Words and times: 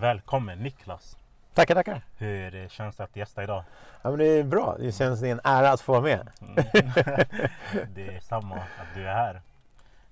Välkommen 0.00 0.58
Niklas! 0.58 1.16
Tackar, 1.54 1.74
tackar! 1.74 2.02
Hur 2.16 2.68
känns 2.68 2.96
det 2.96 3.04
att 3.04 3.16
gästa 3.16 3.42
idag? 3.42 3.64
Ja, 4.02 4.10
men 4.10 4.18
det 4.18 4.24
är 4.24 4.44
bra. 4.44 4.76
Det 4.78 4.92
känns 4.92 5.20
det 5.20 5.28
är 5.28 5.32
en 5.32 5.40
ära 5.44 5.70
att 5.70 5.80
få 5.80 5.92
vara 5.92 6.02
med. 6.02 6.28
Mm. 6.40 6.54
det 7.94 8.16
är 8.16 8.20
samma 8.20 8.54
att 8.56 8.94
du 8.94 9.08
är 9.08 9.14
här. 9.14 9.40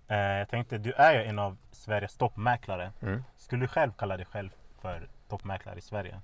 Eh, 0.09 0.39
jag 0.39 0.49
tänkte, 0.49 0.79
du 0.79 0.93
är 0.93 1.15
ju 1.15 1.25
en 1.25 1.39
av 1.39 1.57
Sveriges 1.73 2.17
toppmäklare. 2.17 2.93
Mm. 3.03 3.25
Skulle 3.37 3.63
du 3.63 3.69
själv 3.69 3.93
kalla 3.93 4.17
dig 4.17 4.27
själv 4.27 4.51
för 4.81 5.09
toppmäklare 5.29 5.79
i 5.79 5.83
Sverige? 5.83 6.21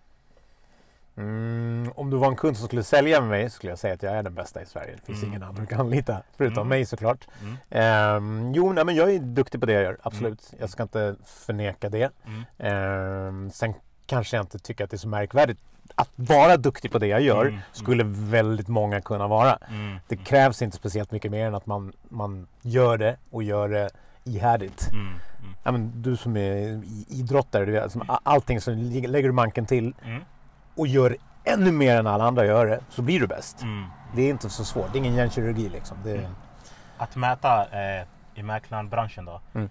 Mm, 1.16 1.92
om 1.96 2.10
du 2.10 2.16
var 2.16 2.28
en 2.28 2.36
kund 2.36 2.56
som 2.56 2.66
skulle 2.66 2.82
sälja 2.82 3.20
med 3.20 3.30
mig 3.30 3.50
så 3.50 3.54
skulle 3.56 3.70
jag 3.72 3.78
säga 3.78 3.94
att 3.94 4.02
jag 4.02 4.12
är 4.12 4.22
den 4.22 4.34
bästa 4.34 4.62
i 4.62 4.66
Sverige. 4.66 4.94
Det 4.96 5.02
finns 5.06 5.18
Mm. 5.18 5.28
ingen 5.30 5.42
annan 5.42 5.54
du 5.54 5.66
kan 5.66 5.80
anlita 5.80 6.22
förutom 6.36 6.56
Mm. 6.58 6.68
mig 6.68 6.86
såklart. 6.86 7.28
Mm. 7.42 7.56
Ehm, 7.70 8.52
jo, 8.54 8.72
nej, 8.72 8.84
men 8.84 8.94
jag 8.94 9.14
är 9.14 9.18
duktig 9.18 9.60
på 9.60 9.66
det 9.66 9.72
jag 9.72 9.82
gör. 9.82 9.98
Absolut. 10.02 10.54
Jag 10.60 10.70
ska 10.70 10.82
inte 10.82 11.16
förneka 11.24 11.88
det. 11.88 12.10
Mm. 12.26 12.42
Ehm, 12.58 13.50
sen 13.50 13.74
kanske 14.06 14.36
jag 14.36 14.42
inte 14.44 14.58
tycker 14.58 14.84
att 14.84 14.90
det 14.90 14.96
är 14.96 14.98
så 14.98 15.08
märkvärdigt. 15.08 15.60
Att 15.94 16.10
vara 16.16 16.56
duktig 16.56 16.92
på 16.92 16.98
det 16.98 17.06
jag 17.06 17.20
gör 17.20 17.46
Mm. 17.46 17.60
skulle 17.72 18.04
väldigt 18.06 18.68
många 18.68 19.00
kunna 19.00 19.28
vara. 19.28 19.58
Mm. 19.70 19.96
Det 20.08 20.16
krävs 20.16 20.62
inte 20.62 20.76
speciellt 20.76 21.10
mycket 21.12 21.30
mer 21.30 21.46
än 21.46 21.54
att 21.54 21.66
man, 21.66 21.92
man 22.08 22.46
gör 22.62 22.98
det 22.98 23.16
och 23.30 23.42
gör 23.42 23.68
det 23.68 23.90
ihärdigt. 24.24 24.88
Mm. 24.92 25.06
Mm. 25.06 25.18
Ja, 25.62 25.72
men 25.72 26.02
du 26.02 26.16
som 26.16 26.36
är 26.36 26.82
idrottare, 27.08 27.64
du 27.64 27.72
vet, 27.72 27.92
som 27.92 28.02
a- 28.10 28.20
allting 28.22 28.60
så 28.60 28.70
lig- 28.70 29.08
lägger 29.08 29.28
du 29.28 29.32
manken 29.32 29.66
till 29.66 29.94
Mm. 30.04 30.22
Och 30.76 30.86
gör 30.86 31.16
ännu 31.44 31.72
mer 31.72 31.96
än 31.96 32.06
alla 32.06 32.24
andra 32.24 32.46
gör 32.46 32.66
det 32.66 32.80
så 32.88 33.02
blir 33.02 33.20
du 33.20 33.26
bäst. 33.26 33.62
Mm. 33.62 33.84
Det 34.16 34.22
är 34.22 34.30
inte 34.30 34.50
så 34.50 34.64
svårt, 34.64 34.92
det 34.92 34.96
är 34.96 35.00
ingen 35.00 35.14
hjärnkirurgi 35.14 35.68
liksom. 35.68 35.96
Det, 36.04 36.10
Mm. 36.18 36.32
Att 36.96 37.16
mäta 37.16 37.62
eh, 37.62 38.04
i 38.34 38.42
mäklarbranschen 38.42 39.24
då. 39.24 39.40
Mm. 39.54 39.70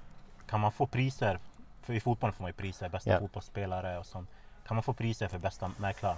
Kan 0.49 0.59
man 0.59 0.71
få 0.71 0.85
priser? 0.87 1.39
För 1.83 1.93
i 1.93 1.99
fotboll 1.99 2.31
får 2.31 2.43
man 2.43 2.49
ju 2.49 2.53
priser, 2.53 2.89
bästa 2.89 3.09
Ja. 3.09 3.19
fotbollsspelare 3.19 3.97
och 3.99 4.05
sånt. 4.05 4.29
Kan 4.67 4.75
man 4.75 4.83
få 4.83 4.93
priser 4.93 5.27
för 5.27 5.37
bästa 5.39 5.71
mäklare? 5.77 6.15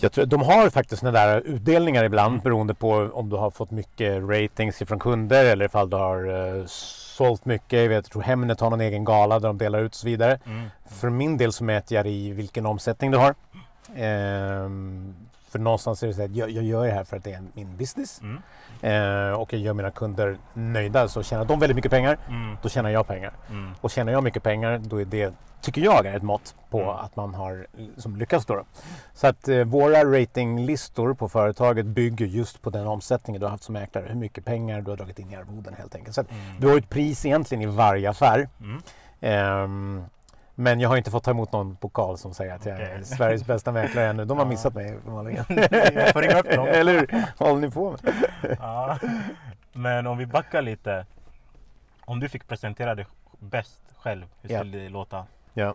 Jag 0.00 0.12
tror, 0.12 0.26
de 0.26 0.42
har 0.42 0.70
faktiskt 0.70 1.00
sådana 1.00 1.18
där 1.26 1.40
utdelningar 1.40 2.04
ibland 2.04 2.32
Mm. 2.32 2.42
beroende 2.44 2.74
på 2.74 3.10
om 3.12 3.28
du 3.28 3.36
har 3.36 3.50
fått 3.50 3.70
mycket 3.70 4.22
ratings 4.22 4.76
från 4.78 4.98
kunder 4.98 5.44
eller 5.44 5.64
ifall 5.64 5.90
du 5.90 5.96
har 5.96 6.56
eh, 6.58 6.64
sålt 6.66 7.44
mycket. 7.44 7.72
Jag, 7.82 7.88
vet, 7.88 7.94
jag 7.96 8.04
tror 8.04 8.22
Hemnet 8.22 8.60
har 8.60 8.70
någon 8.70 8.80
egen 8.80 9.04
gala 9.04 9.38
där 9.38 9.48
de 9.48 9.58
delar 9.58 9.78
ut 9.78 9.92
och 9.92 9.96
så 9.96 10.06
vidare. 10.06 10.38
Mm. 10.46 10.68
För 10.86 11.10
min 11.10 11.36
del 11.36 11.52
så 11.52 11.64
mäter 11.64 11.96
jag 11.96 12.06
i 12.06 12.30
vilken 12.32 12.66
omsättning 12.66 13.10
du 13.10 13.18
har. 13.18 13.34
Ehm, 13.96 15.14
för 15.48 15.58
någonstans 15.58 16.02
är 16.02 16.06
det 16.06 16.14
så 16.14 16.22
att 16.22 16.36
jag, 16.36 16.50
jag 16.50 16.64
gör 16.64 16.86
det 16.86 16.92
här 16.92 17.04
för 17.04 17.16
att 17.16 17.24
det 17.24 17.32
är 17.32 17.42
min 17.54 17.76
business. 17.76 18.20
Mm. 18.22 18.42
Eh, 18.82 19.32
och 19.40 19.52
jag 19.52 19.60
gör 19.60 19.72
mina 19.74 19.90
kunder 19.90 20.36
nöjda 20.54 21.08
så 21.08 21.22
tjänar 21.22 21.44
de 21.44 21.60
väldigt 21.60 21.76
mycket 21.76 21.90
pengar, 21.90 22.18
Mm. 22.28 22.56
då 22.62 22.68
tjänar 22.68 22.90
jag 22.90 23.06
pengar. 23.06 23.32
Mm. 23.50 23.70
Och 23.80 23.90
tjänar 23.90 24.12
jag 24.12 24.24
mycket 24.24 24.42
pengar 24.42 24.78
då 24.78 25.00
är 25.00 25.04
det, 25.04 25.34
tycker 25.60 25.80
jag, 25.80 26.06
är 26.06 26.16
ett 26.16 26.22
mått 26.22 26.54
på 26.70 26.78
Mm. 26.80 26.90
att 26.90 27.16
man 27.16 27.34
har 27.34 27.66
som 27.96 28.16
lyckats. 28.16 28.46
Då. 28.46 28.64
Så 29.14 29.26
att 29.26 29.48
eh, 29.48 29.64
våra 29.64 30.04
ratinglistor 30.04 31.14
på 31.14 31.28
företaget 31.28 31.86
bygger 31.86 32.26
just 32.26 32.62
på 32.62 32.70
den 32.70 32.86
omsättningen 32.86 33.40
du 33.40 33.46
har 33.46 33.50
haft 33.50 33.64
som 33.64 33.72
mäklare. 33.72 34.04
Hur 34.08 34.14
mycket 34.14 34.44
pengar 34.44 34.80
du 34.80 34.90
har 34.90 34.96
dragit 34.96 35.18
in 35.18 35.30
i 35.30 35.36
arvoden 35.36 35.74
helt 35.78 35.94
enkelt. 35.94 36.14
Så 36.14 36.20
att 36.20 36.30
Mm. 36.30 36.60
du 36.60 36.68
har 36.68 36.78
ett 36.78 36.88
pris 36.90 37.26
egentligen 37.26 37.62
i 37.62 37.66
varje 37.66 38.10
affär. 38.10 38.48
Mm. 39.20 40.04
Men 40.58 40.80
jag 40.80 40.88
har 40.88 40.96
inte 40.96 41.10
fått 41.10 41.24
ta 41.24 41.30
emot 41.30 41.52
någon 41.52 41.76
pokal 41.76 42.18
som 42.18 42.34
säger 42.34 42.54
att 42.54 42.66
jag 42.66 42.80
är 42.80 42.86
Okej. 42.92 43.04
Sveriges 43.04 43.46
bästa 43.46 43.72
mäklare 43.72 44.06
ännu. 44.06 44.24
De 44.24 44.38
har 44.38 44.44
Ja. 44.44 44.48
missat 44.48 44.74
mig 44.74 44.94
uppenbarligen. 44.94 45.44
Jag 45.94 46.12
får 46.12 46.22
ringa 46.22 46.38
upp 46.40 46.50
dem. 46.50 46.66
Eller 46.68 46.92
hur? 46.92 47.24
Håller 47.38 47.60
ni 47.60 47.70
på 47.70 47.90
med? 47.90 48.00
Ja. 48.60 48.98
Men 49.72 50.06
om 50.06 50.18
vi 50.18 50.26
backar 50.26 50.62
lite. 50.62 51.06
Om 52.04 52.20
du 52.20 52.28
fick 52.28 52.48
presentera 52.48 52.94
dig 52.94 53.06
bäst 53.38 53.80
själv, 53.98 54.26
hur 54.42 54.58
skulle 54.58 54.78
det 54.78 54.88
låta? 54.88 55.26
Ja. 55.54 55.74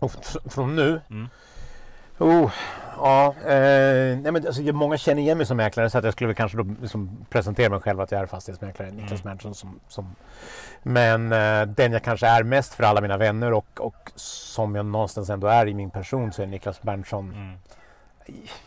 Och 0.00 0.10
fr- 0.10 0.50
från 0.50 0.76
nu? 0.76 1.00
Mm. 1.10 1.28
Oh, 2.18 2.52
ja, 2.96 3.34
eh, 3.44 4.18
nej 4.18 4.32
men 4.32 4.46
alltså, 4.46 4.62
många 4.62 4.96
känner 4.96 5.22
igen 5.22 5.38
mig 5.38 5.46
som 5.46 5.56
mäklare 5.56 5.90
så 5.90 5.98
att 5.98 6.04
jag 6.04 6.12
skulle 6.12 6.28
väl 6.28 6.36
kanske 6.36 6.58
då 6.58 6.64
liksom 6.82 7.26
presentera 7.30 7.70
mig 7.70 7.80
själv 7.80 8.00
att 8.00 8.12
jag 8.12 8.20
är 8.20 8.26
fastighetsmäklare, 8.26 8.90
Niklas 8.90 9.24
Mm. 9.24 9.30
Mansson. 9.30 9.54
Som, 9.54 9.80
som, 9.88 10.14
men 10.82 11.32
eh, 11.32 11.62
den 11.66 11.92
jag 11.92 12.02
kanske 12.02 12.26
är 12.26 12.42
mest 12.42 12.74
för 12.74 12.84
alla 12.84 13.00
mina 13.00 13.16
vänner 13.16 13.52
och, 13.52 13.80
och 13.80 14.12
som 14.16 14.74
jag 14.74 14.86
någonstans 14.86 15.30
ändå 15.30 15.46
är 15.46 15.68
i 15.68 15.74
min 15.74 15.90
person 15.90 16.32
så 16.32 16.42
är 16.42 16.46
Niklas 16.46 16.82
Berntsson. 16.82 17.32
Mm. 17.34 17.58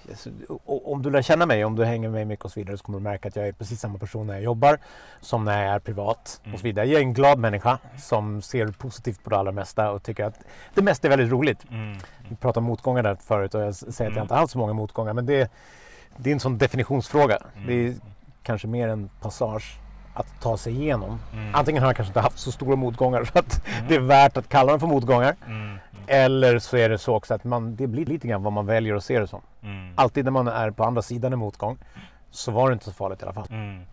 Alltså, 0.10 0.30
om 0.66 1.02
du 1.02 1.10
lär 1.12 1.22
känna 1.22 1.46
mig, 1.46 1.66
om 1.66 1.76
du 1.76 1.86
hänger 1.86 2.10
med 2.10 2.12
mig 2.14 2.26
mycket 2.26 2.46
och 2.46 2.52
så 2.52 2.60
vidare 2.60 2.78
så 2.78 2.84
kommer 2.84 3.00
du 3.00 3.04
märka 3.04 3.28
att 3.28 3.36
jag 3.36 3.48
är 3.48 3.52
precis 3.52 3.80
samma 3.80 3.98
person 4.00 4.28
när 4.28 4.34
jag 4.34 4.44
jobbar 4.44 4.78
som 5.22 5.46
när 5.46 5.64
jag 5.66 5.76
är 5.76 5.80
privat 5.80 6.42
Mm. 6.44 6.54
och 6.54 6.60
så 6.60 6.64
vidare. 6.64 6.86
Jag 6.86 6.98
är 7.02 7.04
en 7.06 7.14
glad 7.14 7.40
människa 7.40 7.78
som 7.98 8.42
ser 8.42 8.68
positivt 8.68 9.24
på 9.24 9.30
det 9.30 9.38
allra 9.38 9.52
mesta 9.52 9.92
och 9.92 10.04
tycker 10.04 10.26
att 10.26 10.40
det 10.74 10.82
mesta 10.82 11.08
är 11.08 11.10
väldigt 11.10 11.32
roligt. 11.32 11.60
Mm. 11.72 11.98
Vi 12.30 12.36
pratade 12.36 12.60
om 12.60 12.66
motgångar 12.66 13.04
där 13.04 13.16
förut 13.16 13.56
och 13.56 13.62
jag 13.62 13.76
säger 13.76 13.92
att 13.92 14.00
Mm. 14.00 14.16
jag 14.16 14.24
inte 14.24 14.36
alls 14.36 14.52
så 14.52 14.58
många 14.58 14.74
motgångar 14.74 15.14
men 15.14 15.26
det, 15.26 15.52
det 16.18 16.30
är 16.30 16.34
en 16.34 16.40
sån 16.40 16.58
definitionsfråga. 16.58 17.38
Mm. 17.56 17.68
Det 17.68 17.74
är 17.88 17.94
kanske 18.44 18.68
mer 18.68 18.88
en 18.88 19.10
passage 19.22 19.80
att 20.14 20.42
ta 20.42 20.58
sig 20.58 20.74
igenom. 20.74 21.20
Mm. 21.34 21.56
Antingen 21.56 21.84
har 21.84 21.90
jag 21.90 21.96
kanske 21.96 22.10
inte 22.10 22.20
haft 22.20 22.40
så 22.40 22.52
stora 22.52 22.76
motgångar 22.76 23.24
så 23.34 23.40
att 23.40 23.68
Mm. 23.68 23.88
det 23.88 23.96
är 23.96 24.00
värt 24.00 24.38
att 24.38 24.50
kalla 24.50 24.72
dem 24.72 24.80
för 24.80 24.88
motgångar. 24.88 25.36
Mm. 25.48 25.78
Eller 26.08 26.60
så 26.60 26.78
är 26.78 26.90
det 26.90 26.98
så 26.98 27.16
också 27.16 27.34
att 27.34 27.44
man, 27.44 27.76
det 27.76 27.88
blir 27.88 28.06
lite 28.06 28.28
grann 28.28 28.44
vad 28.44 28.54
man 28.54 28.66
väljer 28.66 28.96
att 28.96 29.04
se 29.04 29.20
det 29.20 29.28
som. 29.28 29.42
Mm. 29.64 29.94
Alltid 29.96 30.26
när 30.26 30.32
man 30.32 30.48
är 30.48 30.72
på 30.72 30.84
andra 30.84 31.02
sidan 31.02 31.34
en 31.34 31.40
motgång 31.40 31.78
så 32.32 32.52
var 32.52 32.70
det 32.70 32.74
inte 32.74 32.86
så 32.86 32.92
farligt 32.94 33.22
i 33.22 33.24
alla 33.24 33.34
fall. 33.34 33.48
Mm. 33.50 33.70
Mm. 33.70 33.86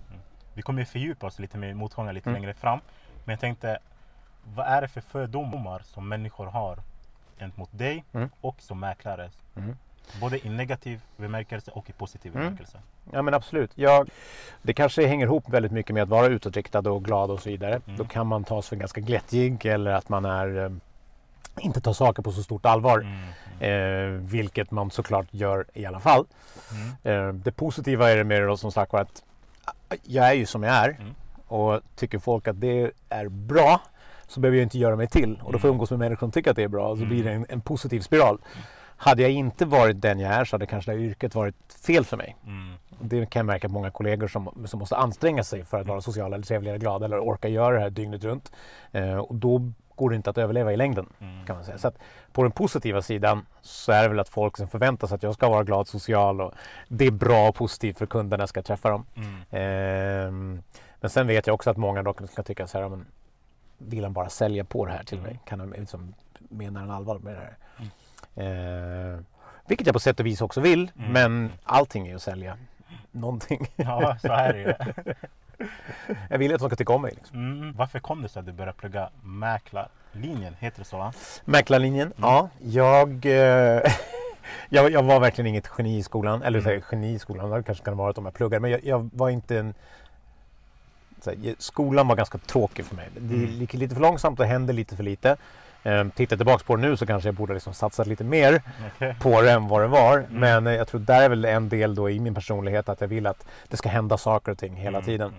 Vi 0.55 0.63
kommer 0.63 0.81
ju 0.81 0.87
fördjupa 0.87 1.27
oss 1.27 1.39
lite 1.39 1.59
med 1.59 1.77
motgångar 1.77 2.13
lite 2.13 2.31
Mm. 2.31 2.43
längre 2.43 2.55
fram. 2.55 2.79
Men 3.25 3.33
jag 3.33 3.41
tänkte, 3.41 3.79
vad 4.55 4.67
är 4.67 4.81
det 4.83 4.89
för 4.89 5.01
fördomar 5.01 5.83
som 5.85 6.09
människor 6.09 6.47
har 6.47 6.79
gentemot 7.39 7.69
dig 7.73 8.05
Mm. 8.13 8.29
och 8.41 8.57
som 8.59 8.81
mäklare? 8.81 9.31
Mm. 9.57 9.77
Både 10.21 10.47
i 10.47 10.51
negativ 10.51 11.01
bemärkelse 11.17 11.71
och 11.71 11.91
i 11.91 11.93
positiv 11.93 12.33
bemärkelse. 12.33 12.79
Ja 13.13 13.23
men 13.23 13.35
absolut. 13.35 13.71
Jag, 13.75 14.09
det 14.63 14.75
kanske 14.75 15.07
hänger 15.07 15.27
ihop 15.27 15.49
väldigt 15.49 15.73
mycket 15.73 15.95
med 15.95 16.03
att 16.03 16.09
vara 16.09 16.27
utåtriktad 16.27 16.79
och 16.91 17.05
glad 17.05 17.31
och 17.31 17.41
så 17.41 17.49
vidare. 17.51 17.81
Då 17.97 18.05
kan 18.05 18.27
man 18.27 18.45
tas 18.45 18.69
för 18.69 18.77
ganska 18.77 19.01
glättjig 19.01 19.67
eller 19.67 19.91
att 19.91 20.09
man 20.09 20.25
är 20.25 20.65
eh, 20.65 20.71
inte 21.61 21.81
tar 21.81 21.93
saker 21.93 22.23
på 22.23 22.33
så 22.33 22.43
stort 22.43 22.67
allvar. 22.67 22.99
Mm. 23.01 23.19
Eh, 23.61 24.21
vilket 24.21 24.71
man 24.71 24.91
såklart 24.91 25.27
gör 25.31 25.65
i 25.75 25.87
alla 25.87 26.01
fall. 26.01 26.27
Mm. 27.03 27.29
Eh, 27.29 27.35
det 27.35 27.53
positiva 27.53 28.11
är 28.11 28.17
det 28.17 28.25
med 28.25 28.43
det 28.43 28.47
då 28.47 28.57
som 28.57 28.73
sagt 28.73 28.93
var 28.93 29.01
att 29.01 29.23
eh, 29.91 29.99
jag 30.03 30.27
är 30.29 30.33
ju 30.33 30.47
som 30.47 30.63
jag 30.63 30.75
är. 30.75 30.89
Mm. 30.89 31.15
Och 31.47 31.81
tycker 31.97 32.19
folk 32.19 32.49
att 32.49 32.61
det 32.61 32.91
är 33.09 33.29
bra 33.29 33.81
så 34.29 34.41
behöver 34.41 34.59
jag 34.59 34.63
inte 34.63 34.79
göra 34.79 34.97
mig 34.97 35.07
till. 35.09 35.41
Och 35.43 35.53
då 35.53 35.59
får 35.59 35.69
jag 35.69 35.73
Mm. 35.73 35.75
umgås 35.75 35.91
med 35.91 35.99
människor 35.99 36.21
som 36.27 36.31
tycker 36.33 36.51
att 36.51 36.57
det 36.57 36.63
är 36.63 36.69
bra. 36.69 36.89
Och 36.89 36.97
så 36.99 37.05
Mm. 37.05 37.15
blir 37.15 37.25
det 37.25 37.33
en, 37.33 37.47
en 37.49 37.61
positiv 37.61 38.01
spiral. 38.01 38.39
Hade 38.97 39.23
jag 39.23 39.31
inte 39.31 39.65
varit 39.65 40.01
den 40.03 40.19
jag 40.21 40.33
är 40.35 40.45
så 40.45 40.55
hade 40.57 40.67
kanske 40.67 40.91
det 40.93 40.97
här 40.99 41.05
yrket 41.05 41.35
varit 41.35 41.57
fel 41.87 42.05
för 42.05 42.17
mig. 42.17 42.37
Mm. 42.47 42.75
Det 43.01 43.27
kan 43.31 43.41
jag 43.41 43.47
märka 43.47 43.69
på 43.69 43.75
många 43.75 43.91
kollegor 43.91 44.29
som, 44.29 44.67
som 44.67 44.79
måste 44.81 44.97
anstränga 44.97 45.45
sig 45.45 45.65
för 45.65 45.81
att 45.81 45.87
vara 45.87 46.01
sociala 46.01 46.35
eller 46.37 46.47
trevliga 46.47 46.73
eller 46.75 46.81
glada 46.81 47.05
eller 47.07 47.19
orka 47.19 47.49
göra 47.49 47.75
det 47.75 47.81
här 47.81 47.91
dygnet 47.91 48.25
runt. 48.25 48.53
Eh, 48.93 49.17
och 49.19 49.35
då 49.35 49.73
går 49.97 50.11
det 50.11 50.17
inte 50.17 50.31
att 50.31 50.39
överleva 50.39 50.73
i 50.73 50.77
längden 50.77 51.07
Mm. 51.21 51.47
kan 51.47 51.57
man 51.57 51.65
säga. 51.65 51.79
Så 51.79 51.89
att 51.89 51.99
på 52.33 52.43
den 52.43 52.53
positiva 52.53 53.03
sidan 53.03 53.47
så 53.63 53.93
är 53.93 54.03
det 54.03 54.09
väl 54.09 54.21
att 54.21 54.29
folk 54.29 54.57
som 54.57 54.69
förväntar 54.69 55.07
sig 55.09 55.15
att 55.15 55.23
jag 55.23 55.35
ska 55.35 55.49
vara 55.49 55.65
glad, 55.65 55.89
social 55.89 56.41
och 56.41 56.55
det 56.89 57.05
är 57.07 57.11
bra 57.11 57.49
och 57.49 57.55
positivt 57.55 57.99
för 57.99 58.07
kunderna 58.07 58.43
jag 58.43 58.49
ska 58.49 58.63
träffa 58.63 58.91
dem. 58.91 59.07
Mm. 59.17 59.35
Ehm, 59.51 60.63
men 61.01 61.11
sen 61.11 61.27
vet 61.27 61.47
jag 61.47 61.55
också 61.55 61.71
att 61.71 61.77
många 61.77 62.03
dock 62.03 62.31
ska 62.31 62.43
tycka 62.43 62.67
så 62.67 62.79
här, 62.81 62.89
men 62.89 63.07
vill 63.79 64.05
han 64.05 64.13
bara 64.13 64.29
sälja 64.29 64.65
på 64.65 64.87
det 64.87 64.93
här 64.93 65.05
till 65.05 65.19
Mm. 65.19 65.31
mig? 65.31 65.41
Kan 65.47 65.61
han 65.61 65.71
liksom, 65.71 66.15
menar 66.39 66.81
han 66.81 66.91
allvar 66.91 67.19
med 67.19 67.35
det 67.35 67.41
här? 67.41 67.57
Ehm, 68.37 69.25
vilket 69.67 69.87
jag 69.87 69.95
på 69.95 70.01
sätt 70.01 70.21
och 70.21 70.27
vis 70.27 70.41
också 70.41 70.61
vill, 70.61 70.91
Mm. 70.99 71.13
men 71.13 71.53
allting 71.65 72.09
är 72.09 72.15
att 72.15 72.23
sälja 72.23 72.57
någonting. 73.11 73.67
Ja, 73.77 74.17
så 74.23 74.33
är 74.33 74.53
det 74.53 74.59
ju. 74.61 74.75
jag 76.31 76.39
vill 76.39 76.55
att 76.55 76.61
de 76.61 76.69
ska 76.69 76.77
tycka 76.77 76.93
om 76.93 77.03
mig. 77.03 77.13
Liksom. 77.17 77.39
Mm. 77.39 77.73
Varför 77.77 77.99
kom 77.99 78.23
det 78.23 78.29
sig 78.29 78.41
att 78.41 78.47
du 78.47 78.53
började 78.53 78.79
plugga 78.79 79.11
mäklarlinjen? 79.23 80.55
Heter 80.59 80.79
det 80.79 80.85
så 80.85 80.99
va? 80.99 81.13
Mäklarlinjen, 81.45 82.07
Mm. 82.17 82.31
ja. 82.31 82.49
Jag, 82.63 83.27
eh, 83.27 83.83
jag, 84.69 84.91
jag 84.93 85.03
var 85.03 85.21
verkligen 85.21 85.47
inget 85.47 85.71
geni 85.79 85.99
i 85.99 86.03
skolan. 86.03 86.43
Eller 86.43 86.59
Mm. 86.59 86.71
mm. 86.73 86.83
geni 86.91 87.13
i 87.15 87.19
skolan, 87.19 87.51
det 87.51 87.63
kanske 87.63 87.85
kan 87.85 87.95
ha 87.95 88.05
varit 88.05 88.19
om 88.19 88.25
jag 88.25 88.35
pluggade. 88.35 88.61
Men 88.61 88.71
jag, 88.71 88.85
jag 88.85 89.11
var 89.13 89.31
inte 89.31 89.59
en... 89.59 89.75
Här, 91.27 91.55
skolan 91.59 92.09
var 92.09 92.17
ganska 92.17 92.39
tråkig 92.39 92.85
för 92.85 92.97
mig. 92.97 93.09
Det 93.17 93.35
Mm. 93.35 93.51
gick 93.51 93.75
lite 93.75 93.95
för 93.95 94.03
långsamt 94.03 94.41
och 94.41 94.47
hände 94.47 94.73
lite 94.73 94.97
för 94.97 95.03
lite. 95.03 95.37
Eh, 95.87 96.05
tittar 96.09 96.37
tillbaka 96.37 96.65
på 96.67 96.77
det 96.77 96.83
nu 96.83 96.97
så 96.97 97.07
kanske 97.07 97.29
jag 97.29 97.35
borde 97.35 97.55
liksom 97.55 97.75
satsat 97.75 98.07
lite 98.07 98.25
mer 98.25 98.63
Okej. 98.97 99.17
på 99.21 99.43
det 99.43 99.51
än 99.53 99.69
vad 99.69 99.81
det 99.83 99.87
var. 99.87 100.19
Mm. 100.19 100.27
Men 100.41 100.67
eh, 100.67 100.73
jag 100.73 100.89
tror 100.89 101.01
där 101.01 101.23
är 101.23 101.29
väl 101.29 101.45
en 101.45 101.69
del 101.69 101.95
då 101.95 102.11
i 102.11 102.21
min 102.21 102.35
personlighet 102.35 102.89
att 102.89 103.01
jag 103.01 103.09
vill 103.09 103.27
att 103.27 103.47
det 103.69 103.77
ska 103.77 103.89
hända 103.89 104.19
saker 104.19 104.53
och 104.53 104.59
ting 104.59 104.75
hela 104.77 104.99
Mm, 104.99 105.05
tiden. 105.07 105.33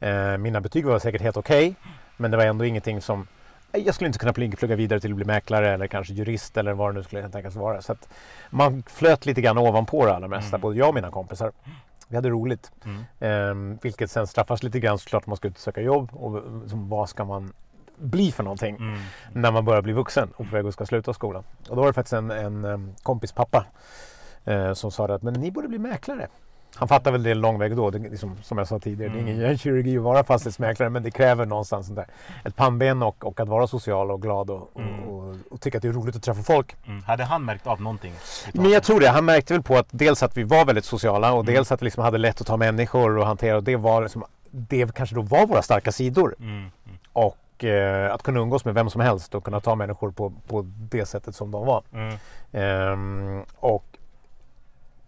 Eh, 0.00 0.38
mina 0.38 0.60
betyg 0.60 0.86
var 0.86 0.98
säkert 0.98 1.22
helt 1.22 1.36
okej. 1.36 1.74
men 2.16 2.30
det 2.30 2.36
var 2.36 2.44
ändå 2.44 2.64
ingenting 2.64 3.00
som... 3.00 3.26
Nej, 3.72 3.82
Jag 3.86 3.94
skulle 3.94 4.06
inte 4.06 4.18
kunna 4.18 4.32
pl- 4.32 4.56
plugga 4.56 4.76
vidare 4.76 5.00
till 5.00 5.10
att 5.10 5.16
bli 5.16 5.24
mäklare 5.24 5.70
eller 5.74 5.86
kanske 5.86 6.12
jurist 6.14 6.56
eller 6.56 6.72
vad 6.72 6.90
det 6.90 6.98
nu 6.98 7.02
skulle 7.02 7.28
tänkas 7.28 7.54
vara. 7.56 7.82
Så 7.82 7.96
man 8.50 8.82
flöt 8.86 9.26
lite 9.26 9.40
grann 9.40 9.58
ovanpå 9.58 10.06
det 10.06 10.14
allra 10.14 10.28
mesta, 10.28 10.48
Mm. 10.48 10.60
både 10.60 10.78
jag 10.78 10.88
och 10.88 10.94
mina 10.94 11.10
kompisar. 11.10 11.52
Vi 12.08 12.16
hade 12.16 12.28
roligt. 12.28 12.72
Mm. 12.84 13.72
Eh, 13.74 13.78
vilket 13.82 14.10
sen 14.10 14.26
straffas 14.26 14.62
lite 14.62 14.80
grann 14.80 14.98
såklart 14.98 15.26
om 15.26 15.30
man 15.30 15.36
ska 15.36 15.48
ut 15.48 15.54
och 15.54 15.60
söka 15.60 15.80
jobb. 15.80 16.08
Och 16.12 16.42
vad 16.72 17.08
ska 17.08 17.24
man 17.24 17.52
bli 18.00 18.32
för 18.32 18.42
någonting 18.42 18.76
Mm. 18.76 18.98
när 19.32 19.50
man 19.50 19.64
börjar 19.64 19.82
bli 19.82 19.92
vuxen 19.92 20.28
och 20.36 20.48
på 20.50 20.56
väg 20.56 20.66
att 20.66 20.72
ska 20.74 20.86
sluta 20.86 21.12
skolan. 21.14 21.44
Och 21.68 21.76
då 21.76 21.82
var 21.82 21.86
det 21.88 21.92
faktiskt 21.92 22.12
en, 22.12 22.30
en 22.30 22.94
kompis 23.02 23.32
pappa 23.32 23.66
eh, 24.44 24.72
som 24.72 24.90
sa 24.90 25.06
att 25.06 25.22
men 25.22 25.34
ni 25.34 25.50
borde 25.50 25.68
bli 25.68 25.78
mäklare. 25.78 26.28
Han 26.74 26.88
fattade 26.88 27.10
väl 27.12 27.22
det 27.22 27.34
lång 27.34 27.58
väg 27.58 27.76
då, 27.76 27.90
det, 27.90 27.98
liksom, 27.98 28.36
som 28.42 28.58
jag 28.58 28.68
sa 28.68 28.78
tidigare. 28.78 29.12
Det 29.12 29.18
är 29.18 29.22
Mm. 29.22 29.34
ingen 29.40 29.58
kirurgi 29.58 29.96
att 29.96 30.02
vara 30.02 30.24
fastighetsmäklare 30.24 30.90
men 30.90 31.02
det 31.02 31.10
kräver 31.10 31.46
någonstans 31.46 31.86
sånt 31.86 31.96
där. 31.96 32.06
ett 32.44 32.56
pannben 32.56 33.02
och, 33.02 33.24
och 33.24 33.40
att 33.40 33.48
vara 33.48 33.66
social 33.66 34.10
och 34.10 34.22
glad 34.22 34.50
och, 34.50 34.70
och, 34.72 34.80
Mm. 34.80 35.00
och, 35.08 35.34
och 35.50 35.60
tycka 35.60 35.78
att 35.78 35.82
det 35.82 35.88
är 35.88 35.92
roligt 35.92 36.16
att 36.16 36.22
träffa 36.22 36.42
folk. 36.42 36.76
Mm. 36.86 37.02
Hade 37.02 37.24
han 37.24 37.44
märkt 37.44 37.66
av 37.66 37.80
någonting? 37.82 38.12
Men 38.52 38.70
jag 38.70 38.82
tror 38.82 39.00
det. 39.00 39.08
Han 39.08 39.24
märkte 39.24 39.52
väl 39.54 39.62
på 39.62 39.76
att 39.76 39.86
dels 39.90 40.22
att 40.22 40.36
vi 40.36 40.42
var 40.44 40.64
väldigt 40.64 40.84
sociala 40.84 41.32
och 41.32 41.40
Mm. 41.40 41.54
dels 41.54 41.72
att 41.72 41.82
vi 41.82 41.84
liksom 41.84 42.02
hade 42.04 42.18
lätt 42.18 42.40
att 42.40 42.46
ta 42.46 42.56
människor 42.56 43.18
och 43.18 43.26
hantera. 43.26 43.56
Och 43.56 43.64
det 43.64 43.76
var 43.76 44.02
liksom, 44.02 44.24
det 44.50 44.94
kanske 44.94 45.14
då 45.14 45.22
var 45.22 45.46
våra 45.46 45.62
starka 45.62 45.92
sidor. 45.92 46.34
Mm. 46.40 46.70
Och 47.60 47.64
eh, 47.64 48.14
att 48.14 48.22
kunna 48.22 48.40
umgås 48.40 48.64
med 48.64 48.74
vem 48.74 48.90
som 48.90 49.00
helst 49.00 49.34
och 49.34 49.44
kunna 49.44 49.60
ta 49.60 49.74
människor 49.74 50.10
på, 50.10 50.32
på 50.48 50.62
det 50.90 51.06
sättet 51.06 51.34
som 51.34 51.50
de 51.50 51.66
var. 51.66 51.82
Mm. 51.92 52.14
Ehm, 52.52 53.44
och 53.56 53.84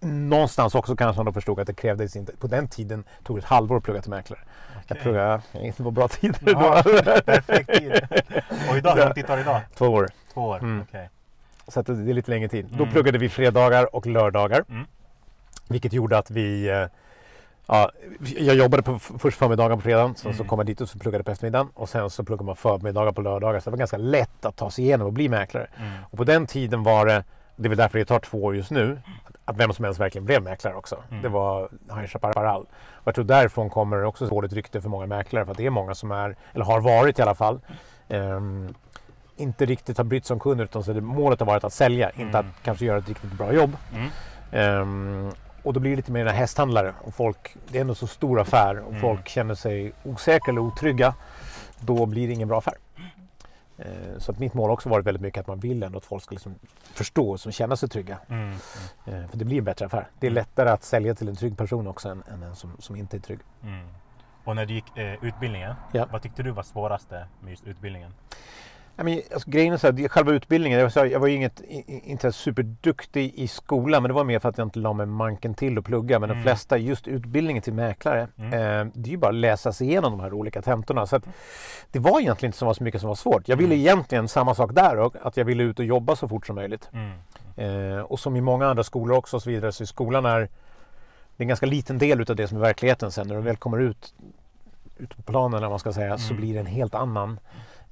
någonstans 0.01 0.75
också 0.75 0.97
kanske 0.97 1.19
han 1.19 1.27
då 1.27 1.33
förstod 1.33 1.61
att 1.61 1.67
det 1.67 1.75
krävdes 1.75 2.17
inte. 2.17 2.37
På 2.37 2.47
den 2.47 2.69
tiden 2.69 3.05
tog 3.25 3.37
det 3.37 3.39
ett 3.39 3.45
halvår 3.45 3.77
att 3.77 3.83
plugga 3.85 4.01
till 4.03 4.11
mäklare. 4.11 4.41
Jag 4.75 4.83
Okej. 4.97 5.03
pluggade, 5.03 5.43
det 5.53 5.81
var 5.81 5.91
bra 5.91 6.09
tider 6.09 6.39
Ja, 6.47 6.83
då. 6.85 6.91
perfekt 7.25 7.75
tid. 7.79 7.93
Och 8.71 8.77
idag, 8.77 8.95
hur 8.97 9.05
lång 9.05 9.15
tid 9.15 9.27
tar 9.27 9.37
det 9.37 9.43
idag? 9.43 9.61
Två 9.75 9.87
år. 9.87 10.09
Två 10.35 10.41
år? 10.43 10.59
Mm. 10.59 10.83
Okej. 10.89 11.09
Så 11.69 11.83
det 11.83 11.93
är 11.93 12.15
lite 12.15 12.31
längre 12.31 12.49
tid. 12.49 12.67
Då 12.71 12.83
Mm. 12.83 12.93
pluggade 12.93 13.19
vi 13.19 13.29
fredagar 13.29 13.95
och 13.97 14.07
lördagar. 14.07 14.65
Mm. 14.69 14.85
Vilket 15.69 15.93
gjorde 15.93 16.19
att 16.19 16.31
vi 16.31 16.69
eh, 16.69 16.87
Ja, 17.67 17.91
jag 18.39 18.57
jobbade 18.57 18.83
på, 18.83 18.99
först 18.99 19.39
förmiddagen 19.39 19.79
på 19.79 19.83
fredagen, 19.83 20.15
sen 20.15 20.33
så 20.33 20.37
Mm. 20.43 20.49
kom 20.49 20.59
jag 20.59 20.67
dit 20.67 20.81
och 20.81 20.89
så 20.89 20.99
pluggade 20.99 21.25
på 21.25 21.31
eftermiddagen 21.31 21.69
och 21.75 21.89
sen 21.89 22.11
så 22.11 22.25
pluggade 22.25 22.47
man 22.47 22.57
förmiddagar 22.57 23.13
på 23.13 23.21
lördagar. 23.23 23.61
Så 23.61 23.65
det 23.65 23.71
var 23.71 23.79
ganska 23.79 23.97
lätt 23.97 24.45
att 24.45 24.57
ta 24.57 24.71
sig 24.71 24.85
igenom 24.85 25.07
och 25.07 25.13
bli 25.13 25.29
mäklare. 25.29 25.67
Mm. 25.79 25.93
Och 26.11 26.19
på 26.19 26.25
den 26.25 26.47
tiden 26.47 26.83
var 26.83 27.07
det, 27.07 27.25
det 27.57 27.67
är 27.67 27.69
väl 27.69 27.79
därför 27.79 27.99
det 27.99 28.05
tar 28.05 28.19
två 28.19 28.45
år 28.45 28.57
just 28.57 28.71
nu, 28.71 29.01
att 29.45 29.57
vem 29.57 29.73
som 29.73 29.85
helst 29.85 30.01
verkligen 30.01 30.25
blev 30.25 30.43
mäklare 30.43 30.75
också. 30.75 30.97
Mm. 31.11 31.23
Det 31.23 31.29
var 31.29 31.69
High 31.97 32.07
Chaparral. 32.07 32.63
Och 32.93 33.07
jag 33.07 33.15
tror 33.15 33.25
därifrån 33.25 33.71
kommer 33.71 33.97
det 33.97 34.07
också 34.07 34.27
dåligt 34.27 34.53
rykte 34.53 34.81
för 34.81 34.89
många 34.89 35.07
mäklare 35.07 35.45
för 35.45 35.53
att 35.53 35.59
det 35.59 35.67
är 35.67 35.71
många 35.71 35.95
som 35.95 36.11
är, 36.11 36.37
eller 36.55 36.65
har 36.65 36.81
varit 36.81 37.19
i 37.19 37.23
alla 37.23 37.35
fall, 37.35 37.61
ehm, 38.09 38.75
inte 39.37 39.67
riktigt 39.67 39.97
har 39.97 40.05
brytt 40.05 40.27
sig 40.27 40.35
om 40.35 40.41
kunder 40.41 40.65
utan 40.65 40.85
så 40.85 40.93
det, 40.93 41.01
målet 41.01 41.41
har 41.41 41.47
varit 41.47 41.65
att 41.65 41.73
sälja, 41.73 42.11
inte 42.11 42.39
att 42.39 42.45
Mm. 42.45 42.55
kanske 42.63 42.85
göra 42.85 42.99
ett 42.99 43.09
riktigt 43.09 43.33
bra 43.33 43.53
jobb. 43.53 43.77
Mm. 43.95 45.31
Och 45.63 45.73
då 45.73 45.81
blir 45.81 45.91
det 45.91 45.97
lite 45.97 46.13
mer 46.13 46.27
hästhandlare 46.27 46.95
och 47.05 47.15
folk, 47.15 47.57
det 47.69 47.79
är 47.79 47.81
ändå 47.81 47.95
så 47.95 48.07
stor 48.07 48.41
affär 48.41 48.79
och 48.79 48.89
Mm. 48.89 49.01
folk 49.01 49.29
känner 49.29 49.55
sig 49.55 49.93
osäkra 50.05 50.51
eller 50.53 50.61
otrygga. 50.61 51.15
Då 51.81 52.07
blir 52.07 52.27
det 52.29 52.35
ingen 52.35 52.49
bra 52.49 52.59
affär. 52.59 52.75
Ehm, 53.79 54.21
så 54.21 54.33
att 54.33 54.39
mitt 54.39 54.55
mål 54.55 54.69
har 54.69 54.75
också 54.75 54.89
varit 54.89 55.07
väldigt 55.07 55.23
mycket 55.23 55.41
att 55.41 55.47
man 55.47 55.61
vill 55.61 55.83
ändå 55.83 55.99
att 55.99 56.05
folk 56.05 56.23
ska 56.23 56.33
liksom 56.33 56.55
förstå 56.95 57.31
och 57.31 57.53
känna 57.53 57.77
sig 57.77 57.89
trygga. 57.89 58.19
Mm. 58.29 58.41
Mm. 58.43 58.55
Ehm, 59.07 59.29
för 59.29 59.37
det 59.39 59.45
blir 59.45 59.59
en 59.59 59.65
bättre 59.65 59.87
affär. 59.87 60.09
Det 60.21 60.27
är 60.27 60.31
lättare 60.31 60.69
att 60.71 60.85
sälja 60.85 61.15
till 61.15 61.29
en 61.29 61.37
trygg 61.37 61.57
person 61.59 61.87
också 61.87 62.09
än, 62.09 62.23
än 62.33 62.43
en 62.43 62.57
som, 62.57 62.77
som 62.79 62.97
inte 62.97 63.17
är 63.17 63.21
trygg. 63.21 63.39
Mm. 63.63 63.89
Och 64.45 64.57
när 64.57 64.67
du 64.67 64.75
gick 64.75 64.99
eh, 64.99 65.25
utbildningen, 65.25 65.75
Ja. 65.93 66.07
vad 66.13 66.23
tyckte 66.23 66.43
du 66.43 66.51
var 66.51 66.63
svåraste 66.63 67.27
med 67.41 67.51
just 67.51 67.65
utbildningen? 67.67 68.15
Ja, 68.97 69.05
men, 69.05 69.21
alltså, 69.35 69.51
grejen 69.51 69.73
är 69.73 69.77
så 69.79 69.87
här, 69.93 70.09
själva 70.09 70.33
utbildningen, 70.33 70.79
jag, 70.81 70.93
sa, 70.93 71.07
jag 71.07 71.21
var 71.21 71.27
ju 71.27 71.35
inget, 71.35 71.61
inte 71.87 72.33
superduktig 72.33 73.33
i 73.35 73.49
skolan 73.49 74.03
men 74.03 74.09
det 74.09 74.15
var 74.15 74.25
mer 74.25 74.39
för 74.39 74.49
att 74.49 74.59
jag 74.59 74.67
inte 74.67 74.79
la 74.79 74.93
mig 74.93 75.07
manken 75.07 75.55
till 75.55 75.79
att 75.79 75.85
plugga. 75.85 76.19
Men 76.19 76.31
Mm. 76.31 76.43
de 76.43 76.43
flesta, 76.51 76.79
just 76.79 77.09
utbildningen 77.09 77.63
till 77.63 77.73
mäklare, 77.73 78.29
Mm. 78.39 78.53
eh, 78.53 78.93
det 78.95 79.09
är 79.09 79.11
ju 79.11 79.17
bara 79.17 79.29
att 79.29 79.35
läsa 79.35 79.73
sig 79.73 79.87
igenom 79.87 80.11
de 80.13 80.21
här 80.21 80.33
olika 80.33 80.63
tentorna. 80.63 81.07
Så 81.07 81.17
att, 81.17 81.25
det 81.91 81.99
var 81.99 82.21
egentligen 82.21 82.49
inte 82.49 82.59
så 82.59 82.67
var 82.67 82.75
så 82.75 82.85
mycket 82.85 83.01
som 83.01 83.09
var 83.09 83.15
svårt. 83.15 83.49
Jag 83.49 83.57
ville 83.57 83.75
Mm. 83.75 83.87
egentligen 83.87 84.29
samma 84.29 84.55
sak 84.55 84.75
där 84.75 84.99
och 84.99 85.17
att 85.23 85.37
jag 85.37 85.45
ville 85.45 85.63
ut 85.63 85.79
och 85.79 85.85
jobba 85.85 86.17
så 86.17 86.29
fort 86.29 86.47
som 86.47 86.57
möjligt. 86.57 86.91
Mm. 86.93 87.13
Eh, 87.97 88.01
och 88.01 88.21
som 88.21 88.37
i 88.37 88.41
många 88.41 88.67
andra 88.67 88.85
skolor 88.85 89.17
också 89.17 89.37
och 89.37 89.43
så 89.43 89.51
vidare 89.51 89.73
så 89.73 89.87
skolan 89.87 90.27
är, 90.27 90.41
det 90.41 91.43
är 91.43 91.45
en 91.45 91.49
ganska 91.49 91.67
liten 91.67 91.99
del 91.99 92.21
utav 92.21 92.37
det 92.37 92.49
som 92.49 92.57
är 92.57 92.61
verkligheten 92.63 93.11
sen. 93.13 93.29
När 93.29 93.35
du 93.35 93.41
väl 93.41 93.57
kommer 93.57 93.79
ut, 93.79 94.15
ut 94.99 95.17
på 95.17 95.23
planen 95.23 95.71
man 95.71 95.79
ska 95.79 95.93
säga 95.93 96.19
så 96.19 96.33
Mm. 96.33 96.41
blir 96.41 96.55
det 96.55 96.61
en 96.61 96.67
helt 96.67 96.95
annan 96.95 97.41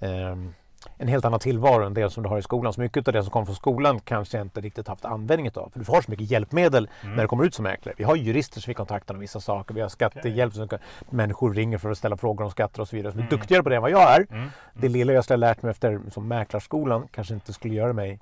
ehm, 0.01 0.55
en 0.99 1.09
helt 1.09 1.25
annan 1.25 1.41
tillvaro 1.41 1.85
än 1.85 1.95
det 1.95 2.11
som 2.11 2.23
du 2.23 2.29
har 2.29 2.39
i 2.39 2.43
skolan. 2.43 2.73
Så 2.73 2.81
mycket 2.81 3.09
av 3.09 3.15
det 3.15 3.23
som 3.23 3.31
kommer 3.31 3.47
från 3.47 3.55
skolan 3.57 4.01
kanske 4.01 4.37
jag 4.37 4.45
inte 4.45 4.61
riktigt 4.61 4.89
haft 4.89 5.05
användning 5.05 5.51
av. 5.55 5.71
För 5.73 5.81
du 5.81 5.93
har 5.93 6.01
så 6.03 6.11
mycket 6.11 6.31
hjälpmedel 6.31 6.89
Mm. 7.03 7.17
när 7.17 7.23
du 7.23 7.29
kommer 7.29 7.45
ut 7.45 7.55
som 7.55 7.63
mäklare. 7.63 7.95
Vi 7.99 8.05
har 8.05 8.17
jurister 8.17 8.61
som 8.61 8.71
vi 8.71 8.75
kontaktar 8.75 9.15
om 9.15 9.21
vissa 9.21 9.41
saker. 9.41 9.75
Vi 9.75 9.81
har 9.81 9.89
skattehjälp 9.89 10.55
som 10.55 10.69
kan, 10.69 10.79
människor 11.11 11.55
ringer 11.55 11.79
för 11.79 11.91
att 11.91 11.99
ställa 11.99 12.17
frågor 12.17 12.45
om 12.45 12.51
skatter 12.51 12.81
och 12.81 12.89
så 12.89 12.97
vidare. 12.97 13.13
Som 13.13 13.21
är 13.21 13.25
Mm. 13.27 13.39
duktigare 13.39 13.63
på 13.63 13.69
det 13.69 13.77
än 13.77 13.83
vad 13.83 13.91
jag 13.91 14.15
är. 14.15 14.27
Mm. 14.31 14.49
Det 14.75 14.89
lilla 14.89 15.13
jag 15.13 15.25
skulle 15.25 15.47
ha 15.47 15.51
lärt 15.51 15.63
mig 15.63 15.71
efter 15.71 16.01
som 16.11 16.29
mäklarskolan 16.29 17.09
kanske 17.11 17.35
inte 17.35 17.53
skulle 17.53 17.75
göra 17.75 17.93
mig 17.93 18.21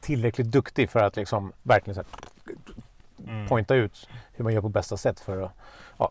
tillräckligt 0.00 0.46
duktig 0.46 0.90
för 0.90 1.00
att 1.00 1.16
liksom 1.16 1.52
verkligen 1.62 1.94
så 1.94 2.00
här, 2.00 2.54
Mm. 3.28 3.48
pointa 3.48 3.74
ut 3.74 4.08
hur 4.32 4.44
man 4.44 4.52
gör 4.54 4.60
på 4.60 4.68
bästa 4.68 4.96
sätt 4.96 5.20
för 5.20 5.42
att 5.42 5.50
ja, 5.98 6.10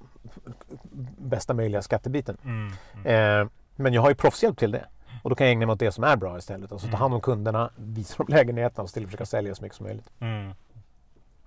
bästa 1.18 1.54
möjliga 1.54 1.82
skattebiten. 1.82 2.38
Mm. 2.44 2.72
Mm. 3.06 3.42
Eh, 3.42 3.48
men 3.76 3.94
jag 3.94 4.02
har 4.02 4.10
ju 4.10 4.16
proffshjälp 4.16 4.58
till 4.58 4.72
det. 4.72 4.86
Och 5.24 5.30
då 5.30 5.36
kan 5.36 5.48
jag 5.48 5.52
ägna 5.52 5.66
mig 5.66 5.74
åt 5.74 5.80
det 5.80 5.92
som 5.92 6.04
är 6.04 6.16
bra 6.16 6.38
istället. 6.38 6.72
Alltså 6.72 6.88
ta 6.88 6.92
Mm. 6.92 7.02
hand 7.02 7.14
om 7.14 7.22
kunderna, 7.22 7.70
visa 7.76 8.18
dem 8.18 8.28
lägenheterna 8.30 8.84
och 8.84 8.90
till 8.90 9.06
försöka 9.06 9.26
sälja 9.26 9.56
så 9.56 9.64
mycket 9.64 9.76
som 9.78 9.86
möjligt. 9.86 10.10
Mm. 10.20 10.54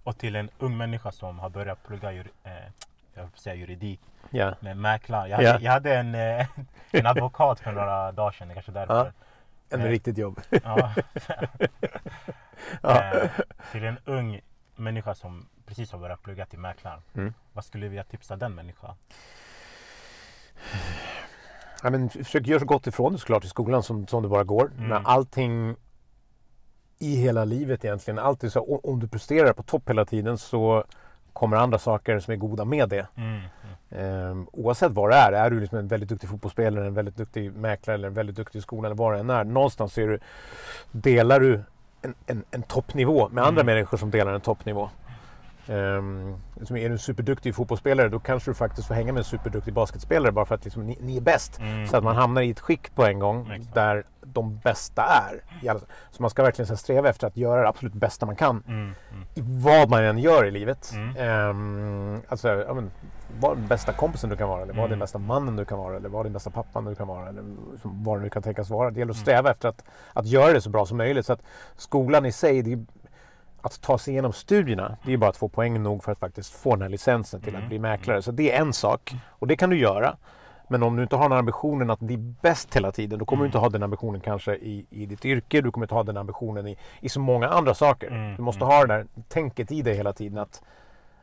Och 0.03 0.19
till 0.19 0.37
en 0.37 0.51
ung 0.59 0.77
människa 0.77 1.13
som 1.13 1.39
har 1.39 1.51
börjat 1.51 1.87
plugga 1.87 2.13
juri, 2.13 2.29
eh, 2.45 2.53
jag 3.15 3.29
säga 3.35 3.55
juridik, 3.55 4.01
Ja. 4.31 4.55
nej, 4.61 4.75
mäklare. 4.75 5.29
Jag 5.29 5.43
Ja. 5.43 5.59
jag 5.61 5.73
hade 5.73 5.95
en, 5.97 6.15
eh, 6.15 6.47
en 6.91 7.07
advokat 7.07 7.61
för 7.61 7.73
några 7.73 8.13
dagar 8.13 8.33
sedan, 8.33 8.55
kanske 8.55 8.73
därför. 8.73 9.13
En 9.71 9.81
Eh. 9.81 9.87
riktigt 9.87 10.19
jobb. 10.19 10.41
Ja. 10.65 10.95
Ja. 12.83 13.03
Eh, 13.15 13.31
till 13.73 13.85
en 13.85 13.99
ung 14.05 14.41
människa 14.77 15.15
som 15.15 15.47
precis 15.67 15.93
har 15.93 15.99
börjat 15.99 16.23
plugga 16.23 16.47
till 16.47 16.59
mäklare. 16.59 17.01
Mm. 17.15 17.35
Vad 17.53 17.65
skulle 17.65 17.85
du 17.85 17.89
vilja 17.89 18.05
tipsa 18.05 18.37
den 18.37 18.55
människan? 18.55 18.95
Ja, 21.83 21.91
men 21.91 22.09
försök 22.09 22.47
göra 22.47 22.61
så 22.61 22.67
gott 22.67 22.87
ifrån 22.87 23.13
dig 23.13 23.21
såklart 23.21 23.45
i 23.45 23.49
skolan 23.49 23.83
som, 23.83 24.07
som 24.07 24.23
det 24.23 24.29
bara 24.29 24.45
går. 24.45 24.71
Mm. 24.77 24.89
Men 24.89 25.07
allting 25.07 25.77
i 26.99 27.17
hela 27.17 27.45
livet 27.45 27.85
egentligen, 27.85 28.19
alltid 28.19 28.53
så 28.53 28.81
om 28.85 29.01
du 29.01 29.09
presterar 29.09 29.53
på 29.53 29.63
topp 29.63 29.89
hela 29.91 30.05
tiden 30.05 30.39
så 30.39 30.85
kommer 31.33 31.57
andra 31.57 31.79
saker 31.79 32.19
som 32.19 32.33
är 32.33 32.37
goda 32.37 32.65
med 32.65 32.89
det. 32.89 33.07
Mm. 33.17 33.41
Ehm, 33.91 34.47
oavsett 34.53 34.93
vad 34.93 35.11
det 35.11 35.17
är, 35.17 35.33
är 35.33 35.51
du 35.51 35.61
liksom 35.61 35.79
en 35.79 35.89
väldigt 35.89 36.09
duktig 36.09 36.31
fotbollsspelare, 36.31 36.87
en 36.87 36.95
väldigt 36.95 37.17
duktig 37.17 37.53
mäklare 37.53 37.95
eller 37.95 38.09
en 38.09 38.15
väldigt 38.15 38.37
duktig 38.37 38.59
i 38.59 38.63
skolan 38.63 38.85
eller 38.85 38.97
vad 38.97 39.13
det 39.13 39.19
än 39.21 39.31
är. 39.31 39.45
Någonstans 39.45 39.93
så 39.93 40.01
är 40.01 40.09
du, 40.09 40.19
delar 40.93 41.41
du 41.41 41.63
en, 42.03 42.15
en, 42.27 42.45
en 42.51 42.63
toppnivå 42.63 43.29
med 43.29 43.45
andra 43.45 43.61
Mm. 43.61 43.75
människor 43.75 43.99
som 43.99 44.11
delar 44.11 44.33
en 44.35 44.41
toppnivå. 44.41 44.91
Um, 45.69 46.37
liksom 46.57 46.77
är 46.77 46.89
du 46.89 46.93
en 46.93 46.99
superduktig 46.99 47.55
fotbollsspelare 47.55 48.09
då 48.09 48.19
kanske 48.19 48.51
du 48.51 48.55
faktiskt 48.55 48.89
får 48.89 48.95
hänga 48.95 49.13
med 49.13 49.21
en 49.21 49.25
superduktig 49.25 49.75
basketspelare 49.75 50.33
bara 50.33 50.45
för 50.45 50.55
att 50.55 50.65
liksom, 50.65 50.87
ni, 50.87 50.99
ni 51.01 51.17
är 51.17 51.21
bäst. 51.21 51.59
Mm. 51.61 51.87
Så 51.87 51.97
att 51.97 52.05
man 52.05 52.17
hamnar 52.17 52.43
i 52.43 52.51
ett 52.51 52.61
skick 52.61 52.95
på 52.95 53.05
en 53.05 53.19
gång 53.19 53.51
Exakt. 53.53 53.75
där 53.75 54.05
de 54.23 54.59
bästa 54.59 55.03
är. 55.03 55.43
Så 56.11 56.23
man 56.23 56.31
ska 56.31 56.43
verkligen 56.43 56.67
så 56.67 56.77
sträva 56.77 57.09
efter 57.09 57.27
att 57.27 57.37
göra 57.37 57.63
det 57.63 57.69
absolut 57.69 57.95
bästa 57.95 58.27
man 58.27 58.37
kan 58.37 58.63
Mm. 58.69 58.81
Mm. 59.13 59.25
i 59.35 59.41
vad 59.65 59.91
man 59.91 60.05
än 60.05 60.19
gör 60.19 60.45
i 60.45 60.51
livet. 60.51 60.93
Mm. 60.95 61.17
Ehm, 61.17 62.21
alltså, 62.29 62.49
ja, 62.49 62.75
men, 62.75 62.91
var 63.41 63.55
den 63.55 63.67
bästa 63.67 63.93
kompisen 63.93 64.31
du 64.31 64.37
kan 64.37 64.49
vara, 64.49 64.63
eller 64.63 64.73
var 64.73 64.81
Mm. 64.81 64.91
den 64.91 64.99
bästa 64.99 65.19
mannen 65.19 65.57
du 65.57 65.65
kan 65.65 65.79
vara, 65.79 65.97
eller 65.97 66.09
var 66.09 66.25
den 66.25 66.33
bästa 66.33 66.51
pappan 66.51 66.85
du 66.85 66.95
kan 66.95 67.07
vara, 67.09 67.29
eller 67.29 67.43
vad 67.83 68.21
nu 68.23 68.31
kan 68.31 68.43
tänkas 68.43 68.71
vara. 68.71 68.91
Det 68.91 68.99
gäller 68.99 69.11
att 69.13 69.17
Mm. 69.17 69.23
sträva 69.25 69.51
efter 69.51 69.69
att, 69.69 69.85
att 70.13 70.27
göra 70.27 70.53
det 70.53 70.61
så 70.61 70.71
bra 70.71 70.87
som 70.87 70.97
möjligt. 70.97 71.27
Så 71.27 71.33
att 71.33 71.43
skolan 71.77 72.27
i 72.27 72.33
sig, 72.33 72.63
det 72.63 72.85
att 73.67 73.81
ta 73.81 73.99
sig 73.99 74.13
igenom 74.13 74.33
studierna, 74.33 74.97
det 75.05 75.13
är 75.13 75.17
bara 75.17 75.31
att 75.31 75.37
få 75.37 75.49
poäng 75.49 75.83
nog 75.83 76.05
för 76.05 76.13
att 76.13 76.19
faktiskt 76.19 76.53
få 76.55 76.71
den 76.71 76.83
här 76.83 76.89
licensen 76.89 77.41
till 77.41 77.49
Mm. 77.55 77.63
att 77.63 77.69
bli 77.69 77.79
mäklare. 77.79 78.23
Så 78.23 78.31
det 78.33 78.53
är 78.53 78.61
en 78.61 78.73
sak, 78.73 79.15
och 79.29 79.47
det 79.47 79.57
kan 79.57 79.71
du 79.71 79.79
göra. 79.79 80.17
Men 80.69 80.83
om 80.83 80.97
du 80.97 81.03
inte 81.03 81.17
har 81.17 81.29
den 81.29 81.39
ambitionen 81.39 81.91
att 81.91 82.01
bli 82.01 82.17
bäst 82.17 82.77
hela 82.77 82.93
tiden, 82.93 83.19
då 83.19 83.25
kommer 83.25 83.43
du 83.43 83.47
inte 83.47 83.59
ha 83.59 83.69
den 83.69 83.83
ambitionen 83.83 84.21
kanske 84.21 84.55
i, 84.57 84.87
i 84.91 85.07
ditt 85.07 85.25
yrke, 85.25 85.61
du 85.61 85.71
kommer 85.71 85.85
inte 85.85 85.95
ha 85.95 86.03
den 86.03 86.17
ambitionen 86.17 86.67
i, 86.67 86.77
i 87.01 87.09
så 87.09 87.21
många 87.21 87.49
andra 87.49 87.75
saker. 87.75 88.07
Mm, 88.07 88.37
Du 88.37 88.43
måste 88.43 88.65
mm. 88.65 88.75
ha 88.75 88.87
det 88.87 88.95
där 88.95 89.07
tänket 89.29 89.73
i 89.73 89.83
dig 89.83 89.95
hela 89.97 90.13
tiden 90.13 90.39
att, 90.39 90.63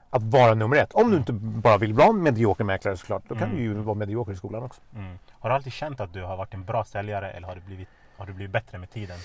att 0.10 0.24
vara 0.24 0.54
nummer 0.54 0.76
ett. 0.78 0.94
Om 0.94 1.12
du 1.12 1.18
inte 1.18 1.34
bara 1.34 1.78
vill 1.78 1.94
vara 1.94 2.08
en 2.08 2.24
medioker 2.24 2.64
mäklare 2.64 2.98
såklart, 2.98 3.24
då 3.28 3.36
kan 3.36 3.44
Mm. 3.44 3.56
du 3.58 3.64
ju 3.64 3.74
vara 3.74 3.96
medioker 3.96 4.32
i 4.32 4.36
skolan 4.36 4.64
också. 4.64 4.82
Mm. 4.96 5.20
Har 5.32 5.50
du 5.50 5.56
alltid 5.56 5.74
känt 5.74 6.00
att 6.02 6.14
du 6.14 6.24
har 6.24 6.38
varit 6.38 6.54
en 6.54 6.64
bra 6.66 6.84
säljare 6.86 7.32
eller 7.32 7.48
har 7.48 7.56
du 7.56 7.62
blivit, 7.62 7.88
har 8.18 8.26
du 8.26 8.34
blivit 8.34 8.52
bättre 8.54 8.78
med 8.78 8.90
tiden? 8.92 9.18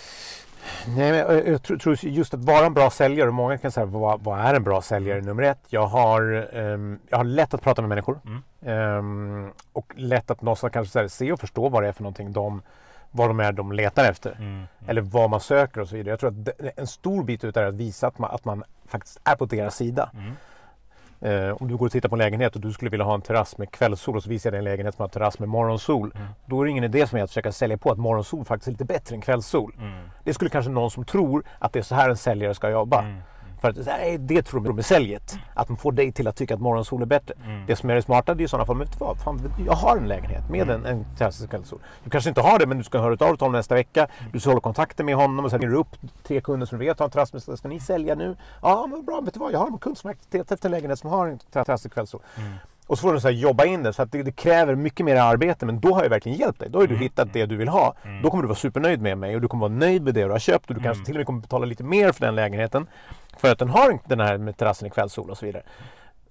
Nej, 0.87 1.13
men 1.13 1.19
jag, 1.19 1.49
jag 1.49 1.63
tror, 1.63 1.97
just 2.03 2.35
att 2.35 2.45
vara 2.45 2.67
en 2.67 2.75
bra 2.75 2.91
säljare, 2.91 3.29
och 3.29 3.35
många 3.35 3.59
kan 3.59 3.73
säga 3.73 3.87
vad, 3.87 4.21
vad 4.23 4.41
är 4.41 4.55
en 4.55 4.63
bra 4.63 4.83
säljare 4.83 5.21
nummer 5.21 5.43
ett? 5.43 5.59
Jag 5.69 5.87
har, 5.87 6.49
ehm, 6.53 6.99
jag 7.09 7.17
har 7.17 7.25
lätt 7.25 7.55
att 7.55 7.63
prata 7.63 7.83
med 7.83 7.89
människor 7.89 8.21
Mm. 8.25 8.43
Ehm, 8.63 9.53
och 9.73 9.93
lätt 9.97 10.31
att 10.31 10.43
någonstans 10.43 10.73
kanske 10.73 10.99
här, 10.99 11.09
se 11.09 11.33
och 11.33 11.41
förstå 11.41 11.69
vad 11.69 11.83
det 11.83 11.89
är 11.89 11.93
för 11.93 12.03
någonting 12.03 12.33
de, 12.33 12.63
vad 13.11 13.31
de 13.31 13.41
är 13.41 13.53
de 13.53 13.73
letar 13.73 14.11
efter. 14.11 14.33
Mm. 14.33 14.49
Mm. 14.49 14.67
Eller 14.87 15.01
vad 15.01 15.31
man 15.31 15.41
söker 15.41 15.81
och 15.81 15.89
så 15.89 15.97
vidare. 15.97 16.11
Jag 16.11 16.21
tror 16.21 16.31
att 16.31 16.49
en 16.77 16.87
stor 16.87 17.25
bit 17.25 17.45
utav 17.45 17.63
det 17.63 17.67
är 17.67 17.69
att 17.69 17.75
visa 17.75 18.07
att 18.07 18.19
man, 18.19 18.31
att 18.31 18.45
man 18.45 18.65
faktiskt 18.87 19.21
är 19.25 19.37
på 19.37 19.45
deras 19.45 19.77
sida. 19.77 20.11
Eh, 21.21 21.63
om 21.63 21.69
du 21.69 21.77
går 21.77 21.87
och 21.87 21.93
tittar 21.93 22.09
på 22.09 22.15
en 22.15 22.19
lägenhet 22.19 22.55
och 22.55 22.61
du 22.61 22.73
skulle 22.73 22.91
vilja 22.91 23.05
ha 23.05 23.15
en 23.15 23.23
terrass 23.23 23.59
med 23.59 23.71
kvällssol 23.71 24.17
och 24.17 24.23
så 24.23 24.31
visar 24.31 24.49
jag 24.49 24.53
dig 24.53 24.59
en 24.59 24.65
lägenhet 24.65 24.95
som 24.95 25.03
har 25.03 25.09
terrass 25.09 25.39
med 25.39 25.49
morgonsol. 25.49 26.13
Mm. 26.15 26.29
Då 26.47 26.61
är 26.61 26.65
det 26.65 26.71
ingen 26.71 26.85
idé 26.85 27.07
som 27.07 27.19
är 27.19 27.23
att 27.23 27.31
försöka 27.31 27.53
sälja 27.53 27.79
på 27.79 27.91
att 27.91 27.99
morgonsol 27.99 28.45
faktiskt 28.45 28.69
är 28.69 28.73
lite 28.73 28.85
bättre 28.85 29.15
än 29.15 29.21
kvällssol. 29.21 29.75
Mm. 29.79 29.93
Det 30.25 30.35
skulle 30.35 30.51
kanske 30.51 30.71
någon 30.71 30.91
som 30.91 31.05
tror 31.05 31.45
att 31.59 31.73
det 31.73 31.79
är 31.79 31.83
så 31.83 31.95
här 31.95 32.11
en 32.11 32.17
säljare 32.17 32.55
ska 32.55 32.71
jobba. 32.71 33.03
Mm. 33.03 33.21
För 33.61 33.69
att 33.69 33.87
nej, 33.87 34.19
det 34.19 34.43
tror 34.43 34.61
de 34.61 34.77
med 34.77 34.85
säljet. 34.87 35.37
Att 35.55 35.67
de 35.67 35.77
får 35.77 35.93
dig 35.93 36.13
till 36.13 36.29
att 36.29 36.37
tycka 36.37 36.55
att 36.55 36.61
morgonsol 36.61 37.03
är 37.03 37.07
bättre. 37.07 37.35
Mm. 37.45 37.67
Det 37.67 37.77
som 37.77 37.91
är 37.91 37.95
det 37.95 38.03
smarta 38.03 38.35
det 38.35 38.43
är 38.43 38.45
i 38.45 38.49
sådana 38.49 38.67
fall, 38.67 38.77
men 38.77 38.87
vet 38.87 38.99
du 38.99 39.05
vad? 39.05 39.19
Fan, 39.19 39.53
jag 39.67 39.73
har 39.73 39.97
en 39.97 40.09
lägenhet 40.09 40.51
med 40.51 40.63
Mm. 40.63 40.85
en, 40.85 40.87
en 40.99 41.07
klassisk. 41.17 41.51
Du 42.05 42.11
kanske 42.11 42.29
inte 42.31 42.41
har 42.41 42.59
det 42.59 42.67
men 42.67 42.79
du 42.79 42.85
ska 42.85 42.99
höra 42.99 43.13
av 43.13 43.17
dig 43.19 43.29
till 43.37 43.45
honom 43.45 43.53
nästa 43.53 43.75
vecka. 43.75 44.01
Mm. 44.19 44.33
Du 44.33 44.41
ska 44.41 44.51
hålla 44.51 44.61
kontakten 44.61 45.07
med 45.07 45.15
honom 45.17 45.45
och 45.45 45.51
sen 45.51 45.61
ringer 45.61 45.73
du 45.73 45.79
upp 45.79 45.97
tre 46.23 46.41
kunder 46.41 46.67
som 46.67 46.79
du 46.79 46.85
vet 46.85 46.99
har 46.99 47.07
en 47.07 47.11
terrass. 47.11 47.59
Ska 47.59 47.69
ni 47.69 47.81
sälja 47.81 48.15
nu? 48.15 48.37
Ja 48.63 48.87
men 48.91 49.05
bra, 49.05 49.21
vet 49.21 49.35
du 49.35 49.41
vad? 49.41 49.53
Jag 49.53 49.59
har 49.59 49.67
en 49.67 49.79
kund 49.79 49.99
som 49.99 50.15
letat 50.31 50.53
efter 50.53 50.69
en 50.69 50.71
lägenhet 50.73 50.99
som 50.99 51.11
har 51.11 51.27
en 51.27 51.39
terrass 51.39 51.85
och 51.85 51.93
kvällssol. 51.93 52.21
Mm. 52.37 52.53
Och 52.87 52.99
så 52.99 53.03
får 53.03 53.13
du 53.15 53.21
så 53.21 53.31
jobba 53.31 53.65
in 53.65 53.83
det. 53.83 53.93
Så 53.93 54.03
att 54.03 54.13
det, 54.13 54.23
det 54.23 54.33
kräver 54.33 54.75
mycket 54.75 55.07
mer 55.07 55.17
arbete. 55.17 55.67
Men 55.67 55.81
då 55.81 55.95
har 55.95 56.03
jag 56.03 56.11
verkligen 56.11 56.39
hjälpt 56.39 56.59
dig. 56.61 56.69
Då 56.71 56.79
har 56.81 56.87
du 56.87 56.97
hittat 56.97 57.33
det 57.33 57.47
du 57.47 57.57
vill 57.57 57.69
ha. 57.69 57.95
Då 58.23 58.31
kommer 58.31 58.43
du 58.43 58.49
vara 58.49 58.57
supernöjd 58.59 59.01
med 59.03 59.19
mig 59.19 59.35
och 59.35 59.41
du 59.41 59.49
kommer 59.49 59.61
vara 59.69 59.79
nöjd 59.79 60.03
med 60.03 60.15
det 60.15 60.25
du 60.25 60.31
har 60.31 60.39
köpt. 60.39 60.69
Och 60.71 60.75
du 60.77 60.83
kanske 60.83 61.05
till 61.05 61.15
och 61.15 61.19
med 61.19 61.27
kommer 61.27 61.41
betala 61.41 61.67
lite 61.67 61.85
mer 61.85 62.13
för 62.13 62.21
den 62.21 62.35
lägenheten. 62.35 62.87
För 63.39 63.53
att 63.53 63.59
den 63.59 63.69
har 63.69 63.99
den 64.05 64.21
här 64.21 64.39
med 64.39 64.57
terrassen 64.57 64.87
i 64.87 64.91
kvällssol 64.91 65.31
och 65.31 65.39
så 65.39 65.47
vidare. 65.47 65.63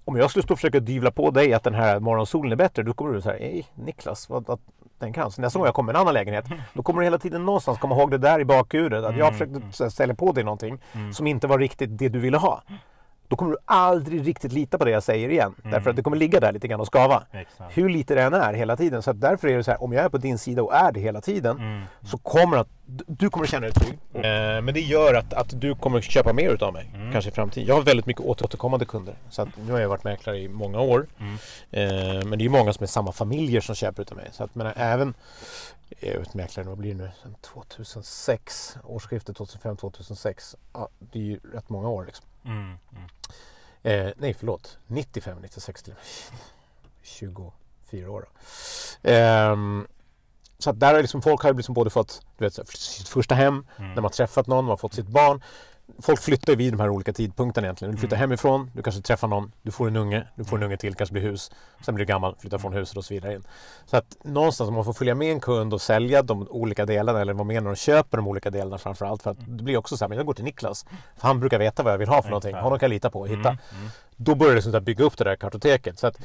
Om 0.04 0.16
jag 0.16 0.30
skulle 0.30 0.42
stå 0.42 0.52
och 0.54 0.58
försöka 0.58 0.80
dyvla 0.80 1.10
på 1.10 1.30
dig 1.30 1.54
att 1.54 1.62
den 1.62 1.74
här 1.74 2.00
morgonsolen 2.00 2.52
är 2.52 2.56
bättre. 2.56 2.82
Då 2.82 2.92
kommer 2.94 3.14
du 3.14 3.20
säga, 3.20 3.38
hej 3.38 3.66
Niklas, 3.74 4.28
vad, 4.28 4.46
vad 4.46 4.58
tänker 4.98 5.20
han? 5.20 5.30
Så 5.30 5.40
nästa 5.40 5.58
gång 5.58 5.66
jag 5.66 5.74
kommer 5.74 5.92
med 5.92 5.96
en 5.98 6.02
annan 6.02 6.14
lägenhet. 6.14 6.44
Då 6.74 6.82
kommer 6.82 7.00
du 7.00 7.06
hela 7.06 7.18
tiden 7.18 7.44
någonstans 7.44 7.78
komma 7.78 7.94
ihåg 7.96 8.10
det 8.10 8.18
där 8.18 8.40
i 8.40 8.44
bakhuvudet. 8.44 9.04
Att 9.04 9.16
jag 9.16 9.32
försökte 9.32 9.60
så 9.72 9.84
här 9.84 9.90
sälja 9.90 10.14
på 10.14 10.32
dig 10.32 10.44
någonting 10.44 10.78
som 11.12 11.26
inte 11.26 11.46
var 11.46 11.58
riktigt 11.58 11.98
det 11.98 12.08
du 12.08 12.18
ville 12.18 12.36
ha. 12.36 12.62
Då 13.28 13.36
kommer 13.36 13.52
du 13.52 13.58
aldrig 13.64 14.26
riktigt 14.26 14.52
lita 14.52 14.78
på 14.78 14.84
det 14.84 14.90
jag 14.90 15.02
säger 15.02 15.28
igen. 15.28 15.54
Därför 15.62 15.90
att 15.90 15.96
det 15.96 16.02
kommer 16.02 16.16
ligga 16.16 16.40
där 16.40 16.52
lite 16.52 16.68
grann 16.68 16.80
och 16.80 16.86
skava. 16.86 17.22
Exakt. 17.32 17.78
Hur 17.78 17.88
lite 17.88 18.14
det 18.14 18.22
än 18.22 18.34
är 18.34 18.52
hela 18.52 18.76
tiden. 18.76 19.02
Så 19.02 19.10
att 19.10 19.20
därför 19.20 19.48
är 19.48 19.56
det 19.56 19.64
så 19.64 19.70
här, 19.70 19.82
om 19.82 19.92
jag 19.92 20.04
är 20.04 20.08
på 20.08 20.18
din 20.18 20.38
sida 20.38 20.62
och 20.62 20.74
är 20.74 20.92
det 20.92 21.00
hela 21.00 21.20
tiden. 21.20 21.56
Mm. 21.58 21.82
Så 22.02 22.18
kommer 22.18 22.56
att, 22.56 22.68
du 23.06 23.30
kommer 23.30 23.46
känna 23.46 23.60
dig 23.66 23.72
trygg. 23.72 23.98
Eh, 24.14 24.22
men 24.62 24.74
det 24.74 24.80
gör 24.80 25.14
att, 25.14 25.32
att 25.32 25.60
du 25.60 25.74
kommer 25.74 26.00
köpa 26.00 26.32
mer 26.32 26.50
utav 26.50 26.72
mig. 26.72 26.90
Kanske 27.12 27.30
i 27.30 27.32
framtiden. 27.34 27.68
Jag 27.68 27.74
har 27.74 27.82
väldigt 27.82 28.06
mycket 28.06 28.22
åter- 28.22 28.44
återkommande 28.44 28.84
kunder. 28.86 29.14
Så 29.30 29.42
att 29.42 29.48
nu 29.66 29.72
har 29.72 29.78
jag 29.80 29.88
varit 29.88 30.04
mäklare 30.04 30.38
i 30.38 30.48
många 30.48 30.80
år. 30.80 31.06
Eh, 31.70 32.24
men 32.26 32.38
det 32.38 32.44
är 32.44 32.48
många 32.48 32.72
som 32.72 32.82
är 32.82 32.86
samma 32.86 33.12
familjer 33.12 33.60
som 33.60 33.74
köper 33.74 34.02
utav 34.02 34.16
mig. 34.16 34.28
Så 34.32 34.44
att 34.44 34.54
men 34.54 34.66
även 34.76 35.14
jag 36.00 36.10
är 36.14 36.24
mäklare, 36.36 36.66
vad 36.66 36.78
blir 36.78 36.94
det 36.94 37.02
nu? 37.02 37.10
Sen 37.22 37.34
2006, 37.42 38.76
årsskiftet 38.84 39.36
2005-2006. 39.38 40.54
Ja, 40.72 40.88
det 40.98 41.18
är 41.18 41.22
ju 41.22 41.40
rätt 41.54 41.68
många 41.68 41.88
år 41.88 42.04
liksom. 42.04 42.26
Mm. 42.48 42.78
Mm. 42.92 43.08
Eh, 43.82 44.12
nej, 44.16 44.34
förlåt. 44.34 44.78
95, 44.86 45.38
96 45.42 45.82
till 45.82 45.92
och 45.92 45.98
med. 45.98 46.40
24 47.02 48.10
år. 48.10 48.28
Ehm, 49.02 49.86
så 50.58 50.70
att 50.70 50.80
där 50.80 50.94
har 50.94 51.00
liksom 51.00 51.22
folk 51.22 51.42
har 51.42 51.54
liksom 51.54 51.74
både 51.74 51.90
fått 51.90 52.22
du 52.38 52.44
vet, 52.44 52.68
sitt 52.68 53.08
första 53.08 53.34
hem, 53.34 53.66
när 53.76 54.00
man 54.02 54.10
träffat 54.10 54.46
någon, 54.46 54.64
man 54.64 54.70
har 54.70 54.76
fått 54.76 54.94
sitt 54.94 55.06
barn. 55.08 55.42
Folk 56.02 56.20
flyttar 56.20 56.56
vid 56.56 56.72
de 56.72 56.80
här 56.80 56.88
olika 56.88 57.12
tidpunkterna 57.12 57.66
egentligen. 57.66 57.94
Du 57.94 58.00
flyttar 58.00 58.16
hemifrån, 58.16 58.70
du 58.74 58.82
kanske 58.82 59.02
träffar 59.02 59.28
någon, 59.28 59.52
du 59.62 59.70
får 59.70 59.88
en 59.88 59.96
unge, 59.96 60.26
du 60.34 60.44
får 60.44 60.56
en 60.56 60.62
unge 60.62 60.76
till, 60.76 60.94
kanske 60.94 61.12
blir 61.12 61.22
hus. 61.22 61.50
Sen 61.84 61.94
blir 61.94 62.06
du 62.06 62.08
gammal, 62.08 62.36
flyttar 62.38 62.58
från 62.58 62.72
huset 62.72 62.96
och 62.96 63.04
så 63.04 63.14
vidare. 63.14 63.34
In. 63.34 63.44
Så 63.86 63.96
att 63.96 64.16
någonstans 64.24 64.68
om 64.68 64.74
man 64.74 64.84
får 64.84 64.92
följa 64.92 65.14
med 65.14 65.32
en 65.32 65.40
kund 65.40 65.74
och 65.74 65.80
sälja 65.80 66.22
de 66.22 66.48
olika 66.48 66.86
delarna 66.86 67.20
eller 67.20 67.32
vara 67.32 67.44
med 67.44 67.62
när 67.62 67.70
de 67.70 67.76
köper 67.76 68.16
de 68.16 68.28
olika 68.28 68.50
delarna 68.50 68.78
framför 68.78 69.06
allt. 69.06 69.22
För 69.22 69.30
att 69.30 69.38
det 69.46 69.62
blir 69.62 69.76
också 69.76 69.96
så 69.96 70.04
här, 70.04 70.08
men 70.08 70.18
jag 70.18 70.26
går 70.26 70.34
till 70.34 70.44
Niklas, 70.44 70.86
för 71.16 71.28
han 71.28 71.40
brukar 71.40 71.58
veta 71.58 71.82
vad 71.82 71.92
jag 71.92 71.98
vill 71.98 72.08
ha 72.08 72.22
för 72.22 72.30
någonting. 72.30 72.54
Honom 72.54 72.78
kan 72.78 72.86
jag 72.86 72.94
lita 72.94 73.10
på 73.10 73.20
och 73.20 73.28
hitta. 73.28 73.48
Mm. 73.48 73.58
Mm. 73.78 73.88
Då 74.16 74.34
börjar 74.34 74.54
det 74.54 74.60
liksom 74.60 74.84
bygga 74.84 75.04
upp 75.04 75.18
det 75.18 75.24
där 75.24 75.36
kartoteket. 75.36 75.98
Så 75.98 76.06
att 76.06 76.18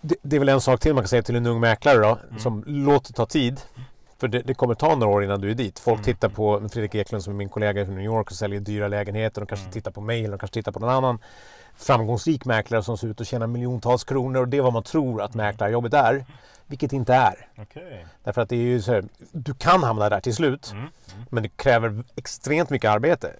det, 0.00 0.14
det 0.22 0.36
är 0.36 0.40
väl 0.40 0.48
en 0.48 0.60
sak 0.60 0.80
till 0.80 0.94
man 0.94 1.02
kan 1.04 1.08
säga 1.08 1.22
till 1.22 1.36
en 1.36 1.46
ung 1.46 1.60
mäklare 1.60 1.98
då, 1.98 2.18
som 2.38 2.64
låter 2.66 3.12
ta 3.12 3.26
tid. 3.26 3.60
För 4.20 4.28
det, 4.28 4.38
det 4.42 4.54
kommer 4.54 4.74
ta 4.74 4.94
några 4.94 5.12
år 5.14 5.24
innan 5.24 5.40
du 5.40 5.50
är 5.50 5.54
dit. 5.54 5.78
Folk 5.78 6.02
tittar 6.02 6.28
på 6.28 6.68
Fredrik 6.72 6.94
Eklund 6.94 7.24
som 7.24 7.32
är 7.32 7.36
min 7.36 7.48
kollega 7.48 7.84
från 7.84 7.94
New 7.94 8.04
York 8.04 8.30
och 8.30 8.36
säljer 8.36 8.60
dyra 8.60 8.88
lägenheter. 8.88 9.40
De 9.40 9.46
kanske 9.46 9.70
tittar 9.72 9.90
på 9.90 10.00
mig 10.00 10.18
eller 10.20 10.30
de 10.30 10.38
kanske 10.38 10.54
tittar 10.54 10.72
på 10.72 10.78
någon 10.80 10.90
annan 10.90 11.18
framgångsrik 11.76 12.44
mäklare 12.44 12.82
som 12.82 12.98
ser 12.98 13.08
ut 13.08 13.20
att 13.20 13.26
tjäna 13.26 13.46
miljontals 13.46 14.04
kronor. 14.04 14.40
Och 14.40 14.48
det 14.48 14.56
är 14.56 14.62
vad 14.62 14.72
man 14.72 14.82
tror 14.82 15.22
att 15.22 15.34
mäklarjobbet 15.34 15.94
är. 15.94 16.24
Vilket 16.66 16.92
inte 16.92 17.14
är. 17.14 17.48
Okej. 17.58 18.06
Därför 18.24 18.42
att 18.42 18.48
det 18.48 18.56
är 18.56 18.60
ju 18.60 18.82
så 18.82 18.92
här, 18.92 19.04
du 19.32 19.54
kan 19.54 19.82
hamna 19.82 20.08
där 20.08 20.20
till 20.20 20.34
slut. 20.34 20.70
Mm. 20.72 20.86
Men 21.30 21.42
det 21.42 21.48
kräver 21.48 22.04
extremt 22.16 22.70
mycket 22.70 22.90
arbete. 22.90 23.32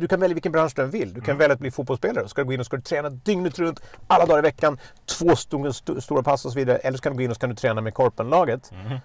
Du 0.00 0.08
kan 0.08 0.20
välja 0.20 0.34
vilken 0.34 0.52
bransch 0.52 0.72
du 0.76 0.82
än 0.82 0.90
vill. 0.90 1.14
Du 1.14 1.20
kan 1.20 1.38
välja 1.38 1.54
att 1.54 1.60
bli 1.60 1.70
fotbollsspelare. 1.70 2.28
Ska 2.28 2.40
du 2.40 2.46
gå 2.46 2.52
in 2.52 2.60
och 2.60 2.66
ska 2.66 2.76
du 2.76 2.82
träna 2.82 3.10
dygnet 3.10 3.58
runt, 3.58 3.80
alla 4.06 4.26
dagar 4.26 4.38
i 4.38 4.42
veckan, 4.42 4.78
två 5.18 5.30
st- 5.32 6.00
stora 6.00 6.22
pass 6.22 6.44
och 6.44 6.52
så 6.52 6.58
vidare. 6.58 6.76
Eller 6.78 6.96
så 6.98 7.02
kan 7.02 7.12
du 7.12 7.16
gå 7.16 7.22
in 7.22 7.30
och 7.30 7.36
så 7.36 7.40
kan 7.40 7.50
du 7.50 7.56
träna 7.56 7.80
med 7.80 7.94
korpenlaget. 7.94 8.72
Mm. 8.72 8.98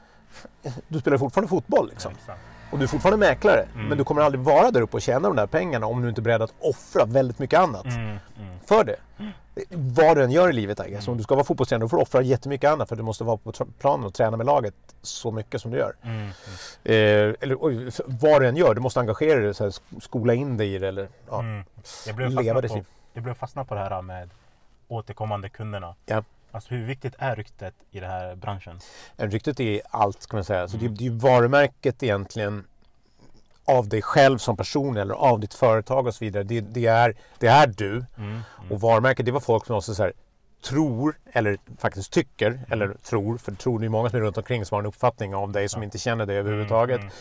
Du 0.88 1.00
spelar 1.00 1.18
fortfarande 1.18 1.50
fotboll 1.50 1.90
liksom. 1.90 2.12
Och 2.72 2.78
du 2.80 2.84
är 2.84 2.88
fortfarande 2.88 3.26
mäklare. 3.26 3.68
Men 3.76 3.98
du 3.98 4.04
kommer 4.04 4.22
aldrig 4.22 4.44
vara 4.44 4.72
där 4.72 4.82
uppe 4.82 4.98
och 4.98 5.02
tjäna 5.02 5.28
de 5.28 5.36
där 5.36 5.48
pengarna 5.48 5.86
om 5.86 6.02
du 6.02 6.10
inte 6.10 6.22
är 6.22 6.24
beredd 6.24 6.42
att 6.42 6.54
offra 6.60 7.06
väldigt 7.06 7.40
mycket 7.40 7.60
annat 7.60 7.86
Mm. 7.86 8.00
Mm. 8.40 8.60
för 8.66 8.84
det. 8.84 8.96
Vad 9.70 10.18
du 10.18 10.24
än 10.24 10.32
gör 10.32 10.50
i 10.50 10.54
livet, 10.54 10.88
I 10.88 10.90
guess. 10.90 11.08
Om 11.08 11.18
du 11.18 11.24
ska 11.24 11.36
vara 11.36 11.46
fotbollstränare, 11.46 11.84
då 11.86 11.90
får 11.90 11.98
du 11.98 12.04
offra 12.04 12.22
jättemycket 12.22 12.70
annat 12.72 12.90
för 12.90 12.96
du 12.96 13.04
måste 13.04 13.24
vara 13.24 13.38
på 13.38 13.52
planen 13.80 14.06
och 14.06 14.14
träna 14.14 14.38
med 14.38 14.46
laget 14.46 14.74
så 15.02 15.32
mycket 15.32 15.62
som 15.62 15.72
du 15.72 15.78
gör. 15.78 15.94
Mm. 16.04 16.28
Eh, 16.84 17.36
eller 17.42 17.58
oj, 17.60 17.92
vad 18.06 18.42
du 18.42 18.48
än 18.48 18.56
gör, 18.56 18.74
du 18.76 18.82
måste 18.82 19.00
engagera 19.00 19.40
dig, 19.40 19.54
så 19.54 19.64
här, 19.64 19.72
sk- 19.72 20.00
skola 20.00 20.34
in 20.34 20.58
dig 20.58 20.74
i 20.76 20.80
det. 20.80 20.88
Eller, 20.88 21.08
ja. 21.30 21.40
Mm. 21.40 21.64
Leva 22.30 22.62
ditt 22.62 22.74
liv. 22.76 22.86
jag 23.14 23.24
blev 23.24 23.34
fastnad 23.34 23.68
på 23.68 23.74
det 23.76 23.80
här 23.82 24.02
med 24.02 24.30
återkommande 24.88 25.50
kunderna. 25.50 25.96
Ja. 26.06 26.24
Alltså 26.54 26.74
hur 26.74 26.86
viktigt 26.86 27.16
är 27.18 27.36
ryktet 27.36 27.74
i 27.92 28.00
den 28.00 28.10
här 28.10 28.36
branschen? 28.36 28.80
En 29.18 29.32
Ryktet 29.32 29.60
är 29.60 29.82
allt, 29.90 30.22
ska 30.22 30.38
man 30.38 30.44
säga. 30.44 30.68
Så 30.68 30.78
det, 30.78 30.88
det 30.88 31.06
är 31.06 31.12
varumärket 31.12 32.04
egentligen 32.04 32.64
av 33.66 33.90
dig 33.90 34.02
själv 34.02 34.38
som 34.38 34.58
person 34.58 34.98
eller 34.98 35.14
av 35.14 35.40
ditt 35.40 35.54
företag 35.54 36.08
och 36.08 36.16
så 36.16 36.26
vidare. 36.26 36.44
Det, 36.44 36.62
det, 36.62 36.86
är, 36.86 37.16
det 37.40 37.48
är 37.48 37.68
du. 37.68 38.06
Mm. 38.18 38.42
Och 38.70 38.82
varumärket, 38.82 39.26
det 39.26 39.32
var 39.32 39.40
folk 39.40 39.66
som 39.66 39.76
också 39.76 39.96
så 39.96 40.04
här, 40.04 40.14
tror 40.64 41.16
eller 41.32 41.58
faktiskt 41.78 42.14
tycker, 42.14 42.60
eller 42.70 42.94
tror, 42.94 43.38
för 43.38 43.52
tror 43.52 43.80
det 43.80 43.86
är 43.86 43.90
många 43.90 44.10
som 44.10 44.20
är 44.20 44.24
runt 44.24 44.38
omkring 44.38 44.66
som 44.66 44.76
har 44.76 44.80
en 44.80 44.86
uppfattning 44.86 45.36
om 45.36 45.52
dig 45.52 45.70
som 45.70 45.84
inte 45.84 45.98
känner 45.98 46.26
dig 46.26 46.38
överhuvudtaget. 46.38 47.00
Mm. 47.00 47.12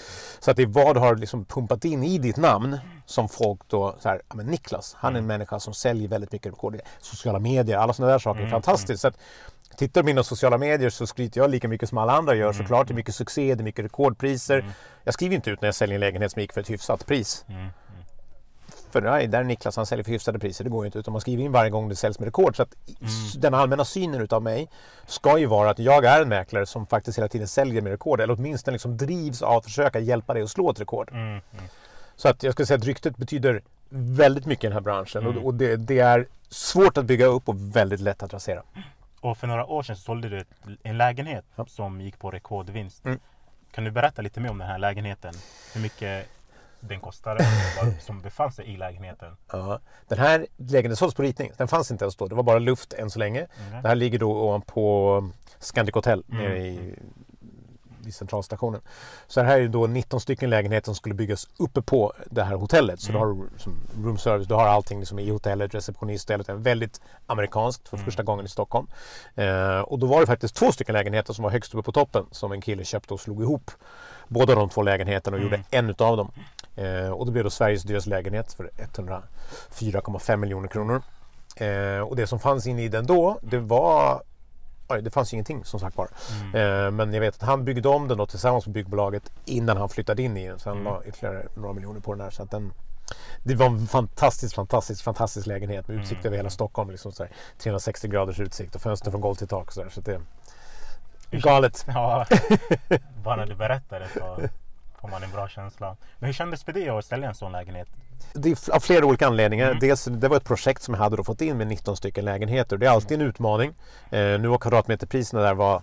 Så 0.40 0.50
att 0.50 0.56
det 0.56 0.62
är 0.62 0.66
vad 0.66 0.96
du 0.96 1.00
har 1.00 1.16
liksom 1.16 1.44
pumpat 1.44 1.84
in 1.84 2.02
i 2.02 2.18
ditt 2.18 2.36
namn 2.36 2.78
som 3.06 3.28
folk 3.28 3.60
då, 3.68 3.96
så 4.00 4.08
här, 4.08 4.20
men 4.34 4.46
Niklas, 4.46 4.96
han 4.98 5.14
är 5.14 5.18
en 5.18 5.26
människa 5.26 5.60
som 5.60 5.74
säljer 5.74 6.08
väldigt 6.08 6.32
mycket 6.32 6.52
rekord. 6.52 6.80
Sociala 7.00 7.38
medier, 7.38 7.76
alla 7.76 7.92
sådana 7.92 8.12
där 8.12 8.18
saker 8.18 8.40
är 8.42 8.48
fantastiskt. 8.48 9.00
Så 9.00 9.08
att, 9.08 9.18
tittar 9.76 10.00
du 10.00 10.02
på 10.02 10.06
mina 10.06 10.22
sociala 10.22 10.58
medier 10.58 10.90
så 10.90 11.06
skryter 11.06 11.40
jag 11.40 11.50
lika 11.50 11.68
mycket 11.68 11.88
som 11.88 11.98
alla 11.98 12.12
andra 12.12 12.34
gör 12.34 12.52
såklart. 12.52 12.88
Det 12.88 12.92
är 12.92 12.96
mycket 12.96 13.14
succé, 13.14 13.54
det 13.54 13.62
är 13.62 13.64
mycket 13.64 13.84
rekordpriser. 13.84 14.64
Jag 15.04 15.14
skriver 15.14 15.34
inte 15.34 15.50
ut 15.50 15.60
när 15.60 15.68
jag 15.68 15.74
säljer 15.74 15.94
en 15.94 16.00
lägenhet 16.00 16.32
som 16.32 16.42
gick 16.42 16.52
för 16.52 16.60
ett 16.60 16.70
hyfsat 16.70 17.06
pris. 17.06 17.44
Mm. 18.98 19.12
Nej, 19.12 19.26
där 19.26 19.40
är 19.40 19.44
Niklas, 19.44 19.76
han 19.76 19.86
säljer 19.86 20.04
för 20.04 20.12
hyfsade 20.12 20.38
priser. 20.38 20.64
Det 20.64 20.70
går 20.70 20.84
ju 20.84 20.86
inte. 20.86 20.98
Utan 20.98 21.12
man 21.12 21.20
skriver 21.20 21.42
in 21.44 21.52
varje 21.52 21.70
gång 21.70 21.88
det 21.88 21.96
säljs 21.96 22.18
med 22.18 22.26
rekord. 22.26 22.56
Så 22.56 22.62
att 22.62 22.74
s- 23.00 23.32
den 23.36 23.54
allmänna 23.54 23.84
synen 23.84 24.20
utav 24.20 24.42
mig 24.42 24.68
ska 25.06 25.38
ju 25.38 25.46
vara 25.46 25.70
att 25.70 25.78
jag 25.78 26.04
är 26.04 26.22
en 26.22 26.28
mäklare 26.28 26.66
som 26.66 26.86
faktiskt 26.86 27.18
hela 27.18 27.28
tiden 27.28 27.48
säljer 27.48 27.82
med 27.82 27.90
rekord. 27.90 28.20
Eller 28.20 28.34
åtminstone 28.34 28.72
liksom 28.72 28.96
drivs 28.96 29.42
av 29.42 29.56
att 29.56 29.64
försöka 29.64 29.98
hjälpa 29.98 30.34
dig 30.34 30.42
att 30.42 30.50
slå 30.50 30.70
ett 30.70 30.80
rekord. 30.80 31.08
Mm. 31.12 31.22
Mm. 31.28 31.40
Så 32.16 32.28
att 32.28 32.42
jag 32.42 32.52
skulle 32.52 32.66
säga 32.66 32.78
att 32.78 32.84
ryktet 32.84 33.16
betyder 33.16 33.62
väldigt 33.94 34.46
mycket 34.46 34.64
i 34.64 34.66
den 34.66 34.72
här 34.72 34.80
branschen. 34.80 35.26
Och, 35.26 35.44
och 35.44 35.54
det, 35.54 35.76
det 35.76 35.98
är 35.98 36.26
svårt 36.48 36.98
att 36.98 37.04
bygga 37.04 37.26
upp 37.26 37.48
och 37.48 37.76
väldigt 37.76 38.00
lätt 38.00 38.22
att 38.22 38.32
rasera. 38.32 38.62
Och 39.20 39.38
för 39.38 39.46
några 39.46 39.66
år 39.66 39.82
sedan 39.82 39.96
så 39.96 40.02
sålde 40.02 40.28
du 40.28 40.44
en 40.82 40.98
lägenhet 40.98 41.44
som 41.66 42.00
gick 42.00 42.18
på 42.18 42.30
rekordvinst. 42.30 43.04
Mm. 43.04 43.18
Kan 43.74 43.84
du 43.84 43.90
berätta 43.90 44.22
lite 44.22 44.40
mer 44.40 44.50
om 44.50 44.58
den 44.58 44.68
här 44.68 44.78
lägenheten? 44.78 45.34
Hur 45.74 45.80
mycket 45.80 46.28
den 46.88 47.00
kostade 47.00 47.46
som 48.00 48.20
befann 48.20 48.52
sig 48.52 48.66
i 48.74 48.76
lägenheten? 48.76 49.36
Ja. 49.52 49.80
Den 50.08 50.18
här 50.18 50.46
lägenheten 50.56 50.96
såldes 50.96 51.14
på 51.14 51.22
ritning. 51.22 51.52
Den 51.56 51.68
fanns 51.68 51.90
inte 51.90 52.04
ens 52.04 52.16
då. 52.16 52.26
Det 52.28 52.34
var 52.34 52.42
bara 52.42 52.58
luft 52.58 52.92
än 52.92 53.10
så 53.10 53.18
länge. 53.18 53.46
Mm. 53.68 53.82
Det 53.82 53.88
här 53.88 53.94
ligger 53.94 54.18
då 54.18 54.32
ovanpå 54.32 55.30
Scandic 55.58 55.94
Hotel 55.94 56.24
Mm. 56.30 56.42
nere 56.44 56.58
i, 56.66 56.94
vid 58.04 58.14
centralstationen. 58.14 58.80
Så 59.26 59.40
det 59.40 59.46
här 59.46 59.60
är 59.60 59.68
då 59.68 59.86
19 59.86 60.20
stycken 60.20 60.50
lägenheter 60.50 60.84
som 60.84 60.94
skulle 60.94 61.14
byggas 61.14 61.48
uppe 61.58 61.82
på 61.82 62.12
det 62.30 62.42
här 62.42 62.54
hotellet. 62.54 63.00
Så 63.00 63.10
Mm. 63.12 63.20
du 63.22 63.26
har 63.26 63.48
som 63.58 63.76
room 64.04 64.18
service, 64.18 64.46
du 64.48 64.54
har 64.54 64.66
allting 64.66 64.98
liksom 65.00 65.18
i 65.18 65.30
hotellet, 65.30 65.74
receptionist, 65.74 66.28
hotellet. 66.30 66.48
väldigt 66.66 67.00
amerikanskt 67.26 67.88
för 67.88 67.96
Mm. 67.96 68.04
första 68.04 68.22
gången 68.22 68.44
i 68.44 68.48
Stockholm. 68.48 68.86
Eh, 69.34 69.78
och 69.80 69.98
då 69.98 70.06
var 70.06 70.20
det 70.20 70.26
faktiskt 70.26 70.54
två 70.54 70.72
stycken 70.72 70.92
lägenheter 70.92 71.32
som 71.32 71.42
var 71.42 71.50
högst 71.50 71.74
uppe 71.74 71.82
på 71.82 71.92
toppen 71.92 72.26
som 72.30 72.52
en 72.52 72.60
kille 72.60 72.84
köpte 72.84 73.14
och 73.14 73.20
slog 73.20 73.42
ihop 73.42 73.70
båda 74.28 74.54
de 74.54 74.68
två 74.68 74.82
lägenheterna 74.82 75.34
och 75.36 75.40
Mm. 75.42 75.52
gjorde 75.52 75.64
en 75.70 75.90
utav 75.90 76.16
dem. 76.16 76.32
Eh, 76.76 77.10
och 77.10 77.26
det 77.26 77.32
blev 77.32 77.44
då 77.44 77.50
Sveriges 77.50 77.82
dyraste 77.82 78.10
lägenhet 78.10 78.52
för 78.52 78.70
104,5 78.76 80.36
miljoner 80.36 80.68
kronor. 80.68 81.02
Eh, 81.56 81.98
och 82.00 82.16
det 82.16 82.26
som 82.26 82.38
fanns 82.40 82.66
inne 82.66 82.82
i 82.82 82.88
den 82.88 83.06
då, 83.06 83.38
det 83.42 83.58
var 83.58 84.22
det 85.02 85.10
fanns 85.10 85.32
ingenting 85.32 85.64
som 85.64 85.80
sagt 85.80 85.96
var. 85.96 86.08
Mm. 86.42 86.84
Eh, 86.86 86.90
men 86.90 87.12
jag 87.14 87.20
vet 87.20 87.34
att 87.34 87.42
han 87.48 87.64
byggde 87.64 87.88
om 87.88 88.08
den 88.08 88.18
då 88.18 88.26
tillsammans 88.26 88.66
med 88.66 88.74
byggbolaget 88.74 89.32
innan 89.44 89.76
han 89.76 89.88
flyttade 89.88 90.22
in 90.22 90.36
i 90.36 90.48
den. 90.48 90.58
Så 90.58 90.68
han 90.70 90.78
Mm. 90.80 90.92
la 90.92 91.04
ytterligare 91.04 91.46
några 91.54 91.72
miljoner 91.74 92.00
på 92.00 92.12
den 92.12 92.20
här. 92.20 92.30
Så 92.30 92.42
att 92.42 92.50
den, 92.50 92.72
Det 93.42 93.54
var 93.54 93.66
en 93.66 93.86
fantastisk, 93.86 94.54
fantastisk, 94.54 95.04
fantastisk 95.04 95.46
lägenhet 95.46 95.88
med 95.88 95.96
utsikt 95.96 96.12
Mm. 96.20 96.26
över 96.26 96.36
hela 96.36 96.50
Stockholm. 96.50 96.90
Liksom 96.90 97.12
så 97.12 97.22
här, 97.22 97.32
360 97.58 98.08
graders 98.08 98.40
utsikt 98.40 98.74
och 98.74 98.82
fönster 98.82 99.10
från 99.10 99.20
golv 99.20 99.34
till 99.34 99.48
tak. 99.48 99.72
Så, 99.72 99.82
där, 99.82 99.90
så 99.90 100.00
det 100.00 100.20
galet. 101.30 101.84
Ja, 101.88 102.26
bara 103.24 103.36
när 103.36 103.46
du 103.46 103.54
berättar 103.54 104.00
det 104.00 104.08
så 104.18 104.36
får 105.02 105.08
man 105.08 105.22
en 105.22 105.30
bra 105.30 105.48
känsla. 105.48 105.96
Men 106.18 106.26
hur 106.26 106.32
kändes 106.32 106.60
det 106.60 106.64
för 106.64 106.80
dig 106.80 106.88
att 106.88 107.04
sälja 107.04 107.28
en 107.28 107.34
sån 107.34 107.52
lägenhet? 107.52 107.88
Det 108.32 108.50
är 108.68 108.74
av 108.74 108.80
flera 108.80 109.06
olika 109.06 109.26
anledningar. 109.26 109.66
Mm. 109.66 109.78
Dels, 109.78 110.04
det 110.04 110.28
var 110.28 110.36
ett 110.36 110.44
projekt 110.44 110.82
som 110.82 110.94
jag 110.94 111.00
hade 111.00 111.24
fått 111.24 111.40
in 111.40 111.58
med 111.58 111.66
19 111.66 111.96
stycken 111.96 112.24
lägenheter. 112.24 112.76
Det 112.76 112.86
är 112.86 112.90
alltid 112.90 113.20
en 113.20 113.26
utmaning. 113.26 113.74
Eh, 114.10 114.18
nu 114.40 114.48
var 114.48 114.58
kvadratmeterpriserna 114.58 115.42
där 115.42 115.54
var 115.54 115.82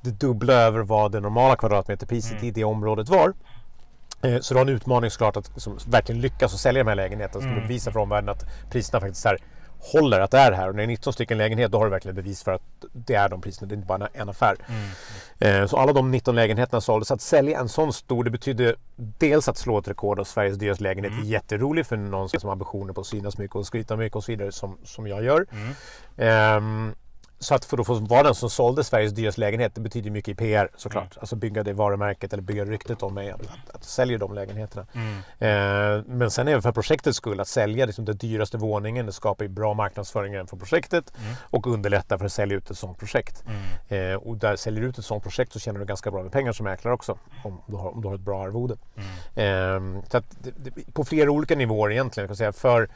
det 0.00 0.10
dubbla 0.10 0.52
över 0.52 0.80
vad 0.80 1.12
det 1.12 1.20
normala 1.20 1.56
kvadratmeterpriset 1.56 2.32
Mm. 2.32 2.44
i 2.44 2.50
det 2.50 2.64
området 2.64 3.08
var. 3.08 3.32
Eh, 4.22 4.38
så 4.40 4.54
det 4.54 4.58
var 4.60 4.62
en 4.62 4.68
utmaning 4.76 5.10
såklart 5.10 5.36
att 5.36 5.50
liksom, 5.54 5.78
verkligen 5.86 6.20
lyckas 6.20 6.54
och 6.54 6.60
sälja 6.60 6.84
de 6.84 6.88
här 6.88 6.96
lägenheterna. 6.96 7.44
Mm. 7.44 7.56
Mm. 7.56 7.68
bevisa 7.68 7.92
för 7.92 8.00
omvärlden 8.00 8.28
att 8.28 8.44
priserna 8.70 9.00
faktiskt 9.00 9.24
här 9.24 9.38
håller, 9.82 10.20
att 10.20 10.30
det 10.30 10.38
är 10.38 10.52
här. 10.52 10.68
Och 10.68 10.74
när 10.74 10.82
det 10.82 10.84
är 10.84 10.86
19 10.86 11.12
stycken 11.12 11.38
lägenheter 11.38 11.72
då 11.72 11.78
har 11.78 11.84
du 11.84 11.90
verkligen 11.90 12.14
bevis 12.14 12.42
för 12.42 12.52
att 12.52 12.62
det 12.92 13.14
är 13.14 13.28
de 13.28 13.40
priserna. 13.40 13.68
Det 13.68 13.72
är 13.74 13.76
inte 13.76 13.86
bara 13.86 14.08
en 14.12 14.28
affär. 14.28 14.56
Mm. 15.38 15.62
Eh, 15.62 15.66
Så 15.68 15.76
alla 15.76 15.92
de 15.92 16.10
19 16.10 16.34
lägenheterna 16.34 16.80
såldes. 16.80 17.10
Att 17.10 17.20
sälja 17.20 17.60
en 17.60 17.68
sån 17.68 17.92
stor, 17.92 18.24
det 18.24 18.30
betydde 18.30 18.74
dels 18.96 19.48
att 19.48 19.56
slå 19.58 19.78
ett 19.78 19.88
rekord 19.88 20.20
av 20.20 20.24
Sveriges 20.24 20.58
dyraste 20.58 20.82
lägenhet. 20.84 21.12
Mm. 21.12 21.24
Jätteroligt 21.24 21.88
för 21.88 21.96
någon 21.96 22.28
som 22.28 22.40
har 22.48 22.52
ambitioner 22.52 22.92
på 22.92 23.00
att 23.00 23.06
synas 23.06 23.38
mycket 23.38 23.56
och 23.56 23.66
skryta 23.66 23.96
mycket 23.96 24.16
och 24.16 24.24
så 24.24 24.32
vidare 24.32 24.52
som, 24.52 24.78
som 24.84 25.06
jag 25.06 25.24
gör. 25.24 25.46
Mm. 25.52 25.74
Ehm, 26.16 26.94
så 27.42 27.54
att 27.54 27.64
för 27.64 27.80
att 27.80 27.86
få 27.86 27.94
vara 27.94 28.22
den 28.22 28.34
som 28.34 28.50
sålde 28.50 28.84
Sveriges 28.84 29.12
dyraste 29.12 29.40
lägenhet, 29.40 29.74
det 29.74 29.80
betyder 29.80 30.10
mycket 30.10 30.32
i 30.32 30.34
PR 30.34 30.68
såklart. 30.76 31.12
Mm. 31.12 31.20
Alltså 31.20 31.36
bygga 31.36 31.62
det 31.62 31.72
varumärket 31.72 32.32
eller 32.32 32.42
bygga 32.42 32.64
ryktet 32.64 33.02
om 33.02 33.14
mig 33.14 33.30
att, 33.30 33.40
att, 33.40 33.74
att 33.74 33.84
sälja 33.84 34.18
de 34.18 34.34
lägenheterna. 34.34 34.86
Mm. 34.92 35.18
Eh, 35.38 36.04
men 36.06 36.30
sen 36.30 36.48
även 36.48 36.62
för 36.62 36.72
projektets 36.72 37.16
skull, 37.16 37.40
att 37.40 37.48
sälja 37.48 37.86
liksom 37.86 38.04
den 38.04 38.16
dyraste 38.16 38.56
våningen, 38.56 39.06
det 39.06 39.12
skapar 39.12 39.44
ju 39.44 39.48
bra 39.48 39.74
marknadsföring 39.74 40.46
för 40.46 40.56
projektet 40.56 41.12
Mm. 41.22 41.34
och 41.42 41.66
underlättar 41.66 42.18
för 42.18 42.26
att 42.26 42.32
sälja 42.32 42.56
ut 42.56 42.70
ett 42.70 42.78
sådant 42.78 42.98
projekt. 42.98 43.44
Mm. 43.88 44.12
Eh, 44.12 44.16
och 44.16 44.36
där 44.36 44.56
säljer 44.56 44.82
du 44.82 44.88
ut 44.88 44.98
ett 44.98 45.04
sådant 45.04 45.22
projekt 45.24 45.52
så 45.52 45.58
tjänar 45.58 45.80
du 45.80 45.86
ganska 45.86 46.10
bra 46.10 46.22
med 46.22 46.32
pengar 46.32 46.52
som 46.52 46.64
mäklare 46.64 46.94
också. 46.94 47.18
Om 47.44 47.60
du 47.66 47.76
har, 47.76 47.90
om 47.94 48.02
du 48.02 48.08
har 48.08 48.14
ett 48.14 48.20
bra 48.20 48.44
arvode. 48.44 48.76
Eh, 49.34 49.80
så 50.10 50.16
att 50.16 50.24
det, 50.42 50.50
det, 50.56 50.92
på 50.94 51.04
flera 51.04 51.30
olika 51.30 51.56
nivåer 51.56 51.90
egentligen. 51.90 52.28
Kan 52.28 52.36
säga. 52.36 52.52
För 52.52 52.88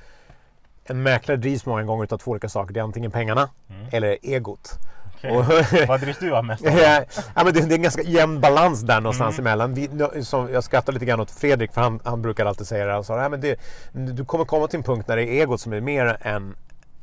en 0.86 1.02
mäklare 1.02 1.36
drivs 1.36 1.66
många 1.66 1.82
gånger 1.82 2.08
av 2.14 2.18
två 2.18 2.30
olika 2.30 2.48
saker. 2.48 2.74
Det 2.74 2.80
är 2.80 2.84
antingen 2.84 3.10
pengarna 3.10 3.48
Mm. 3.70 3.86
eller 3.92 4.18
egot. 4.22 4.70
Okej. 5.16 5.30
Och, 5.30 5.44
Vad 5.88 6.00
drivs 6.00 6.18
du 6.18 6.36
av 6.36 6.44
mest? 6.44 6.64
ja, 7.34 7.44
men 7.44 7.44
det, 7.46 7.52
det 7.52 7.74
är 7.74 7.76
en 7.76 7.82
ganska 7.82 8.02
jämn 8.02 8.40
balans 8.40 8.80
där 8.82 9.00
någonstans 9.00 9.38
Mm. 9.38 9.46
emellan. 9.46 9.74
Vi, 9.74 10.24
som 10.24 10.52
jag 10.52 10.64
skrattar 10.64 10.92
lite 10.92 11.04
grann 11.04 11.20
åt 11.20 11.30
Fredrik 11.30 11.72
för 11.72 11.80
han, 11.80 12.00
han 12.04 12.22
brukar 12.22 12.46
alltid 12.46 12.66
säga 12.66 12.86
det. 12.86 12.92
Han 12.92 13.04
sa, 13.04 13.16
"Nej, 13.16 13.30
men 13.30 13.40
det, 13.40 13.60
du 13.92 14.24
kommer 14.24 14.44
komma 14.44 14.66
till 14.66 14.76
en 14.78 14.82
punkt 14.82 15.08
när 15.08 15.16
det 15.16 15.22
är 15.22 15.40
egot 15.42 15.60
som 15.60 15.72
är 15.72 15.80
mer 15.80 16.16
än, 16.20 16.56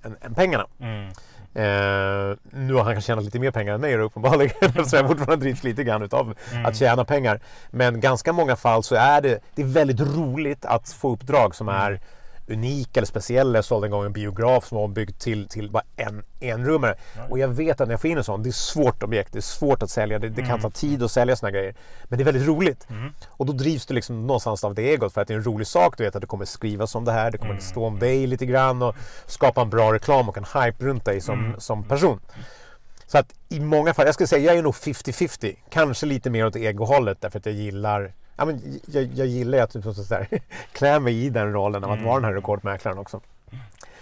än, 0.03 0.15
än 0.21 0.33
pengarna. 0.35 0.65
Mm. 0.79 1.09
Eh, 1.55 2.37
nu 2.51 2.73
har 2.73 2.83
han 2.83 2.93
kanske 2.93 3.01
tjänat 3.07 3.23
lite 3.25 3.39
mer 3.39 3.51
pengar 3.51 3.73
än 3.73 3.81
mig 3.81 3.97
uppenbarligen. 3.97 4.85
så 4.85 4.95
jag 4.95 5.07
fortfarande 5.07 5.45
drivs 5.45 5.63
lite 5.63 5.83
grann 5.83 6.01
utav 6.01 6.33
Mm. 6.51 6.65
att 6.65 6.75
tjäna 6.75 7.05
pengar. 7.05 7.39
Men 7.71 7.99
ganska 7.99 8.33
många 8.33 8.55
fall 8.55 8.83
så 8.83 8.95
är 8.95 9.21
det, 9.21 9.39
det 9.55 9.61
är 9.61 9.65
väldigt 9.65 9.99
roligt 9.99 10.65
att 10.65 10.89
få 10.89 11.11
uppdrag 11.13 11.55
som 11.55 11.69
Mm. 11.69 11.81
är 11.81 11.99
unika 12.47 12.99
eller 12.99 13.07
speciella. 13.07 13.57
Jag 13.57 13.65
sålde 13.65 13.87
en 13.87 13.91
gång 13.91 14.05
en 14.05 14.13
biograf 14.13 14.65
som 14.67 14.75
var 14.77 14.83
ombyggd 14.85 15.19
till, 15.19 15.47
till 15.47 15.71
bara 15.71 15.83
en 15.95 16.23
enrummare. 16.39 16.95
Och 17.29 17.39
jag 17.39 17.47
vet 17.47 17.81
att 17.81 17.87
när 17.87 17.93
jag 17.93 18.01
får 18.01 18.09
in 18.09 18.17
en 18.17 18.23
sån, 18.23 18.43
det 18.43 18.49
är 18.49 18.51
svårt 18.51 19.03
objekt, 19.03 19.33
det 19.33 19.39
är 19.39 19.41
svårt 19.41 19.83
att 19.83 19.89
sälja, 19.89 20.19
det, 20.19 20.29
det 20.29 20.41
kan 20.41 20.49
Mm. 20.49 20.61
ta 20.61 20.69
tid 20.69 21.03
att 21.03 21.11
sälja 21.11 21.35
såna 21.35 21.51
grejer. 21.51 21.75
Men 22.03 22.17
det 22.17 22.23
är 22.23 22.25
väldigt 22.25 22.47
roligt. 22.47 22.89
Mm. 22.89 23.09
Och 23.29 23.45
då 23.45 23.53
drivs 23.53 23.85
du 23.85 23.93
liksom 23.93 24.27
någonstans 24.27 24.63
av 24.63 24.75
det 24.75 24.81
egot 24.81 25.13
för 25.13 25.21
att 25.21 25.27
det 25.27 25.33
är 25.33 25.37
en 25.37 25.43
rolig 25.43 25.67
sak. 25.67 25.97
Du 25.97 26.03
vet 26.03 26.15
att 26.15 26.21
det 26.21 26.27
kommer 26.27 26.45
skrivas 26.45 26.95
om 26.95 27.05
det 27.05 27.11
här, 27.11 27.31
det 27.31 27.37
kommer 27.37 27.51
Mm. 27.53 27.61
stå 27.63 27.85
om 27.85 27.99
dig 27.99 28.27
lite 28.27 28.45
grann 28.45 28.81
och 28.81 28.95
skapa 29.25 29.61
en 29.61 29.69
bra 29.69 29.93
reklam 29.93 30.29
och 30.29 30.37
en 30.37 30.45
hype 30.63 30.85
runt 30.85 31.05
dig 31.05 31.21
som, 31.21 31.39
Mm. 31.45 31.59
som 31.59 31.83
person. 31.83 32.19
Så 33.07 33.17
att 33.17 33.33
i 33.49 33.59
många 33.59 33.93
fall, 33.93 34.05
jag 34.05 34.13
skulle 34.13 34.27
säga 34.27 34.45
jag 34.45 34.57
är 34.57 34.61
nog 34.63 34.75
50-50. 34.75 35.55
Kanske 35.69 36.05
lite 36.05 36.29
mer 36.29 36.45
åt 36.45 36.55
egohållet 36.55 37.17
därför 37.21 37.39
att 37.39 37.45
jag 37.45 37.55
gillar 37.55 38.13
Ja, 38.35 38.45
men 38.45 38.79
jag, 38.87 39.03
jag 39.03 39.27
gillar 39.27 39.57
ju 39.57 39.63
att 39.63 39.71
typ, 39.71 39.83
så 39.83 40.15
här, 40.15 40.27
klä 40.71 40.99
mig 40.99 41.25
i 41.25 41.29
den 41.29 41.53
rollen 41.53 41.83
av 41.83 41.91
att 41.91 41.97
Mm. 41.97 42.07
vara 42.09 42.15
den 42.19 42.25
här 42.25 42.33
rekordmäklaren 42.33 42.97
också. 42.97 43.21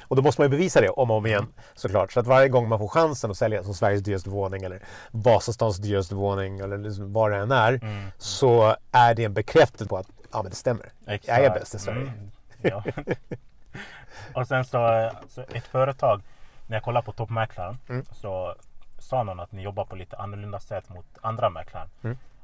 Och 0.01 0.15
då 0.15 0.21
måste 0.21 0.41
man 0.41 0.45
ju 0.45 0.49
bevisa 0.49 0.81
det 0.81 0.89
om 0.89 1.11
och 1.11 1.17
om 1.17 1.25
igen 1.25 1.47
såklart. 1.73 2.11
Så 2.11 2.19
att 2.19 2.27
varje 2.27 2.49
gång 2.49 2.69
man 2.69 2.79
får 2.79 2.87
chansen 2.87 3.31
att 3.31 3.37
sälja 3.37 3.63
som 3.63 3.73
Sveriges 3.73 4.01
dyraste 4.03 4.29
våning 4.29 4.63
eller 4.63 4.79
Vasastans 5.11 5.77
dyraste 5.77 6.15
våning 6.15 6.59
eller 6.59 6.77
liksom 6.77 7.13
vad 7.13 7.31
det 7.31 7.37
än 7.37 7.51
är 7.51 7.73
Mm. 7.73 8.11
så 8.17 8.75
är 8.91 9.15
det 9.15 9.23
en 9.23 9.33
bekräftelse 9.33 9.85
på 9.89 9.97
att 9.97 10.07
ja, 10.31 10.41
men 10.43 10.49
det 10.49 10.55
stämmer. 10.55 10.91
Exakt. 11.07 11.27
Jag 11.27 11.45
är 11.45 11.49
bäst 11.59 11.75
i 11.75 11.79
Sverige. 11.79 12.01
Mm. 12.01 12.31
Ja. 12.61 12.83
och 14.41 14.47
sen 14.47 14.65
så, 14.65 15.11
så 15.29 15.41
ett 15.41 15.67
företag, 15.67 16.21
när 16.67 16.75
jag 16.75 16.83
kollar 16.83 17.01
på 17.01 17.11
toppmäklaren 17.11 17.77
Mm. 17.89 18.05
så 18.11 18.55
sa 18.99 19.23
någon 19.23 19.39
att 19.39 19.51
ni 19.51 19.61
jobbar 19.61 19.85
på 19.85 19.95
lite 19.95 20.17
annorlunda 20.17 20.59
sätt 20.59 20.89
mot 20.89 21.05
andra 21.21 21.49
mäklare. 21.49 21.87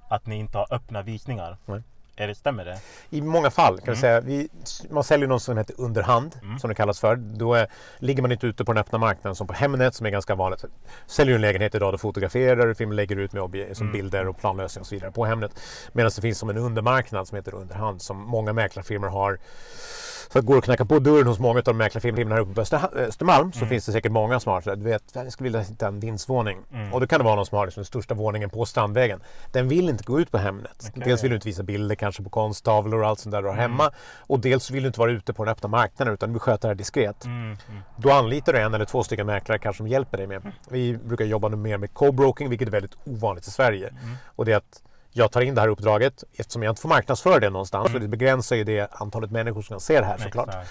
Att 0.08 0.26
ni 0.26 0.36
inte 0.36 0.58
har 0.58 0.68
öppna 0.74 1.02
visningar. 1.02 1.58
Nej. 1.66 1.82
Är 2.20 2.28
det, 2.28 2.36
stämmer 2.36 2.66
det? 2.66 2.80
I 3.10 3.22
många 3.22 3.50
fall 3.52 3.78
kan 3.78 3.88
Mm. 3.88 3.96
säga, 4.02 4.22
vi, 4.22 4.50
man 4.90 5.04
säljer 5.04 5.28
något 5.28 5.42
som 5.42 5.58
heter 5.58 5.76
underhand, 5.78 6.40
Mm. 6.42 6.60
som 6.60 6.68
det 6.70 6.76
kallas 6.76 7.00
för. 7.00 7.16
Då 7.16 7.54
är, 7.54 7.68
ligger 8.00 8.22
man 8.22 8.32
inte 8.32 8.48
ute 8.48 8.66
på 8.66 8.74
den 8.74 8.82
öppna 8.82 8.98
marknaden 8.98 9.36
som 9.36 9.48
på 9.48 9.54
Hemnet 9.54 9.96
som 9.96 10.06
är 10.06 10.10
ganska 10.10 10.36
vanligt. 10.36 10.66
Säljer 11.08 11.32
du 11.32 11.36
en 11.36 11.42
lägenhet 11.42 11.76
idag, 11.76 11.94
då 11.94 11.98
fotograferar 11.98 12.56
du, 12.68 12.74
lägger 12.94 13.16
ut 13.16 13.34
med 13.34 13.42
som 13.78 13.88
Mm. 13.88 13.94
bilder 13.94 14.28
och 14.28 14.40
planlösningar 14.40 14.82
och 14.84 14.88
så 14.88 14.96
vidare 14.96 15.12
på 15.12 15.26
Hemnet. 15.26 15.52
Medan 15.92 16.12
det 16.16 16.22
finns 16.22 16.38
som 16.40 16.50
en 16.50 16.58
undermarknad 16.58 17.28
som 17.28 17.36
heter 17.36 17.54
underhand 17.56 18.02
som 18.02 18.18
många 18.18 18.54
mäklarfirmor 18.54 19.08
har. 19.08 19.38
Så 20.38 20.40
att 20.40 20.46
går 20.46 20.58
och 20.58 20.64
knacka 20.64 20.86
på 20.86 21.00
dörren 21.00 21.28
hos 21.28 21.40
många 21.40 21.60
av 21.60 21.64
de 21.64 21.78
mäklarfirmorna 21.78 22.36
här 22.36 22.42
uppe 22.42 22.54
på 22.54 22.62
Öster- 22.62 22.98
Östermalm 22.98 23.52
så 23.52 23.58
Mm. 23.60 23.70
finns 23.70 23.86
det 23.86 23.92
säkert 23.92 24.12
många 24.12 24.40
som 24.40 24.52
har 24.52 24.62
så 24.62 24.70
här, 24.70 24.78
du 24.78 24.84
vet, 24.84 25.04
jag 25.14 25.32
skulle 25.32 25.46
vilja 25.50 25.60
hitta 25.62 25.88
en 25.88 26.00
vindsvåning. 26.00 26.58
Mm. 26.74 26.94
Och 26.94 27.00
då 27.02 27.08
kan 27.08 27.20
det 27.20 27.24
vara 27.26 27.36
någon 27.36 27.46
som 27.46 27.58
har 27.58 27.66
liksom 27.66 27.82
den 27.82 27.86
största 27.86 28.14
våningen 28.14 28.50
på 28.50 28.66
Strandvägen. 28.66 29.20
Den 29.52 29.68
vill 29.68 29.90
inte 29.90 30.04
gå 30.04 30.20
ut 30.20 30.32
på 30.32 30.38
Hemnet. 30.38 30.86
Okej. 30.90 31.04
Dels 31.06 31.24
vill 31.24 31.30
du 31.30 31.36
inte 31.36 31.48
visa 31.48 31.64
bilder 31.64 31.96
kanske 31.96 32.24
på 32.24 32.30
konsttavlor 32.30 33.02
och 33.02 33.08
allt 33.10 33.20
sånt 33.20 33.32
där 33.32 33.42
du 33.42 33.48
har 33.48 33.54
Mm. 33.56 33.72
hemma. 33.72 33.92
Och 34.20 34.40
dels 34.40 34.64
så 34.64 34.74
vill 34.74 34.84
du 34.84 34.88
inte 34.88 35.00
vara 35.00 35.12
ute 35.12 35.34
på 35.34 35.46
den 35.46 35.52
öppna 35.52 35.70
marknaden 35.70 36.14
utan 36.14 36.30
du 36.30 36.34
vill 36.34 36.40
sköta 36.42 36.68
det 36.68 36.72
här 36.72 36.76
diskret. 36.76 37.26
Mm. 37.26 37.38
Mm. 37.44 37.58
Då 37.98 38.12
anlitar 38.12 38.54
du 38.54 38.60
en 38.60 38.74
eller 38.74 38.86
två 38.86 39.04
stycken 39.04 39.26
mäklare 39.26 39.60
kanske 39.60 39.78
som 39.78 39.88
hjälper 39.88 40.18
dig 40.18 40.28
med. 40.28 40.52
Vi 40.70 40.98
brukar 40.98 41.26
jobba 41.26 41.50
nu 41.50 41.56
mer 41.58 41.78
med 41.78 41.90
co-broking 41.94 42.50
vilket 42.50 42.68
är 42.68 42.72
väldigt 42.72 42.98
ovanligt 43.06 43.48
i 43.48 43.52
Sverige. 43.52 43.88
Mm. 43.88 44.16
Och 44.26 44.46
det 44.46 44.52
är 44.52 44.58
att 44.58 44.82
jag 45.18 45.32
tar 45.32 45.42
in 45.42 45.56
det 45.56 45.62
här 45.62 45.68
uppdraget 45.68 46.24
eftersom 46.38 46.64
jag 46.64 46.72
inte 46.72 46.82
får 46.82 46.90
marknadsföra 46.90 47.40
det 47.40 47.50
någonstans. 47.50 47.90
Mm. 47.90 48.02
Det 48.02 48.08
begränsar 48.08 48.56
ju 48.56 48.64
det 48.64 48.88
antalet 48.92 49.32
människor 49.32 49.62
som 49.62 49.74
kan 49.74 49.80
se 49.80 50.00
det 50.00 50.06
här 50.06 50.18
såklart. 50.18 50.48
Exakt. 50.48 50.70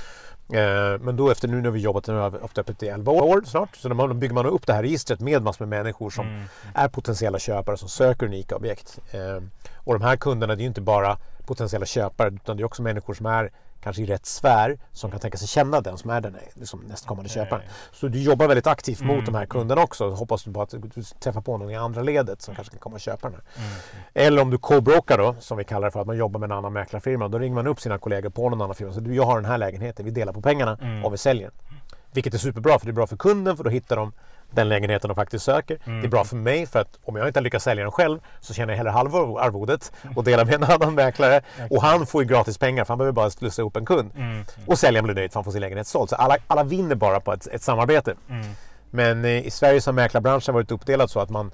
Eh, 0.53 0.99
Men 1.05 1.17
då 1.17 1.31
efter 1.31 1.49
nu 1.49 1.61
när 1.63 1.71
vi 1.71 1.81
jobbat 1.81 2.07
nu 2.07 2.15
har 2.15 2.31
vi 2.31 2.39
haft 2.41 2.59
öppet 2.59 2.83
i 2.83 2.89
11 2.89 3.13
år 3.13 3.43
snart. 3.47 3.77
Så 3.77 3.89
då 3.89 4.15
bygger 4.15 4.35
man 4.35 4.47
upp 4.47 4.67
det 4.67 4.73
här 4.73 4.83
registret 4.83 5.21
med 5.21 5.43
massor 5.43 5.67
med 5.67 5.79
människor 5.79 6.11
som 6.11 6.27
Mm. 6.27 6.45
är 6.75 6.89
potentiella 6.89 7.39
köpare 7.39 7.77
som 7.77 7.89
söker 7.89 8.27
unika 8.27 8.57
objekt. 8.57 8.99
Eh, 9.13 9.43
och 9.77 9.93
de 9.99 10.03
här 10.03 10.17
kunderna 10.17 10.55
det 10.55 10.61
är 10.61 10.63
ju 10.63 10.69
inte 10.69 10.81
bara 10.81 11.17
potentiella 11.47 11.87
köpare 11.87 12.29
utan 12.29 12.57
det 12.57 12.63
är 12.63 12.65
också 12.65 12.83
människor 12.83 13.15
som 13.15 13.27
är 13.27 13.51
kanske 13.87 14.03
i 14.03 14.07
rätt 14.07 14.27
sfär 14.27 14.79
som 14.92 15.11
kan 15.11 15.20
tänka 15.20 15.38
sig 15.38 15.49
känna 15.49 15.81
den 15.81 15.99
som 15.99 16.11
är 16.11 16.20
den 16.20 16.37
liksom, 16.55 16.81
nästkommande 16.81 17.31
Okej. 17.31 17.44
köparen. 17.44 17.62
Så 17.92 18.09
du 18.09 18.22
jobbar 18.22 18.46
väldigt 18.49 18.66
aktivt 18.66 19.01
Mm. 19.01 19.16
mot 19.16 19.27
de 19.27 19.35
här 19.35 19.46
kunderna 19.46 19.83
också. 19.83 20.11
Hoppas 20.11 20.44
du 20.44 20.53
på 20.53 20.62
att 20.62 20.70
du 20.70 21.03
träffar 21.20 21.40
på 21.40 21.59
någon 21.59 21.70
i 21.70 21.77
andra 21.77 22.03
ledet 22.03 22.42
som 22.42 22.55
kanske 22.55 22.70
kan 22.70 22.81
komma 22.81 22.94
och 22.94 23.01
köpa 23.01 23.29
den 23.31 23.40
här. 23.40 23.64
Mm. 23.64 23.79
Eller 24.14 24.42
om 24.42 24.51
du 24.51 24.59
co-brokar 24.59 25.18
då, 25.18 25.37
som 25.40 25.59
vi 25.59 25.64
kallar 25.64 25.87
det 25.87 25.90
för, 25.92 26.01
att 26.01 26.07
man 26.07 26.16
jobbar 26.16 26.40
med 26.40 26.51
en 26.51 26.57
annan 26.59 26.72
mäklarfirma. 26.72 27.29
Då 27.29 27.38
ringer 27.38 27.55
man 27.55 27.66
upp 27.66 27.81
sina 27.81 27.99
kollegor 27.99 28.31
på 28.31 28.49
någon 28.49 28.61
annan 28.62 28.75
firma. 28.75 28.92
Så 28.92 29.01
du, 29.01 29.14
jag 29.14 29.27
har 29.27 29.37
den 29.40 29.51
här 29.51 29.59
lägenheten, 29.59 30.05
vi 30.05 30.11
delar 30.11 30.33
på 30.33 30.40
pengarna 30.42 30.79
Mm. 30.83 31.05
och 31.05 31.12
vi 31.12 31.18
säljer 31.18 31.51
den. 31.51 31.77
Vilket 32.12 32.35
är 32.35 32.38
superbra, 32.38 32.79
för 32.79 32.87
det 32.87 32.90
är 32.90 32.94
bra 32.94 33.07
för 33.07 33.16
kunden 33.16 33.57
för 33.57 33.64
då 33.64 33.70
hittar 33.70 33.96
de 33.96 34.12
den 34.51 34.69
lägenheten 34.69 35.09
de 35.09 35.15
faktiskt 35.15 35.45
söker. 35.45 35.79
Mm. 35.85 36.01
Det 36.01 36.07
är 36.07 36.11
bra 36.11 36.25
för 36.25 36.37
mig 36.37 36.67
för 36.67 36.81
att 36.81 36.99
om 37.05 37.17
jag 37.17 37.29
inte 37.29 37.41
lyckas 37.41 37.63
sälja 37.63 37.85
den 37.85 37.93
själv 37.93 38.19
så 38.41 38.55
tjänar 38.55 38.73
jag 38.73 38.77
hellre 38.77 38.91
halva 38.91 39.19
arvodet 39.19 39.93
och 40.17 40.25
delar 40.25 40.45
med 40.45 40.55
en 40.55 40.65
annan 40.65 40.95
mäklare. 40.95 41.41
Och 41.71 41.83
han 41.83 42.07
får 42.07 42.23
ju 42.23 42.29
gratis 42.29 42.59
pengar 42.59 42.85
för 42.85 42.89
han 42.89 42.99
behöver 42.99 43.13
bara 43.13 43.31
slussa 43.31 43.63
upp 43.63 43.77
en 43.77 43.87
kund. 43.87 44.11
Mm. 44.17 44.45
Och 44.67 44.79
säljaren 44.79 45.05
blir 45.05 45.15
nöjd 45.15 45.33
för 45.33 45.37
han 45.37 45.45
får 45.45 45.53
sin 45.53 45.61
lägenhet 45.61 45.87
såld. 45.87 46.11
Så 46.11 46.17
alla, 46.17 46.37
alla 46.47 46.65
vinner 46.65 46.95
bara 46.95 47.21
på 47.21 47.33
ett, 47.33 47.47
ett 47.47 47.63
samarbete. 47.63 48.15
Mm. 48.31 48.47
Men 48.91 49.25
eh, 49.25 49.47
i 49.47 49.51
Sverige 49.51 49.81
så 49.81 49.91
har 49.91 49.95
mäklarbranschen 49.95 50.55
varit 50.55 50.71
uppdelad 50.71 51.11
så 51.11 51.21
att 51.21 51.31
man 51.31 51.51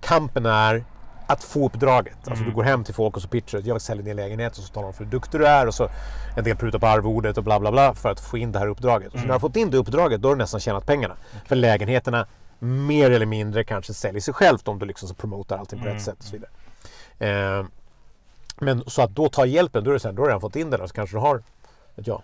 kampen 0.00 0.46
är 0.46 0.84
att 1.26 1.44
få 1.44 1.66
uppdraget. 1.66 2.16
Alltså 2.18 2.32
Mm. 2.34 2.46
du 2.48 2.54
går 2.54 2.62
hem 2.62 2.84
till 2.84 2.94
folk 2.94 3.16
och 3.16 3.22
så 3.22 3.28
pitchar 3.28 3.58
du. 3.60 3.68
Jag 3.68 3.80
säljer 3.82 4.04
din 4.04 4.16
lägenhet 4.16 4.56
och 4.58 4.64
så 4.64 4.72
talar 4.72 4.86
de 4.88 4.92
för 4.94 5.04
hur 5.04 5.10
duktig 5.10 5.40
du 5.40 5.46
är 5.46 5.66
och 5.66 5.74
så 5.74 5.88
en 6.36 6.44
del 6.44 6.56
prutar 6.56 6.78
på 6.78 6.86
arvodet 6.86 7.38
och 7.38 7.44
bla 7.44 7.60
bla 7.60 7.70
bla 7.72 7.94
för 7.94 8.08
att 8.10 8.20
få 8.20 8.38
in 8.38 8.52
det 8.52 8.58
här 8.58 8.66
uppdraget. 8.66 9.06
Och 9.08 9.12
så 9.12 9.18
när 9.18 9.26
du 9.26 9.32
har 9.32 9.40
fått 9.40 9.56
in 9.56 9.70
det 9.70 9.76
uppdraget 9.76 10.22
då 10.22 10.28
har 10.28 10.34
du 10.34 10.38
nästan 10.38 10.60
tjänat 10.60 10.86
pengarna. 10.86 11.16
För 11.46 11.56
lägenheterna 11.56 12.26
mer 12.58 13.10
eller 13.10 13.26
mindre 13.26 13.64
kanske 13.64 13.94
säljer 13.94 14.20
sig 14.20 14.34
självt 14.34 14.68
om 14.68 14.78
du 14.78 14.86
liksom 14.86 15.08
så 15.08 15.14
promotar 15.14 15.58
allting 15.58 15.78
på 15.78 15.84
Mm. 15.84 15.94
rätt 15.94 16.04
sätt 16.04 16.16
och 16.18 16.24
så 16.24 16.36
vidare. 16.36 16.50
Eh, 17.58 17.66
men 18.58 18.84
så 18.86 19.02
att 19.02 19.10
då 19.10 19.28
ta 19.28 19.46
hjälpen, 19.46 19.84
då 19.84 19.90
är 19.90 19.94
det 19.94 20.00
sen, 20.00 20.14
då 20.14 20.22
har 20.22 20.26
du 20.26 20.30
redan 20.30 20.40
fått 20.40 20.56
in 20.56 20.70
det 20.70 20.76
och 20.78 20.88
så 20.88 20.94
kanske 20.94 21.16
du 21.16 21.20
har 21.20 21.42
vet 21.94 22.06
jag, 22.06 22.22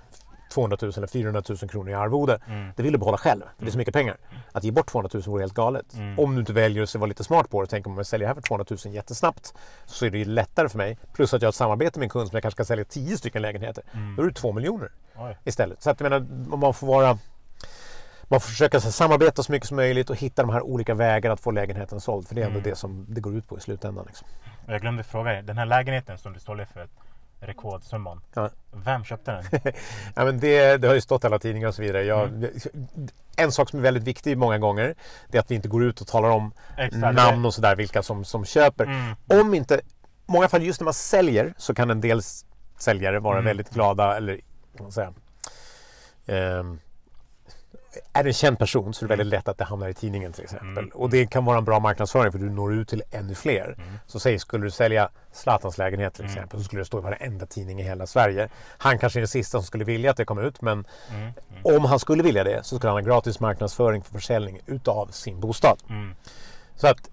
200 0.52 0.76
000 0.82 0.92
eller 0.96 1.06
400 1.06 1.42
000 1.48 1.58
kronor 1.58 1.90
i 1.90 1.94
arvode. 1.94 2.38
Mm. 2.48 2.72
Det 2.76 2.82
vill 2.82 2.92
du 2.92 2.98
behålla 2.98 3.18
själv, 3.18 3.40
för 3.56 3.64
det 3.64 3.68
är 3.68 3.72
så 3.72 3.78
mycket 3.78 3.94
pengar. 3.94 4.16
Att 4.52 4.64
ge 4.64 4.70
bort 4.70 4.86
200 4.90 5.10
000 5.14 5.22
vore 5.22 5.42
helt 5.42 5.54
galet. 5.54 5.94
Mm. 5.94 6.18
Om 6.18 6.34
du 6.34 6.40
inte 6.40 6.52
väljer 6.52 6.82
att 6.82 6.94
vara 6.94 7.06
lite 7.08 7.24
smart 7.24 7.50
på 7.50 7.60
det 7.60 7.66
tänker 7.66 7.90
om 7.90 7.96
jag 7.96 8.06
säljer 8.06 8.24
det 8.24 8.28
här 8.28 8.34
för 8.34 8.42
200 8.42 8.66
000 8.84 8.94
jättesnabbt 8.94 9.54
så 9.86 10.06
är 10.06 10.10
det 10.10 10.18
ju 10.18 10.24
lättare 10.24 10.68
för 10.68 10.78
mig. 10.78 10.98
Plus 11.14 11.34
att 11.34 11.42
jag 11.42 11.46
har 11.46 11.50
ett 11.52 11.56
samarbete 11.56 11.98
med 11.98 12.06
en 12.06 12.10
kund 12.10 12.28
som 12.28 12.36
jag 12.36 12.42
kanske 12.42 12.56
ska 12.56 12.64
sälja 12.64 12.84
10 12.84 13.16
stycken 13.16 13.42
lägenheter. 13.42 13.84
Mm. 13.92 14.16
Då 14.16 14.22
är 14.22 14.26
det 14.26 14.34
2 14.34 14.52
miljoner 14.52 14.90
Oj. 15.16 15.36
istället. 15.44 15.82
Så 15.82 15.90
att 15.90 16.00
jag 16.00 16.10
menar, 16.10 16.56
man 16.56 16.74
får 16.74 16.86
vara 16.86 17.18
man 18.24 18.40
får 18.40 18.48
försöka 18.48 18.80
så 18.80 18.84
här, 18.86 18.92
samarbeta 18.92 19.42
så 19.42 19.52
mycket 19.52 19.68
som 19.68 19.76
möjligt 19.76 20.10
och 20.10 20.16
hitta 20.16 20.42
de 20.42 20.50
här 20.52 20.62
olika 20.62 20.94
vägarna 20.94 21.32
att 21.32 21.40
få 21.40 21.50
lägenheten 21.50 22.00
såld. 22.00 22.28
För 22.28 22.34
det 22.34 22.40
är 22.42 22.46
ändå 22.46 22.58
Mm. 22.58 22.70
det 22.70 22.76
som 22.76 23.06
det 23.08 23.20
går 23.20 23.34
ut 23.36 23.48
på 23.48 23.58
i 23.58 23.60
slutändan. 23.60 24.04
Liksom. 24.06 24.26
Jag 24.66 24.80
glömde 24.80 25.02
fråga 25.02 25.30
dig, 25.32 25.42
den 25.42 25.58
här 25.58 25.66
lägenheten 25.66 26.18
som 26.18 26.32
du 26.32 26.40
sålde 26.40 26.66
för 26.66 26.88
rekordsumman. 27.42 28.20
Ja. 28.34 28.50
Vem 28.72 29.04
köpte 29.04 29.30
den? 29.32 29.44
Ja, 30.14 30.24
men 30.24 30.40
det, 30.40 30.76
det 30.76 30.88
har 30.88 30.94
ju 30.94 31.00
stått 31.00 31.24
i 31.24 31.26
alla 31.26 31.38
tidningar 31.38 31.68
och 31.68 31.74
så 31.74 31.82
vidare. 31.82 32.02
Jag, 32.04 32.46
En 33.36 33.52
sak 33.52 33.70
som 33.70 33.78
är 33.78 33.82
väldigt 33.82 34.02
viktig 34.02 34.38
många 34.38 34.58
gånger 34.58 34.94
det 35.28 35.38
är 35.38 35.40
att 35.40 35.50
vi 35.50 35.54
inte 35.54 35.68
går 35.68 35.84
ut 35.84 36.00
och 36.00 36.06
talar 36.06 36.28
om 36.28 36.52
Exakt. 36.78 37.14
namn 37.16 37.44
och 37.46 37.54
sådär, 37.54 37.76
vilka 37.76 38.02
som, 38.02 38.24
som 38.24 38.44
köper. 38.44 38.84
Mm. 38.84 39.14
Om 39.40 39.54
inte, 39.54 39.74
i 39.74 39.80
många 40.26 40.48
fall 40.48 40.62
just 40.62 40.80
när 40.80 40.84
man 40.84 40.94
säljer 40.94 41.54
så 41.56 41.74
kan 41.74 41.90
en 41.90 42.00
del 42.00 42.20
säljare 42.78 43.20
vara 43.20 43.34
Mm. 43.38 43.44
väldigt 43.44 43.70
glada 43.70 44.16
eller 44.16 44.36
kan 44.76 44.82
man 44.84 44.92
säga 44.92 45.12
ehm, 46.26 46.80
är 48.12 48.22
det 48.22 48.30
en 48.30 48.34
känd 48.34 48.58
person 48.58 48.94
så 48.94 49.04
är 49.04 49.08
det 49.08 49.16
väldigt 49.16 49.26
lätt 49.26 49.48
att 49.48 49.58
det 49.58 49.64
hamnar 49.64 49.88
i 49.88 49.94
tidningen 49.94 50.32
till 50.32 50.44
exempel. 50.44 50.78
Mm. 50.84 50.90
Och 50.94 51.10
det 51.10 51.26
kan 51.26 51.44
vara 51.44 51.58
en 51.58 51.64
bra 51.64 51.80
marknadsföring 51.80 52.32
för 52.32 52.38
du 52.38 52.50
når 52.50 52.74
ut 52.74 52.88
till 52.88 53.02
ännu 53.10 53.34
fler. 53.34 53.74
Mm. 53.78 53.98
Så 54.06 54.20
säg, 54.20 54.38
skulle 54.38 54.66
du 54.66 54.70
sälja 54.70 55.08
Zlatans 55.32 55.78
lägenhet 55.78 56.14
till 56.14 56.24
Mm. 56.24 56.34
exempel 56.36 56.58
så 56.60 56.64
skulle 56.64 56.80
det 56.80 56.86
stå 56.86 56.98
i 56.98 57.02
varenda 57.02 57.46
tidning 57.46 57.80
i 57.80 57.82
hela 57.82 58.06
Sverige. 58.06 58.48
Han 58.78 58.98
kanske 58.98 59.18
är 59.18 59.20
den 59.20 59.28
sista 59.28 59.58
som 59.58 59.66
skulle 59.66 59.84
vilja 59.84 60.10
att 60.10 60.16
det 60.16 60.24
kom 60.24 60.38
ut 60.38 60.62
men 60.62 60.84
Mm. 61.10 61.20
Mm. 61.22 61.76
om 61.76 61.84
han 61.84 61.98
skulle 61.98 62.22
vilja 62.22 62.44
det 62.44 62.64
så 62.66 62.76
skulle 62.76 62.90
han 62.92 63.04
ha 63.04 63.10
gratis 63.14 63.40
marknadsföring 63.40 64.02
för 64.02 64.12
försäljning 64.12 64.60
utav 64.66 65.06
sin 65.06 65.40
bostad. 65.40 65.78
Mm. 65.88 66.14
Så 66.76 66.86
att, 66.88 67.10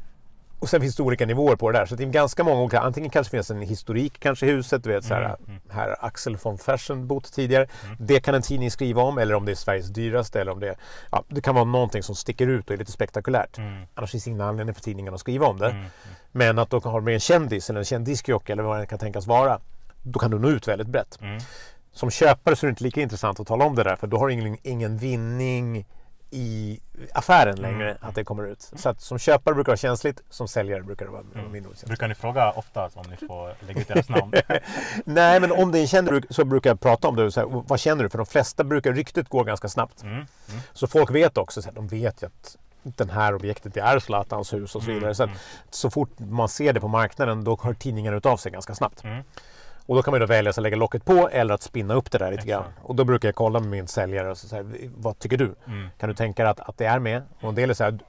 och 0.59 0.69
sen 0.69 0.81
finns 0.81 0.95
det 0.95 1.03
olika 1.03 1.25
nivåer 1.25 1.55
på 1.55 1.71
det 1.71 1.79
där. 1.79 1.85
Så 1.85 1.95
det 1.95 2.03
är 2.03 2.07
ganska 2.07 2.43
många 2.43 2.61
olika. 2.61 2.79
Antingen 2.79 3.09
kanske 3.09 3.31
finns 3.31 3.51
en 3.51 3.61
historik 3.61 4.19
kanske 4.19 4.45
i 4.45 4.49
huset. 4.51 4.83
Du 4.83 4.89
vet 4.89 5.05
så 5.05 5.13
här, 5.13 5.23
Mm, 5.25 5.37
mm. 5.47 5.59
här 5.69 5.95
Axel 5.99 6.37
von 6.43 6.57
Fersen 6.57 7.07
bott 7.07 7.33
tidigare. 7.33 7.67
Mm. 7.85 7.97
Det 7.99 8.19
kan 8.19 8.35
en 8.35 8.41
tidning 8.41 8.71
skriva 8.71 9.01
om. 9.01 9.17
Eller 9.17 9.35
om 9.35 9.45
det 9.45 9.51
är 9.51 9.55
Sveriges 9.55 9.87
dyraste. 9.89 10.41
Eller 10.41 10.51
om 10.51 10.59
det, 10.59 10.75
ja, 11.11 11.23
det 11.27 11.41
kan 11.41 11.55
vara 11.55 11.65
någonting 11.65 12.03
som 12.03 12.15
sticker 12.15 12.47
ut 12.47 12.67
och 12.67 12.73
är 12.73 12.77
lite 12.77 12.91
spektakulärt. 12.91 13.57
Mm. 13.57 13.85
Annars 13.93 14.11
finns 14.11 14.23
det 14.23 14.29
ingen 14.29 14.41
anledning 14.41 14.75
för 14.75 14.81
tidningen 14.81 15.13
att 15.13 15.19
skriva 15.19 15.47
om 15.47 15.59
det. 15.59 15.69
Mm. 15.69 15.85
Men 16.31 16.59
att 16.59 16.69
då 16.69 16.79
har 16.79 17.01
med 17.01 17.13
en 17.13 17.19
kändis 17.19 17.69
eller 17.69 17.79
en 17.79 17.85
känd 17.85 18.05
diskjockey 18.05 18.51
eller 18.51 18.63
vad 18.63 18.79
det 18.79 18.85
kan 18.85 18.99
tänkas 18.99 19.27
vara. 19.27 19.59
Då 20.03 20.19
kan 20.19 20.31
du 20.31 20.39
nå 20.39 20.49
ut 20.49 20.67
väldigt 20.67 20.87
brett. 20.87 21.21
Mm. 21.21 21.39
Som 21.93 22.11
köpare 22.11 22.55
så 22.55 22.65
är 22.65 22.67
det 22.67 22.71
inte 22.71 22.83
lika 22.83 23.01
intressant 23.01 23.39
att 23.39 23.47
tala 23.47 23.65
om 23.65 23.75
det 23.75 23.83
där. 23.83 23.95
För 23.95 24.07
då 24.07 24.17
har 24.17 24.27
du 24.27 24.33
ingen, 24.33 24.57
ingen 24.63 24.97
vinning 24.97 25.85
i 26.31 26.79
affären 27.13 27.55
längre 27.55 27.89
Mm. 27.91 27.97
att 28.01 28.15
det 28.15 28.23
kommer 28.23 28.43
ut. 28.47 28.71
Så 28.75 28.89
att 28.89 29.01
som 29.01 29.19
köpare 29.19 29.55
brukar 29.55 29.65
det 29.65 29.71
vara 29.71 29.77
känsligt, 29.77 30.21
som 30.29 30.47
säljare 30.47 30.83
brukar 30.83 31.05
det 31.05 31.11
vara 31.11 31.23
Mm. 31.35 31.51
mindre 31.51 31.69
känsligt. 31.71 31.87
Brukar 31.87 32.07
ni 32.07 32.15
fråga 32.15 32.51
ofta 32.51 32.89
om 32.93 33.05
ni 33.09 33.27
får 33.27 33.53
lägga 33.67 33.81
ut 33.81 33.87
deras 33.87 34.09
namn? 34.09 34.33
Nej, 35.05 35.39
men 35.39 35.51
om 35.51 35.71
det 35.71 35.79
är 35.79 35.81
en 35.81 35.87
känd 35.87 36.25
så 36.29 36.45
brukar 36.45 36.69
jag 36.69 36.79
prata 36.79 37.07
om 37.07 37.15
det. 37.15 37.31
Så 37.31 37.39
här, 37.39 37.63
vad 37.67 37.79
känner 37.79 38.03
du? 38.03 38.09
För 38.09 38.17
de 38.17 38.25
flesta 38.27 38.63
brukar 38.63 38.93
ryktet 38.93 39.29
gå 39.29 39.43
ganska 39.43 39.69
snabbt. 39.69 40.01
Mm. 40.03 40.13
Mm. 40.15 40.25
Så 40.73 40.87
folk 40.87 41.11
vet 41.11 41.37
också, 41.37 41.61
så 41.61 41.67
här, 41.69 41.75
de 41.75 41.87
vet 41.87 42.21
ju 42.23 42.27
att 42.27 42.57
den 42.83 43.09
här 43.09 43.35
objektet 43.35 43.73
det 43.73 43.79
är 43.81 43.99
Zlatans 43.99 44.53
hus 44.53 44.75
och 44.75 44.83
så 44.83 44.91
vidare. 44.91 45.15
Så, 45.15 45.23
att, 45.23 45.29
Mm. 45.29 45.39
så 45.69 45.89
fort 45.89 46.19
man 46.19 46.49
ser 46.49 46.73
det 46.73 46.79
på 46.79 46.87
marknaden 46.87 47.43
då 47.43 47.59
hör 47.63 47.73
tidningarna 47.73 48.17
utav 48.17 48.37
sig 48.37 48.51
ganska 48.51 48.75
snabbt. 48.75 49.03
Och 49.89 49.95
då 49.95 50.01
kan 50.01 50.11
man 50.11 50.19
då 50.19 50.25
välja 50.25 50.49
att 50.49 50.57
lägga 50.57 50.75
locket 50.77 51.05
på 51.05 51.29
eller 51.29 51.53
att 51.53 51.61
spinna 51.61 51.93
upp 51.93 52.11
det 52.11 52.17
där 52.17 52.31
lite 52.31 52.47
grann. 52.47 52.61
Exakt. 52.61 52.77
Och 52.85 52.95
då 52.95 53.03
brukar 53.03 53.27
jag 53.27 53.35
kolla 53.35 53.59
med 53.59 53.69
min 53.69 53.87
säljare 53.87 54.29
och 54.31 54.37
så 54.37 54.47
säga, 54.47 54.63
vad 54.97 55.19
tycker 55.19 55.37
du? 55.37 55.55
Mm. 55.67 55.89
Kan 55.99 56.09
du 56.09 56.15
tänka 56.15 56.43
dig 56.43 56.51
att, 56.51 56.59
att 56.59 56.77
det 56.77 56.85
är 56.85 56.99
med? 56.99 57.21
Och 57.41 57.49
en 57.49 57.55
del 57.55 57.69
är 57.69 57.73
så 57.73 57.83
här, 57.83 57.99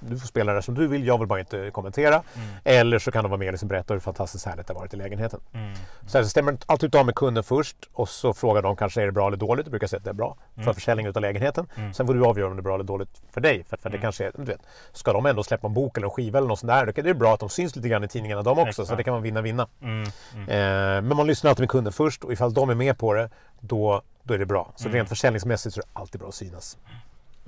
du 0.00 0.18
får 0.18 0.26
spela 0.26 0.52
det 0.52 0.62
som 0.62 0.74
du 0.74 0.86
vill, 0.86 1.06
jag 1.06 1.18
vill 1.18 1.28
bara 1.28 1.40
inte 1.40 1.70
kommentera. 1.70 2.14
Mm. 2.14 2.48
Eller 2.64 2.98
så 2.98 3.10
kan 3.10 3.24
de 3.24 3.28
vara 3.30 3.38
med 3.38 3.48
och 3.48 3.52
liksom 3.52 3.68
berätta 3.68 3.94
hur 3.94 4.00
fantastiskt 4.00 4.46
härligt 4.46 4.66
det 4.66 4.72
har 4.74 4.80
varit 4.80 4.94
i 4.94 4.96
lägenheten. 4.96 5.40
Mm. 5.52 5.74
Så 6.06 6.18
jag 6.18 6.26
stämmer 6.26 6.56
alltid 6.66 6.96
av 6.96 7.06
med 7.06 7.14
kunden 7.14 7.44
först 7.44 7.76
och 7.92 8.08
så 8.08 8.32
frågar 8.34 8.62
de 8.62 8.76
kanske 8.76 9.02
är 9.02 9.06
det 9.06 9.12
bra 9.12 9.26
eller 9.26 9.36
dåligt. 9.36 9.66
Jag 9.66 9.70
brukar 9.70 9.86
säga 9.86 9.98
att 9.98 10.04
det 10.04 10.10
är 10.10 10.14
bra 10.14 10.36
för 10.54 10.62
Mm. 10.62 10.74
försäljning 10.74 11.06
utav 11.06 11.22
lägenheten. 11.22 11.66
Mm. 11.76 11.94
Sen 11.94 12.06
får 12.06 12.14
du 12.14 12.24
avgöra 12.24 12.48
om 12.50 12.56
det 12.56 12.60
är 12.60 12.62
bra 12.62 12.74
eller 12.74 12.84
dåligt 12.84 13.22
för 13.30 13.40
dig. 13.40 13.64
För, 13.68 13.76
för 13.76 13.90
det 13.90 13.96
Mm. 13.96 14.02
kanske 14.02 14.26
är, 14.26 14.32
du 14.36 14.44
vet, 14.44 14.60
ska 14.92 15.12
de 15.12 15.26
ändå 15.26 15.42
släppa 15.44 15.66
en 15.66 15.74
bok 15.74 15.96
eller 15.96 16.06
en 16.06 16.10
skiva 16.10 16.38
eller 16.38 16.48
något 16.48 16.58
sånt 16.58 16.68
där, 16.72 16.86
då 16.86 16.92
är 16.96 17.02
det 17.02 17.14
bra 17.14 17.34
att 17.34 17.40
de 17.40 17.48
syns 17.48 17.76
lite 17.76 17.88
grann 17.88 18.04
i 18.04 18.08
tidningarna 18.08 18.42
de 18.42 18.58
också. 18.58 18.72
Så 18.72 18.82
Exakt. 18.82 18.96
det 18.96 19.04
kan 19.04 19.12
man 19.14 19.22
vinna-vinna. 19.22 19.66
Mm. 19.82 20.02
Eh, 20.48 21.02
men 21.02 21.16
man 21.16 21.27
lyssnar 21.28 21.48
alltid 21.50 21.62
med 21.62 21.70
kunden 21.70 21.92
först 21.92 22.24
och 22.24 22.32
ifall 22.32 22.54
de 22.54 22.70
är 22.70 22.74
med 22.74 22.98
på 22.98 23.14
det, 23.14 23.30
då, 23.60 24.02
då 24.22 24.34
är 24.34 24.38
det 24.38 24.46
bra. 24.46 24.72
Så 24.76 24.84
Mm. 24.88 24.94
rent 24.96 25.08
försäljningsmässigt 25.08 25.74
så 25.74 25.80
är 25.80 25.84
det 25.84 25.88
alltid 26.00 26.20
bra 26.20 26.28
att 26.28 26.34
synas. 26.34 26.78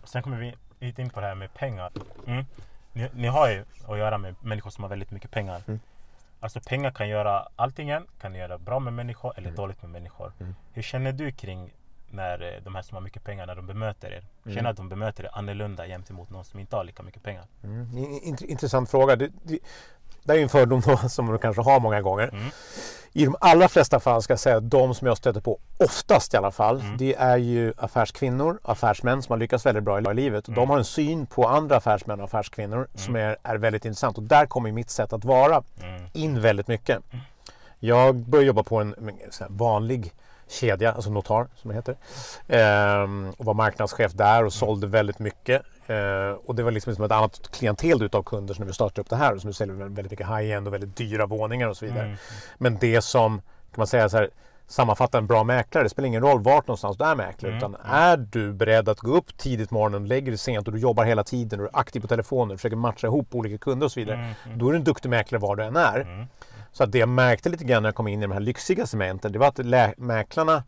Sen 0.04 0.22
kommer 0.22 0.36
vi 0.38 0.54
lite 0.86 1.02
in 1.02 1.10
på 1.10 1.20
det 1.20 1.26
här 1.26 1.34
med 1.34 1.54
pengar. 1.54 1.90
Mm. 2.26 2.44
Ni, 2.92 3.08
ni 3.14 3.28
har 3.28 3.50
ju 3.50 3.64
att 3.88 3.98
göra 3.98 4.18
med 4.18 4.34
människor 4.40 4.70
som 4.70 4.84
har 4.84 4.88
väldigt 4.88 5.10
mycket 5.10 5.30
pengar. 5.30 5.62
Mm. 5.68 5.80
Alltså 6.40 6.60
pengar 6.60 6.90
kan 6.90 7.08
göra 7.08 7.48
allting, 7.56 7.90
kan 8.20 8.34
göra 8.34 8.58
bra 8.58 8.78
med 8.78 8.92
människor 8.92 9.32
eller 9.36 9.48
Mm. 9.48 9.56
dåligt 9.56 9.82
med 9.82 9.90
människor. 9.90 10.32
Mm. 10.40 10.54
Hur 10.72 10.82
känner 10.82 11.12
du 11.12 11.32
kring 11.32 11.70
när 12.10 12.54
eh, 12.56 12.62
de 12.64 12.74
här 12.74 12.82
som 12.82 12.94
har 12.94 13.02
mycket 13.02 13.24
pengar, 13.24 13.46
när 13.46 13.54
de 13.54 13.66
bemöter 13.66 14.10
er? 14.12 14.24
Känner 14.44 14.58
Mm. 14.58 14.70
att 14.70 14.76
de 14.76 14.88
bemöter 14.88 15.24
er 15.24 15.30
annorlunda 15.32 15.86
gentemot 15.86 16.30
någon 16.30 16.44
som 16.44 16.60
inte 16.60 16.76
har 16.76 16.84
lika 16.84 17.02
mycket 17.02 17.22
pengar? 17.22 17.44
Mm. 17.64 17.98
in- 17.98 18.20
int- 18.36 18.44
Intressant 18.44 18.90
fråga. 18.90 19.16
Det, 19.16 19.30
det, 19.42 19.58
det 20.24 20.32
är 20.32 20.38
en 20.42 20.48
fördom 20.48 20.80
då, 20.86 20.96
som 21.08 21.32
du 21.32 21.38
kanske 21.38 21.62
har 21.62 21.80
många 21.80 22.00
gånger. 22.00 22.28
Mm. 22.28 22.44
I 23.12 23.24
de 23.24 23.36
allra 23.40 23.68
flesta 23.68 24.00
fall 24.00 24.22
ska 24.22 24.32
jag 24.32 24.40
säga 24.40 24.56
att 24.56 24.70
de 24.70 24.94
som 24.94 25.06
jag 25.06 25.16
stöter 25.16 25.40
på, 25.40 25.58
oftast 25.76 26.34
i 26.34 26.36
alla 26.36 26.50
fall, 26.50 26.80
Mm. 26.80 26.96
det 26.96 27.14
är 27.14 27.36
ju 27.36 27.72
affärskvinnor, 27.76 28.58
affärsmän 28.62 29.22
som 29.22 29.32
har 29.32 29.38
lyckats 29.38 29.66
väldigt 29.66 29.84
bra 29.84 29.98
i 30.10 30.14
livet. 30.14 30.48
Mm. 30.48 30.60
De 30.60 30.70
har 30.70 30.78
en 30.78 30.84
syn 30.84 31.26
på 31.26 31.48
andra 31.48 31.76
affärsmän 31.76 32.20
och 32.20 32.24
affärskvinnor 32.24 32.88
som 32.94 33.16
är, 33.16 33.36
är 33.42 33.56
väldigt 33.56 33.84
intressant. 33.84 34.16
Och 34.18 34.22
där 34.24 34.46
kommer 34.46 34.72
mitt 34.72 34.90
sätt 34.90 35.12
att 35.12 35.24
vara 35.24 35.62
Mm. 35.82 36.02
in 36.12 36.40
väldigt 36.40 36.68
mycket. 36.68 36.98
Jag 37.78 38.14
började 38.16 38.46
jobba 38.46 38.62
på 38.62 38.80
en, 38.80 38.94
en 38.98 39.56
vanlig 39.56 40.12
kedja, 40.50 40.92
alltså 40.92 41.10
Notar 41.10 41.48
som 41.54 41.70
det 41.70 41.74
heter. 41.74 41.96
Ehm, 42.48 43.30
och 43.38 43.44
var 43.44 43.54
marknadschef 43.54 44.12
där 44.12 44.44
och 44.44 44.52
sålde 44.52 44.86
väldigt 44.86 45.18
mycket. 45.18 45.62
Ehm, 45.86 46.36
och 46.46 46.54
det 46.54 46.62
var 46.62 46.70
liksom 46.70 46.94
som 46.94 47.04
ett 47.04 47.12
annat 47.12 47.50
klientel 47.52 48.02
utav 48.02 48.22
kunder 48.22 48.54
som 48.54 48.62
när 48.62 48.66
vi 48.66 48.74
startade 48.74 49.00
upp 49.00 49.10
det 49.10 49.16
här. 49.16 49.38
Som 49.38 49.48
nu 49.48 49.54
säljer 49.54 49.74
väldigt 49.74 50.10
mycket 50.10 50.26
high-end 50.26 50.66
och 50.66 50.74
väldigt 50.74 50.96
dyra 50.96 51.26
våningar 51.26 51.68
och 51.68 51.76
så 51.76 51.84
vidare. 51.84 52.04
Mm. 52.04 52.16
Men 52.58 52.78
det 52.80 53.02
som, 53.02 53.38
kan 53.38 53.74
man 53.76 53.86
säga 53.86 54.08
så 54.08 54.16
här, 54.16 54.30
sammanfattar 54.70 55.18
en 55.18 55.26
bra 55.26 55.44
mäklare. 55.44 55.84
Det 55.84 55.90
spelar 55.90 56.06
ingen 56.06 56.22
roll 56.22 56.42
vart 56.42 56.66
någonstans 56.66 56.96
du 56.96 57.04
är 57.04 57.14
mäklare. 57.14 57.52
Mm. 57.52 57.58
Utan 57.58 57.76
är 57.84 58.16
du 58.16 58.52
beredd 58.52 58.88
att 58.88 58.98
gå 58.98 59.16
upp 59.16 59.38
tidigt 59.38 59.68
på 59.68 59.74
morgonen, 59.74 60.08
lägger 60.08 60.30
dig 60.32 60.38
sent 60.38 60.66
och 60.66 60.74
du 60.74 60.80
jobbar 60.80 61.04
hela 61.04 61.24
tiden 61.24 61.60
och 61.60 61.64
du 61.64 61.68
är 61.68 61.80
aktiv 61.80 62.00
på 62.00 62.06
telefonen, 62.06 62.58
försöker 62.58 62.76
matcha 62.76 63.06
ihop 63.06 63.34
olika 63.34 63.58
kunder 63.58 63.84
och 63.84 63.92
så 63.92 64.00
vidare. 64.00 64.16
Mm. 64.16 64.34
Mm. 64.46 64.58
Då 64.58 64.68
är 64.68 64.72
du 64.72 64.78
en 64.78 64.84
duktig 64.84 65.08
mäklare 65.08 65.40
var 65.40 65.56
du 65.56 65.64
än 65.64 65.76
är. 65.76 66.26
Så 66.72 66.84
att 66.84 66.92
det 66.92 66.98
jag 66.98 67.08
märkte 67.08 67.48
lite 67.48 67.64
grann 67.64 67.82
när 67.82 67.88
jag 67.88 67.94
kom 67.94 68.08
in 68.08 68.18
i 68.18 68.22
de 68.22 68.32
här 68.32 68.40
lyxiga 68.40 68.86
segmenten, 68.86 69.32
det 69.32 69.38
var 69.38 69.46
att 69.48 69.98
mäklarna 69.98 70.62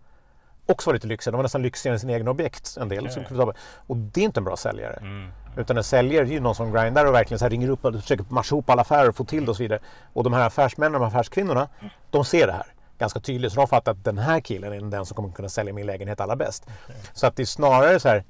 också 0.66 0.90
var 0.90 0.94
lite 0.94 1.06
lyxiga. 1.06 1.32
De 1.32 1.36
var 1.36 1.42
nästan 1.42 1.62
lyxigare 1.62 1.94
än 1.94 2.00
sina 2.00 2.12
egna 2.12 2.30
objekt. 2.30 2.76
En 2.80 2.88
del. 2.88 3.10
Så- 3.10 3.52
Och 3.86 3.96
det 3.96 4.20
är 4.20 4.24
inte 4.24 4.40
en 4.40 4.44
bra 4.44 4.56
säljare. 4.56 4.96
Mm. 5.00 5.30
Utan 5.56 5.76
en 5.76 5.84
säljare 5.84 6.26
är 6.26 6.30
ju 6.30 6.40
någon 6.40 6.54
som 6.54 6.72
grindar 6.72 7.06
och 7.06 7.14
verkligen 7.14 7.38
så 7.38 7.48
ringer 7.48 7.68
upp 7.68 7.84
och 7.84 7.94
försöker 8.00 8.24
matcha 8.28 8.54
ihop 8.54 8.70
alla 8.70 8.82
affärer 8.82 9.08
och 9.08 9.16
få 9.16 9.24
till 9.24 9.44
det 9.44 9.50
och 9.50 9.56
så 9.56 9.62
vidare. 9.62 9.80
Och 10.12 10.24
de 10.24 10.32
här 10.32 10.46
affärsmännen 10.46 10.94
och 10.94 11.00
de 11.00 11.04
här 11.12 11.20
affärskvinnorna, 11.20 11.68
de 12.10 12.24
ser 12.24 12.46
det 12.46 12.52
här 12.52 12.66
ganska 12.98 13.20
tydligt. 13.20 13.52
Så 13.52 13.60
de 13.60 13.66
fattar 13.68 13.92
att 13.92 14.04
den 14.04 14.18
här 14.18 14.40
killen 14.40 14.72
är 14.72 14.90
den 14.90 15.06
som 15.06 15.14
kommer 15.14 15.32
kunna 15.32 15.48
sälja 15.48 15.72
min 15.72 15.86
lägenhet 15.86 16.20
allra 16.20 16.36
bäst. 16.36 16.66
Så 17.12 17.26
att 17.26 17.36
det 17.36 17.42
är 17.42 17.46
snarare 17.46 18.00
så 18.00 18.08
här, 18.08 18.24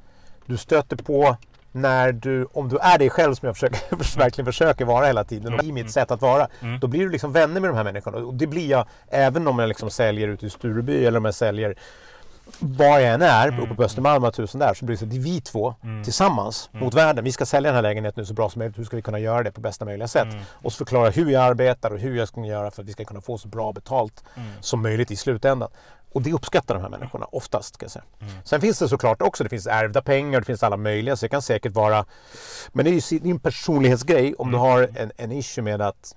du 0.47 0.57
stöter 0.57 0.97
på 0.97 1.37
när 1.73 2.13
du, 2.13 2.47
om 2.53 2.69
du 2.69 2.79
är 2.79 2.99
dig 2.99 3.11
själv 3.11 3.35
som 3.35 3.47
jag 3.47 3.57
försöker, 3.57 3.79
verkligen 4.19 4.47
försöker 4.47 4.85
vara 4.85 5.07
hela 5.07 5.25
tiden 5.25 5.55
och 5.55 5.65
i 5.65 5.73
mitt 5.73 5.91
sätt 5.91 6.11
att 6.11 6.23
vara, 6.23 6.49
Mm. 6.61 6.81
då 6.81 6.87
blir 6.87 7.01
du 7.01 7.09
liksom 7.09 7.33
vänner 7.33 7.61
med 7.61 7.71
de 7.71 7.77
här 7.77 7.85
människorna. 7.85 8.19
Och 8.19 8.35
det 8.35 8.47
blir 8.47 8.71
jag 8.71 8.87
även 9.09 9.49
om 9.49 9.59
jag 9.59 9.69
liksom 9.69 9.91
säljer 9.91 10.29
ute 10.29 10.47
i 10.47 10.51
Stureby 10.51 11.05
eller 11.05 11.19
om 11.19 11.25
jag 11.25 11.35
säljer 11.35 11.75
var 12.59 12.99
jag 12.99 13.03
än 13.15 13.23
är, 13.23 13.61
uppe 13.61 13.75
på 13.75 13.83
Östermalm 13.83 14.25
och 14.25 14.35
tusen 14.35 14.61
där, 14.61 14.75
så 14.75 14.85
blir 14.85 14.97
det 14.97 15.01
så 15.01 15.05
att 15.07 15.13
vi 15.13 15.41
två 15.41 15.75
Mm. 15.85 16.05
tillsammans 16.05 16.69
mot 16.73 16.95
världen. 16.95 17.25
Vi 17.25 17.33
ska 17.33 17.47
sälja 17.47 17.71
den 17.71 17.75
här 17.75 17.83
lägenheten 17.83 18.21
nu 18.21 18.27
så 18.27 18.35
bra 18.35 18.51
som 18.51 18.59
möjligt. 18.59 18.79
Hur 18.79 18.85
ska 18.85 18.97
vi 18.97 19.03
kunna 19.03 19.19
göra 19.19 19.43
det 19.43 19.53
på 19.53 19.61
bästa 19.61 19.85
möjliga 19.85 20.09
sätt? 20.09 20.25
Mm. 20.33 20.43
Och 20.53 20.73
så 20.73 20.77
förklara 20.79 21.11
hur 21.11 21.31
jag 21.31 21.43
arbetar 21.43 21.91
och 21.91 21.99
hur 21.99 22.17
jag 22.17 22.29
ska 22.29 22.41
göra 22.41 22.71
för 22.71 22.83
att 22.83 22.89
vi 22.89 22.93
ska 22.93 23.05
kunna 23.05 23.21
få 23.21 23.39
så 23.39 23.49
bra 23.49 23.73
betalt 23.73 24.25
Mm. 24.37 24.49
som 24.61 24.83
möjligt 24.83 25.11
i 25.11 25.17
slutändan. 25.17 25.69
Och 26.15 26.23
det 26.23 26.33
uppskattar 26.33 26.75
de 26.75 26.81
här 26.83 26.91
människorna 26.91 27.27
oftast. 27.33 27.75
Ska 27.75 27.85
jag 27.85 27.91
säga. 27.91 28.05
Mm. 28.21 28.33
Sen 28.45 28.61
finns 28.61 28.79
det 28.79 28.89
såklart 28.89 29.23
också, 29.23 29.45
det 29.45 29.51
finns 29.51 29.67
ärvda 29.67 30.03
pengar, 30.03 30.41
det 30.41 30.47
finns 30.47 30.63
alla 30.63 30.77
möjliga. 30.77 31.17
Så 31.17 31.25
det 31.25 31.29
kan 31.29 31.43
säkert 31.43 31.73
vara... 31.73 32.05
Men 32.73 32.85
det 32.85 32.91
är 32.91 33.13
ju 33.13 33.19
din 33.19 33.41
personlighetsgrej. 33.41 34.35
Om 34.39 34.51
du 34.51 34.57
Mm. 34.57 34.71
har 34.71 34.89
en, 34.97 35.13
en 35.17 35.33
issue 35.33 35.65
med 35.65 35.83
att 35.83 36.15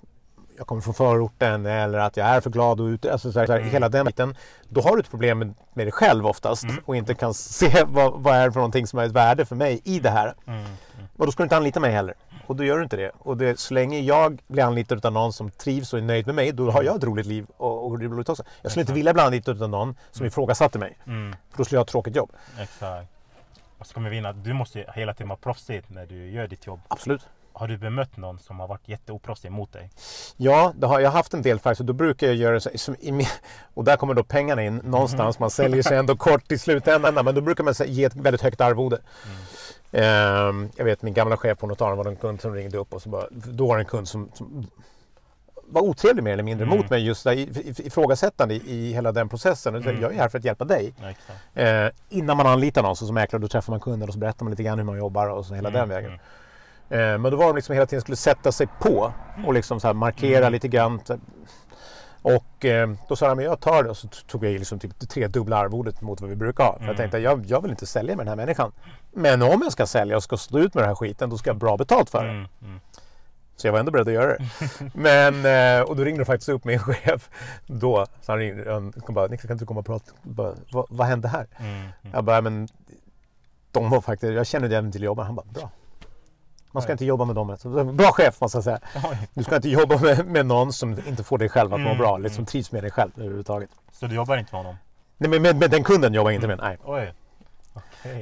jag 0.57 0.67
kommer 0.67 0.81
från 0.81 0.93
förorten 0.93 1.65
eller 1.65 1.99
att 1.99 2.17
jag 2.17 2.27
är 2.27 2.41
för 2.41 2.49
glad 2.49 2.81
och 2.81 2.85
ute. 2.85 3.11
Alltså 3.11 3.31
så 3.31 3.39
här, 3.39 3.49
Mm. 3.49 3.69
Hela 3.69 3.89
den 3.89 4.05
biten. 4.05 4.35
Då 4.69 4.81
har 4.81 4.95
du 4.95 4.99
ett 5.01 5.09
problem 5.09 5.39
med, 5.39 5.53
med 5.73 5.85
dig 5.85 5.91
själv 5.91 6.27
oftast 6.27 6.63
Mm. 6.63 6.75
och 6.85 6.95
inte 6.95 7.13
kan 7.15 7.33
se 7.33 7.83
vad, 7.87 8.13
vad 8.13 8.35
är 8.35 8.45
det 8.45 8.51
för 8.51 8.59
någonting 8.59 8.87
som 8.87 8.99
är 8.99 9.05
ett 9.05 9.11
värde 9.11 9.45
för 9.45 9.55
mig 9.55 9.81
i 9.83 9.99
det 9.99 10.09
här. 10.09 10.33
Mm. 10.47 10.65
Och 11.17 11.25
då 11.25 11.31
ska 11.31 11.43
du 11.43 11.45
inte 11.45 11.57
anlita 11.57 11.79
mig 11.79 11.91
heller. 11.91 12.13
Och 12.47 12.55
då 12.55 12.63
gör 12.63 12.77
du 12.77 12.83
inte 12.83 12.97
det. 12.97 13.11
Och 13.19 13.37
det, 13.37 13.59
så 13.59 13.73
länge 13.73 13.99
jag 13.99 14.41
blir 14.47 14.63
anlitad 14.63 15.05
av 15.05 15.13
någon 15.13 15.33
som 15.33 15.49
trivs 15.51 15.93
och 15.93 15.99
är 15.99 16.03
nöjd 16.03 16.25
med 16.25 16.35
mig, 16.35 16.51
då 16.51 16.71
har 16.71 16.83
jag 16.83 16.95
ett 16.95 17.03
roligt 17.03 17.25
liv 17.25 17.45
och, 17.57 17.85
och 17.85 17.91
det 17.91 17.97
blir 17.97 18.09
roligt 18.09 18.29
också. 18.29 18.43
Jag 18.61 18.71
skulle 18.71 18.81
inte 18.81 18.93
vilja 18.93 19.13
bli 19.13 19.23
anlitad 19.23 19.63
av 19.63 19.69
någon 19.69 19.95
som 20.11 20.25
ifrågasatte 20.25 20.79
mig. 20.79 20.97
Mm, 21.07 21.35
För 21.51 21.57
då 21.57 21.65
skulle 21.65 21.75
jag 21.77 21.79
ha 21.79 21.85
ett 21.85 21.91
tråkigt 21.91 22.15
jobb. 22.15 22.31
exakt. 22.59 23.07
Och 23.77 23.87
så 23.87 23.93
kommer 23.93 24.09
vi 24.09 24.17
in 24.17 24.25
att 24.25 24.43
du 24.43 24.53
måste 24.53 24.85
hela 24.95 25.13
tiden 25.13 25.27
vara 25.29 25.39
proffsig 25.39 25.83
när 25.87 26.05
du 26.05 26.31
gör 26.31 26.47
ditt 26.47 26.67
jobb. 26.67 26.79
Absolut. 26.87 27.27
Har 27.53 27.67
du 27.67 27.77
bemött 27.77 28.17
någon 28.17 28.39
som 28.39 28.59
har 28.59 28.67
varit 28.67 28.89
jätteoproffsig 28.89 29.51
mot 29.51 29.73
dig? 29.73 29.89
Ja, 30.37 30.73
det 30.75 30.87
har 30.87 30.99
jag 30.99 31.09
har 31.09 31.17
haft 31.17 31.33
en 31.33 31.41
del 31.41 31.59
faktiskt 31.59 31.87
då 31.87 31.93
brukar 31.93 32.27
jag 32.27 32.35
göra 32.35 32.59
så 32.59 32.69
som 32.75 32.95
i 32.95 33.27
och 33.73 33.83
där 33.83 33.97
kommer 33.97 34.13
då 34.13 34.23
pengarna 34.23 34.63
in 34.63 34.77
någonstans. 34.77 35.39
Man 35.39 35.49
säljer 35.49 35.83
sig 35.83 35.97
ändå 35.97 36.15
kort 36.15 36.51
i 36.51 36.57
slutändan 36.57 37.25
men 37.25 37.35
då 37.35 37.41
brukar 37.41 37.63
man 37.63 37.73
ge 37.85 38.03
ett 38.03 38.15
väldigt 38.15 38.41
högt 38.41 38.61
arvode. 38.61 38.95
Ehm, 38.95 39.31
jag 40.77 40.85
vet 40.85 41.01
min 41.01 41.13
gamla 41.13 41.37
chef 41.37 41.57
på 41.57 41.67
notaren 41.67 41.97
var 41.97 42.03
det 42.03 42.09
en 42.09 42.15
kund 42.15 42.41
som 42.41 42.53
ringde 42.53 42.77
upp 42.77 42.93
och 42.93 43.01
så 43.01 43.09
bara, 43.09 43.25
då 43.31 43.67
var 43.67 43.75
det 43.77 43.81
en 43.81 43.85
kund 43.85 44.07
som, 44.07 44.29
som 44.33 44.67
var 45.67 45.81
otrevlig 45.81 46.23
mer 46.23 46.33
eller 46.33 46.43
mindre 46.43 46.65
Mm. 46.65 46.77
mot 46.77 46.89
mig 46.89 47.05
just 47.05 47.23
där, 47.23 47.33
ifrågasättande 47.87 48.55
i, 48.55 48.93
hela 48.93 49.11
den 49.11 49.29
processen. 49.29 49.83
Så, 49.83 49.89
Mm. 49.89 50.01
Jag 50.01 50.13
är 50.13 50.17
här 50.19 50.29
för 50.29 50.37
att 50.37 50.45
hjälpa 50.45 50.65
dig. 50.65 50.93
Eh, 51.53 51.87
innan 52.09 52.37
man 52.37 52.47
anlitar 52.47 52.83
någon 52.83 52.95
så 52.95 53.05
som 53.05 53.13
mäklare 53.15 53.41
då 53.41 53.47
träffar 53.47 53.73
man 53.73 53.79
kunden 53.79 54.09
och 54.09 54.13
så 54.13 54.19
berättar 54.19 54.43
man 54.45 54.51
lite 54.51 54.63
grann 54.63 54.77
hur 54.77 54.85
man 54.85 54.97
jobbar 54.97 55.27
och 55.27 55.45
så 55.45 55.53
hela 55.53 55.69
den 55.69 55.89
vägen. 55.89 56.11
Mm. 56.89 57.13
Eh, 57.13 57.17
men 57.19 57.31
då 57.31 57.37
var 57.37 57.45
de 57.47 57.55
liksom 57.55 57.73
hela 57.73 57.85
tiden 57.85 58.01
skulle 58.01 58.15
sätta 58.17 58.51
sig 58.51 58.67
på 58.81 59.13
och 59.47 59.53
liksom 59.53 59.79
så 59.79 59.93
markera 59.93 60.37
Mm. 60.37 60.53
lite 60.53 60.67
grann. 60.67 60.99
Och 62.25 62.65
eh, 62.65 62.89
då 63.07 63.15
sa 63.15 63.27
de, 63.27 63.35
men 63.35 63.45
jag 63.45 63.59
tar 63.59 63.83
det 63.83 63.89
och 63.89 63.97
så 63.97 64.07
tog 64.07 64.45
jag 64.45 64.51
liksom 64.53 64.79
typ 64.79 65.09
tre 65.09 65.27
dubbla 65.27 65.57
arvodet 65.57 66.01
mot 66.01 66.21
vad 66.21 66.29
vi 66.29 66.35
brukar 66.35 66.63
ha. 66.63 66.73
För 66.73 66.79
jag 66.79 66.83
Mm. 66.85 66.97
tänkte, 66.97 67.17
jag, 67.17 67.45
jag 67.45 67.61
vill 67.61 67.71
inte 67.71 67.85
sälja 67.85 68.15
med 68.15 68.25
den 68.25 68.27
här 68.29 68.35
människan. 68.45 68.71
Men 69.11 69.41
om 69.41 69.61
jag 69.63 69.71
ska 69.71 69.85
sälja 69.85 70.15
och 70.17 70.23
ska 70.23 70.37
stå 70.37 70.59
ut 70.59 70.73
med 70.73 70.81
den 70.83 70.87
här 70.89 70.95
skiten, 70.95 71.29
då 71.29 71.37
ska 71.37 71.49
jag 71.49 71.53
ha 71.55 71.59
bra 71.59 71.77
betalt 71.77 72.09
för 72.09 72.23
det. 72.23 72.29
Mm. 72.29 72.45
Mm. 72.61 72.79
Så 73.55 73.67
jag 73.67 73.71
var 73.71 73.79
ändå 73.79 73.91
beredd 73.91 74.07
att 74.07 74.13
göra 74.13 74.37
det. 74.37 74.45
Men, 74.93 75.45
eh, 75.79 75.81
och 75.89 75.95
då 75.95 76.03
ringde 76.03 76.21
de 76.21 76.25
faktiskt 76.25 76.49
upp 76.49 76.65
min 76.65 76.79
chef 76.93 77.29
då. 77.65 78.05
Så 78.21 78.31
han 78.31 78.39
ringde, 78.39 78.73
han 78.73 78.91
kom 78.91 79.15
bara, 79.15 79.27
Niklas 79.27 79.41
kan 79.41 79.51
inte 79.51 79.63
du 79.63 79.67
komma 79.67 79.79
och 79.79 79.85
prata? 79.85 80.11
Bara, 80.21 80.53
vad, 80.71 80.85
vad 80.89 81.07
hände 81.07 81.27
här? 81.27 81.47
Mm. 81.57 81.73
Mm. 81.75 81.89
Jag 82.13 82.23
bara, 82.23 82.41
men 82.41 82.67
de 83.71 83.89
var 83.89 84.01
faktiskt, 84.01 84.33
jag 84.33 84.47
känner 84.47 84.67
dig 84.69 84.77
även 84.77 84.91
till 84.91 85.03
jobba. 85.03 85.23
Han 85.23 85.35
bara, 85.35 85.45
bra. 85.53 85.69
Man 86.75 86.81
ska 86.81 86.89
Nej. 86.89 86.93
inte 86.93 87.05
jobba 87.05 87.25
med 87.25 87.35
dem. 87.35 87.57
Så, 87.57 87.83
Bra 87.83 88.11
chef 88.11 88.41
måste 88.41 88.57
jag 88.57 88.63
säga. 88.63 88.79
Oj. 88.95 89.17
Du 89.33 89.43
ska 89.43 89.55
inte 89.55 89.69
jobba 89.69 89.97
med, 89.97 90.25
med 90.25 90.45
någon 90.45 90.73
som 90.73 90.95
inte 91.07 91.23
får 91.23 91.37
dig 91.37 91.49
själv 91.49 91.73
att 91.73 91.79
må 91.79 91.85
Mm, 91.89 91.97
bra. 91.97 92.09
mm. 92.09 92.21
Liksom 92.23 92.45
trivs 92.45 92.71
med 92.71 92.83
dig 92.83 92.91
själv 92.91 93.11
överhuvudtaget. 93.17 93.69
Så 93.91 94.07
du 94.07 94.15
jobbar 94.15 94.37
inte 94.37 94.55
med 94.55 94.59
honom? 94.59 94.75
Nej, 95.17 95.29
men 95.29 95.41
med, 95.41 95.55
med 95.55 95.71
den 95.71 95.83
kunden 95.83 96.13
jobbar 96.13 96.31
jag 96.31 96.35
inte 96.35 96.47
med. 96.47 96.57
Nej. 96.57 96.77
Oj. 96.85 97.13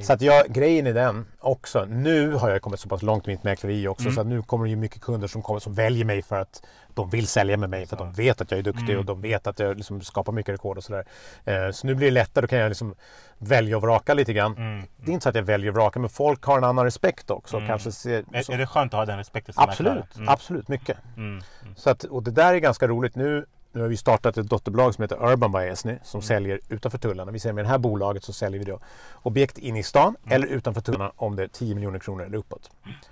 Så 0.02 0.12
att 0.12 0.20
jag, 0.20 0.46
grejen 0.48 0.86
är 0.86 0.94
den 0.94 1.26
också. 1.40 1.84
Nu 1.84 2.32
har 2.32 2.50
jag 2.50 2.62
kommit 2.62 2.80
så 2.80 2.88
pass 2.88 3.02
långt 3.02 3.28
i 3.28 3.30
mitt 3.30 3.44
mäkleri 3.44 3.88
också. 3.88 4.04
Mm. 4.04 4.14
Så 4.14 4.20
att 4.20 4.26
nu 4.26 4.42
kommer 4.42 4.64
det 4.64 4.70
ju 4.70 4.76
mycket 4.76 5.00
kunder 5.02 5.28
som, 5.28 5.42
kommer, 5.42 5.60
som 5.60 5.74
väljer 5.74 6.04
mig 6.04 6.22
för 6.22 6.36
att 6.40 6.62
de 6.94 7.10
vill 7.10 7.26
sälja 7.26 7.56
med 7.56 7.70
mig. 7.70 7.86
För 7.86 7.96
att 7.96 7.98
de 7.98 8.12
vet 8.12 8.40
att 8.40 8.50
jag 8.50 8.58
är 8.58 8.62
duktig 8.62 8.84
Mm. 8.88 8.98
och 8.98 9.04
de 9.04 9.20
vet 9.20 9.46
att 9.46 9.58
jag 9.58 9.76
liksom 9.76 10.00
skapar 10.00 10.32
mycket 10.32 10.54
rekord 10.54 10.78
och 10.78 10.84
sådär. 10.84 11.04
Eh, 11.44 11.70
så 11.70 11.86
nu 11.86 11.94
blir 11.94 12.06
det 12.06 12.14
lättare. 12.14 12.42
Då 12.42 12.48
kan 12.48 12.58
jag 12.58 12.68
liksom 12.68 12.94
välja 13.38 13.76
och 13.76 13.82
vraka 13.82 14.14
lite 14.14 14.32
grann. 14.32 14.56
Mm. 14.56 14.82
Det 14.96 15.10
är 15.10 15.12
inte 15.12 15.22
så 15.22 15.28
att 15.28 15.34
jag 15.34 15.42
väljer 15.42 15.70
och 15.70 15.76
vrakar 15.76 16.00
men 16.00 16.10
folk 16.10 16.44
har 16.44 16.58
en 16.58 16.64
annan 16.64 16.84
respekt 16.84 17.30
också. 17.30 17.56
Mm. 17.56 17.68
Kanske 17.68 17.92
ser, 17.92 18.24
Är, 18.32 18.52
är 18.52 18.58
det 18.58 18.66
skönt 18.66 18.94
att 18.94 18.98
ha 18.98 19.06
den 19.06 19.18
respekten 19.18 19.54
absolut? 19.56 20.16
Mm. 20.16 20.28
absolut 20.28 20.68
mycket. 20.68 20.96
Mm. 21.16 21.28
Mm. 21.62 21.74
Så 21.76 21.90
att, 21.90 22.04
och 22.04 22.22
det 22.22 22.30
där 22.30 22.54
är 22.54 22.58
ganska 22.58 22.88
roligt. 22.88 23.14
Nu, 23.16 23.46
nu 23.74 23.80
har 23.80 23.88
vi 23.88 23.96
startat 23.96 24.38
ett 24.38 24.46
dotterbolag 24.48 24.94
som 24.94 25.02
heter 25.02 25.32
Urban 25.32 25.52
by 25.52 25.58
Esny 25.58 25.98
som 26.02 26.18
Mm. 26.18 26.26
säljer 26.26 26.60
utanför 26.68 26.98
tullarna. 26.98 27.32
Vi 27.32 27.38
säger 27.38 27.52
med 27.52 27.64
det 27.64 27.68
här 27.68 27.78
bolaget 27.78 28.24
så 28.24 28.32
säljer 28.32 28.58
vi 28.58 28.64
då 28.64 28.78
objekt 29.22 29.58
inne 29.58 29.78
i 29.78 29.82
stan 29.82 30.16
Mm. 30.22 30.36
eller 30.36 30.46
utanför 30.46 30.80
tullarna 30.80 31.12
om 31.16 31.36
det 31.36 31.42
är 31.42 31.48
10 31.48 31.74
miljoner 31.74 31.98
kronor 31.98 32.24
eller 32.24 32.38
uppåt. 32.38 32.70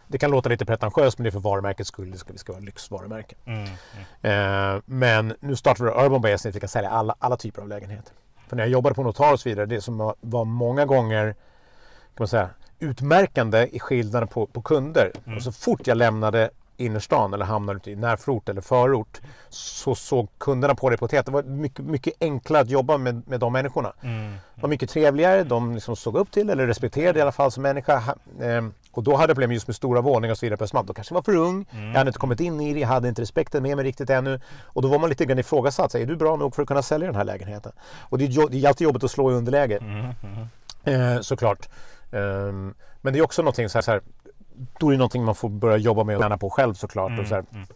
Det 0.09 0.19
kan 0.19 0.31
låta 0.31 0.49
lite 0.49 0.65
pretentiöst 0.65 1.19
men 1.19 1.23
det 1.23 1.29
är 1.29 1.33
för 1.33 1.39
varumärkets 1.41 1.89
skull. 1.89 2.11
Det 2.11 2.19
ska, 2.19 2.33
det 2.33 2.39
ska 2.39 2.53
vara 2.53 2.63
lyxvarumärke. 2.63 3.35
Mm. 3.45 3.69
Mm. 4.23 4.75
Eh, 4.77 4.83
men 4.87 5.35
nu 5.41 5.57
startar 5.57 5.85
vi 5.85 5.91
Urban 5.91 6.21
by 6.21 6.29
Esny 6.31 6.49
att 6.49 6.57
vi 6.57 6.61
kan 6.61 6.69
sälja 6.69 6.91
alla, 6.91 7.15
alla 7.19 7.37
typer 7.37 7.63
av 7.63 7.69
lägenheter. 7.69 8.13
För 8.49 8.57
när 8.57 8.63
jag 8.63 8.71
jobbade 8.71 8.95
på 8.95 9.03
Notar 9.03 9.33
och 9.33 9.41
så 9.41 9.49
vidare, 9.49 9.67
det 9.67 9.81
som 9.81 9.99
var, 9.99 10.15
var 10.21 10.45
många 10.45 10.87
gånger 10.87 11.33
kan 11.33 12.17
man 12.19 12.29
säga, 12.29 12.51
utmärkande 12.79 13.69
i 13.73 13.79
skillnaden 13.81 14.29
på, 14.29 14.47
på 14.47 14.63
kunder. 14.63 15.13
Mm. 15.25 15.37
Och 15.37 15.43
så 15.43 15.53
fort 15.53 15.87
jag 15.87 15.97
lämnade 15.99 16.51
innerstan 16.77 17.35
eller 17.35 17.45
hamnade 17.45 17.77
ute 17.77 17.91
i 17.91 17.97
närförort 17.97 18.49
eller 18.49 18.61
förort 18.61 19.21
så 19.49 19.95
såg 19.95 20.29
kunderna 20.39 20.75
på 20.75 20.91
det 20.91 20.97
på 20.97 21.05
ett 21.05 21.13
helt... 21.13 21.27
Det 21.27 21.33
var 21.33 21.43
mycket, 21.43 21.85
mycket 21.85 22.15
enklare 22.21 22.63
att 22.63 22.71
jobba 22.71 22.99
med, 22.99 23.23
med 23.29 23.41
de 23.41 23.53
människorna. 23.53 23.93
Mm. 24.01 24.33
De 24.55 24.61
var 24.61 24.69
mycket 24.69 24.91
trevligare, 24.91 25.45
de 25.45 25.75
liksom 25.75 25.97
såg 25.97 26.17
upp 26.17 26.31
till 26.31 26.51
eller 26.51 26.67
respekterade 26.67 27.19
i 27.19 27.23
alla 27.23 27.33
fall 27.33 27.51
som 27.53 27.63
människa. 27.63 28.03
Ehm, 28.41 28.73
och 28.93 29.03
då 29.03 29.17
hade 29.17 29.31
jag 29.31 29.37
problem 29.37 29.53
just 29.53 29.67
med 29.67 29.77
stora 29.77 30.01
våningar 30.01 30.33
och 30.33 30.39
så 30.39 30.47
vidare 30.47 30.57
på 30.57 30.65
Östermalm. 30.65 30.87
Då 30.87 30.95
kanske 30.95 31.13
jag 31.15 31.17
var 31.17 31.23
för 31.23 31.37
ung, 31.37 31.67
Mm. 31.73 31.89
jag 31.89 31.99
hade 31.99 32.09
inte 32.09 32.19
kommit 32.19 32.41
in 32.41 32.61
i 32.61 32.75
det, 32.75 32.81
jag 32.81 32.89
hade 32.89 33.09
inte 33.09 33.23
respekten 33.23 33.63
med 33.63 33.77
mig 33.77 33.85
riktigt 33.85 34.11
ännu. 34.11 34.41
Och 34.63 34.83
då 34.83 34.89
var 34.89 34.99
man 34.99 35.09
lite 35.09 35.25
grann 35.25 35.39
ifrågasatt. 35.39 35.93
Så, 35.93 35.99
Är 35.99 36.07
du 36.07 36.17
bra 36.17 36.37
nog 36.37 36.55
för 36.55 36.63
att 36.63 36.69
kunna 36.69 36.83
sälja 36.83 37.07
den 37.07 37.17
här 37.17 37.25
lägenheten? 37.25 37.73
Och 38.01 38.19
det 38.19 38.25
är, 38.25 38.49
det 38.51 38.65
är 38.65 38.69
alltid 38.69 38.85
jobbigt 38.85 39.05
att 39.05 39.11
slå 39.11 39.31
i 39.33 39.35
underläge. 39.35 39.77
Mm. 39.77 40.07
Mm. 40.85 41.17
Eh, 41.17 41.21
såklart. 41.21 41.69
Ehm, 42.13 42.75
men 43.01 43.13
det 43.13 43.19
är 43.19 43.23
också 43.25 43.43
någonting 43.43 43.69
så 43.69 43.79
här, 43.79 43.83
så 43.83 43.91
här, 43.91 44.01
då 44.79 44.89
är 44.89 44.93
det 44.93 44.99
någonting 44.99 45.25
man 45.25 45.35
får 45.35 45.49
börja 45.49 45.77
jobba 45.77 46.05
med 46.05 46.17
och 46.17 46.23
träna 46.23 46.39
på 46.39 46.51
själv 46.51 46.75
såklart. 46.75 47.19
Och 47.21 47.27
så 47.27 47.35
här, 47.35 47.45
Mm. 47.53 47.67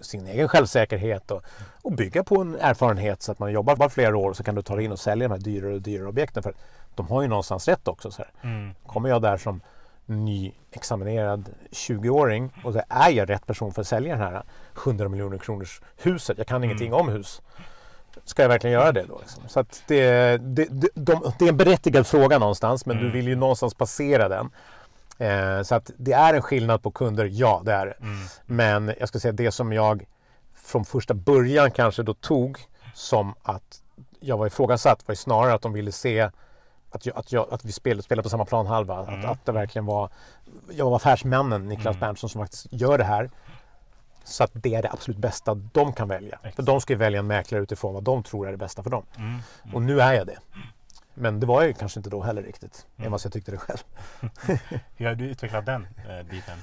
sin 0.00 0.26
egen 0.26 0.48
självsäkerhet 0.48 1.30
och, 1.30 1.42
och 1.82 1.92
bygga 1.92 2.24
på 2.24 2.40
en 2.40 2.54
erfarenhet 2.60 3.22
så 3.22 3.32
att 3.32 3.38
man 3.38 3.52
jobbar 3.52 3.76
bara 3.76 3.88
flera 3.88 4.16
år 4.16 4.32
så 4.32 4.42
kan 4.44 4.54
du 4.54 4.62
ta 4.62 4.76
dig 4.76 4.84
in 4.84 4.92
och 4.92 4.98
sälja 4.98 5.28
de 5.28 5.34
här 5.34 5.40
dyrare 5.40 5.74
och 5.74 5.82
dyrare 5.82 6.08
objekten. 6.08 6.42
För 6.42 6.54
de 6.94 7.08
har 7.08 7.22
ju 7.22 7.28
någonstans 7.28 7.68
rätt 7.68 7.88
också. 7.88 8.10
Så. 8.10 8.24
Mm. 8.42 8.74
Kommer 8.86 9.08
jag 9.08 9.22
där 9.22 9.36
som 9.36 9.60
nyexaminerad 10.06 11.48
20-åring 11.70 12.52
och 12.64 12.72
så 12.72 12.82
är 12.88 13.10
jag 13.10 13.30
rätt 13.30 13.46
person 13.46 13.72
för 13.72 13.80
att 13.80 13.88
sälja 13.88 14.16
den 14.16 14.22
här 14.26 14.42
100 14.84 15.08
miljoner 15.08 15.38
kronors 15.38 15.80
huset. 15.96 16.38
Jag 16.38 16.46
kan 16.46 16.64
ingenting 16.64 16.92
om 16.94 17.08
hus. 17.08 17.42
Ska 18.24 18.42
jag 18.42 18.48
verkligen 18.48 18.74
göra 18.74 18.92
det 18.92 19.04
då? 19.08 19.18
Liksom? 19.20 19.42
Så 19.48 19.60
att 19.60 19.82
det, 19.86 20.36
det, 20.36 20.64
det, 20.70 20.88
de, 20.94 21.32
det 21.38 21.44
är 21.44 21.48
en 21.48 21.56
berättigad 21.56 22.06
fråga 22.06 22.38
någonstans 22.38 22.86
men 22.86 22.96
du 22.96 23.02
Mm. 23.02 23.12
vill 23.12 23.28
ju 23.28 23.36
någonstans 23.36 23.74
passera 23.74 24.28
den. 24.28 24.50
Eh, 25.18 25.62
så 25.62 25.74
att 25.74 25.90
det 25.96 26.12
är 26.12 26.34
en 26.34 26.42
skillnad 26.42 26.82
på 26.82 26.90
kunder, 26.90 27.28
ja 27.32 27.62
det 27.64 27.72
är 27.72 27.86
det. 27.86 27.96
Mm. 28.00 28.18
Men 28.46 28.94
jag 29.00 29.08
ska 29.08 29.18
säga 29.20 29.32
det 29.32 29.50
som 29.52 29.72
jag 29.72 30.06
från 30.54 30.84
första 30.84 31.14
början 31.14 31.70
kanske 31.70 32.02
då 32.02 32.14
tog 32.14 32.58
som 32.94 33.34
att 33.42 33.82
jag 34.20 34.38
var 34.38 34.46
ifrågasatt 34.46 35.08
var 35.08 35.12
ju 35.12 35.16
snarare 35.16 35.54
att 35.54 35.62
de 35.62 35.72
ville 35.72 35.92
se 35.92 36.30
att, 36.90 37.06
jag, 37.06 37.16
att, 37.16 37.32
jag, 37.32 37.46
att 37.52 37.64
vi 37.64 37.72
spelade, 37.72 38.02
spelade 38.02 38.22
på 38.22 38.28
samma 38.30 38.44
planhalva. 38.44 38.98
Att, 38.98 39.08
Mm. 39.08 39.30
att 39.30 39.46
det 39.46 39.52
verkligen 39.52 39.86
var 39.86 40.10
jag 40.72 40.84
var 40.90 40.96
affärsmännen 40.96 41.68
Niklas 41.68 41.96
Mm. 41.96 42.00
Berntsson 42.00 42.30
som 42.30 42.40
faktiskt 42.40 42.66
gör 42.70 42.98
det 42.98 43.04
här. 43.04 43.30
Så 44.24 44.44
att 44.44 44.50
det 44.54 44.74
är 44.74 44.82
det 44.82 44.90
absolut 44.92 45.18
bästa 45.18 45.54
de 45.54 45.92
kan 45.92 46.08
välja. 46.08 46.38
För 46.42 46.48
Exakt. 46.48 46.66
de 46.66 46.80
ska 46.80 46.92
ju 46.92 46.96
välja 46.98 47.18
en 47.18 47.26
mäklare 47.26 47.62
utifrån 47.62 47.94
vad 47.94 48.02
de 48.02 48.22
tror 48.22 48.46
är 48.46 48.50
det 48.50 48.58
bästa 48.58 48.82
för 48.82 48.90
dem. 48.90 49.04
Mm. 49.16 49.38
Och 49.74 49.82
nu 49.82 50.00
är 50.00 50.12
jag 50.12 50.26
det. 50.26 50.38
Men 51.20 51.40
det 51.40 51.46
var 51.46 51.60
jag 51.62 51.68
ju 51.68 51.74
kanske 51.74 52.00
inte 52.00 52.10
då 52.10 52.22
heller 52.22 52.42
riktigt. 52.42 52.86
Mm. 52.96 53.02
Även 53.06 53.10
fast 53.12 53.24
jag 53.24 53.32
tyckte 53.32 53.50
det 53.50 53.58
själv. 53.58 53.78
Hur 54.96 55.06
har 55.06 55.14
du 55.14 55.24
utvecklat 55.24 55.66
den 55.66 55.82
eh, 56.08 56.26
biten? 56.30 56.58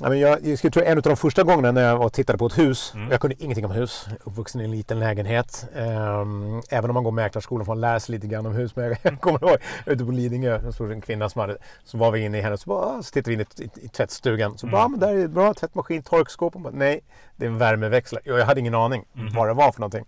Ja, 0.00 0.08
men 0.08 0.18
jag, 0.18 0.46
jag 0.46 0.58
skulle 0.58 0.70
tro 0.70 0.82
en 0.82 0.96
av 0.98 1.02
de 1.02 1.16
första 1.16 1.42
gångarna 1.42 1.72
när 1.72 1.82
jag 1.82 1.96
var 1.96 2.06
och 2.06 2.12
tittade 2.12 2.38
på 2.38 2.46
ett 2.46 2.58
hus. 2.58 2.92
Mm. 2.94 3.10
Jag 3.10 3.20
kunde 3.20 3.42
ingenting 3.42 3.64
om 3.64 3.70
hus. 3.70 4.06
Uppvuxen 4.24 4.60
i 4.60 4.64
en 4.64 4.70
liten 4.70 4.98
lägenhet. 5.00 5.68
Ehm, 5.74 6.62
även 6.70 6.90
om 6.90 6.94
man 6.94 7.04
går 7.04 7.10
mäklarskolan 7.12 7.66
får 7.66 7.74
man 7.74 7.80
lära 7.80 8.00
sig 8.00 8.14
lite 8.14 8.26
grann 8.26 8.46
om 8.46 8.52
hus. 8.54 8.76
Men 8.76 8.84
jag, 8.84 8.98
jag 9.02 9.20
kommer 9.20 9.44
ihåg 9.48 9.56
ute 9.86 10.04
på 10.04 10.10
Lidingö. 10.10 10.60
Jag 10.64 10.74
såg 10.74 10.90
en 10.92 11.00
kvinna 11.00 11.28
som 11.28 11.40
hade. 11.40 11.56
Så 11.84 11.98
var 11.98 12.10
vi 12.10 12.20
inne 12.24 12.38
i 12.38 12.40
hennes. 12.40 12.60
Så, 12.60 12.68
bara, 12.70 13.02
så 13.02 13.10
tittade 13.12 13.36
vi 13.36 13.42
in 13.42 13.46
i, 13.58 13.62
i, 13.80 13.84
i 13.84 13.88
tvättstugan. 13.88 14.58
Så 14.58 14.66
Mm. 14.66 14.72
bara, 14.72 14.84
ah, 14.84 14.88
men 14.88 15.00
där 15.00 15.08
är 15.08 15.18
det 15.18 15.28
bra 15.28 15.54
tvättmaskin, 15.54 16.02
torkskåp. 16.02 16.54
Och 16.54 16.60
bara, 16.60 16.72
Nej, 16.76 17.00
det 17.36 17.46
är 17.46 17.50
en 17.50 17.58
värmeväxlare. 17.58 18.32
Och 18.32 18.38
jag 18.40 18.46
hade 18.46 18.60
ingen 18.60 18.74
aning 18.74 19.04
Mhm. 19.12 19.34
vad 19.34 19.48
det 19.48 19.54
var 19.54 19.72
för 19.72 19.80
någonting. 19.80 20.04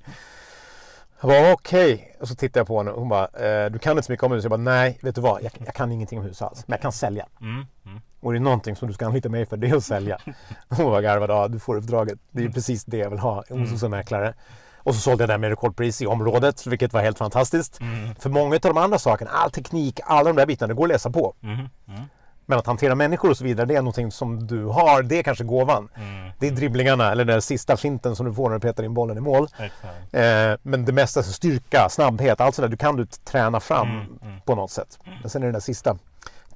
Jag 1.20 1.30
bara 1.30 1.52
okej. 1.52 2.16
Och 2.20 2.28
så 2.28 2.34
tittade 2.34 2.60
jag 2.60 2.66
på 2.66 2.78
henne 2.78 2.90
och 2.90 3.00
hon 3.00 3.08
bara, 3.08 3.24
eh, 3.64 3.70
du 3.70 3.78
kan 3.78 3.92
inte 3.92 4.02
så 4.02 4.12
mycket 4.12 4.24
om 4.24 4.32
hus. 4.32 4.44
Jag 4.44 4.50
bara, 4.50 4.56
nej, 4.56 4.98
vet 5.02 5.14
du 5.14 5.20
vad? 5.20 5.42
Jag, 5.42 5.52
jag 5.66 5.74
kan 5.74 5.92
ingenting 5.92 6.18
om 6.18 6.24
hus 6.24 6.42
alls. 6.42 6.64
Men 6.66 6.74
jag 6.74 6.82
kan 6.82 6.92
sälja. 6.92 7.26
Mm. 7.40 7.66
Mm. 7.86 8.00
Och 8.20 8.32
det 8.32 8.38
är 8.38 8.40
någonting 8.40 8.76
som 8.76 8.88
du 8.88 8.94
ska 8.94 9.06
anlita 9.06 9.28
mig 9.28 9.46
för, 9.46 9.56
det 9.56 9.68
är 9.68 9.76
att 9.76 9.84
sälja. 9.84 10.18
Hon 10.68 10.90
var 10.90 11.00
garvad, 11.00 11.30
ja 11.30 11.48
du 11.48 11.58
får 11.58 11.76
uppdraget. 11.76 12.18
Det 12.30 12.40
är 12.40 12.46
ju 12.46 12.52
precis 12.52 12.84
det 12.84 12.96
jag 12.96 13.10
vill 13.10 13.18
ha 13.18 13.44
Mm. 13.50 13.70
hos 13.70 13.82
en 13.82 13.90
mäklare. 13.90 14.34
Och 14.76 14.94
så 14.94 15.00
sålde 15.00 15.22
jag 15.22 15.28
det 15.28 15.38
med 15.38 15.50
rekordpris 15.50 16.02
i 16.02 16.06
området, 16.06 16.66
vilket 16.66 16.92
var 16.92 17.00
helt 17.02 17.18
fantastiskt. 17.18 17.80
Mm. 17.80 18.14
För 18.14 18.30
många 18.30 18.54
av 18.54 18.60
de 18.60 18.76
andra 18.76 18.98
sakerna, 18.98 19.30
all 19.30 19.50
teknik, 19.50 20.00
alla 20.04 20.24
de 20.32 20.36
där 20.36 20.46
bitarna, 20.46 20.68
det 20.68 20.74
går 20.74 20.84
att 20.84 20.88
läsa 20.88 21.10
på. 21.10 21.34
Mm. 21.42 21.56
Mm. 21.56 21.68
Men 22.50 22.58
att 22.58 22.66
hantera 22.66 22.94
människor 22.94 23.30
och 23.30 23.36
så 23.36 23.44
vidare, 23.44 23.66
det 23.66 23.74
är 23.74 23.78
någonting 23.82 24.12
som 24.12 24.46
du 24.46 24.64
har, 24.64 25.02
det 25.02 25.18
är 25.18 25.22
kanske 25.22 25.44
gåvan. 25.44 25.88
Mm. 25.96 26.30
Det 26.38 26.46
är 26.46 26.50
dribblingarna, 26.50 27.12
eller 27.12 27.24
den 27.24 27.42
sista 27.42 27.76
flinten 27.76 28.16
som 28.16 28.26
du 28.26 28.34
får 28.34 28.48
när 28.50 28.56
du 28.56 28.60
petar 28.60 28.82
in 28.84 28.94
bollen 28.94 29.16
i 29.16 29.20
mål. 29.20 29.48
Eh, 30.12 30.58
men 30.62 30.84
det 30.84 30.92
mesta, 30.92 31.22
så 31.22 31.32
styrka, 31.32 31.88
snabbhet, 31.88 32.40
allt 32.40 32.54
sådär, 32.54 32.68
du 32.68 32.76
kan 32.76 32.96
du 32.96 33.06
träna 33.06 33.60
fram 33.60 33.88
Mm, 33.90 34.18
mm. 34.22 34.40
på 34.44 34.54
något 34.54 34.70
sätt. 34.70 34.98
Men 35.20 35.30
sen 35.30 35.42
är 35.42 35.46
det 35.46 35.48
den 35.48 35.52
där 35.52 35.60
sista 35.60 35.96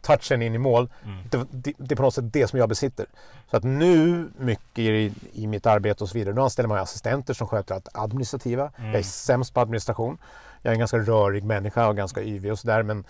touchen 0.01 0.43
in 0.43 0.55
i 0.55 0.59
mål, 0.59 0.89
Mm. 1.05 1.17
det, 1.31 1.47
det, 1.51 1.73
det 1.79 1.95
är 1.95 1.97
på 1.97 2.03
något 2.03 2.15
sätt 2.15 2.33
det 2.33 2.47
som 2.49 2.59
jag 2.59 2.69
besitter. 2.69 3.07
Så 3.51 3.57
att 3.57 3.65
nu 3.65 4.29
mycket 4.39 4.79
i, 4.79 5.13
i 5.33 5.47
mitt 5.47 5.67
arbete 5.67 6.05
och 6.05 6.11
så 6.11 6.19
vidare, 6.19 6.35
nu 6.35 6.41
anställer 6.41 6.69
man 6.69 6.79
assistenter 6.79 7.35
som 7.35 7.47
sköter 7.47 7.75
allt 7.75 7.89
administrativa. 7.95 8.71
Mm. 8.79 8.91
Jag 8.91 8.99
är 8.99 9.03
sämst 9.03 9.55
på 9.55 9.61
administration. 9.61 10.19
Jag 10.63 10.71
är 10.71 10.73
en 10.75 10.79
ganska 10.79 10.99
rörig 10.99 11.45
människa 11.45 11.89
och 11.89 11.97
ganska 11.97 12.23
yvig 12.23 12.53
och 12.53 12.59
sådär. 12.59 12.83
Men 12.83 13.05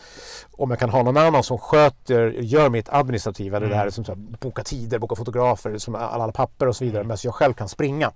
om 0.52 0.70
jag 0.70 0.78
kan 0.78 0.90
ha 0.90 1.02
någon 1.02 1.16
annan 1.16 1.42
som 1.42 1.58
sköter, 1.58 2.30
gör 2.30 2.68
mitt 2.68 2.88
administrativa, 2.88 3.60
det 3.60 3.66
Mm. 3.66 3.78
här 3.78 3.90
som 3.90 4.04
så 4.04 4.12
här, 4.12 4.18
boka 4.40 4.64
tider, 4.64 4.98
boka 4.98 5.14
fotografer, 5.16 5.78
som 5.78 5.94
alla, 5.94 6.08
alla 6.08 6.32
papper 6.32 6.68
och 6.68 6.76
så 6.76 6.84
vidare. 6.84 7.04
Medan 7.04 7.18
jag 7.24 7.34
själv 7.34 7.52
kan 7.54 7.68
springa 7.68 8.10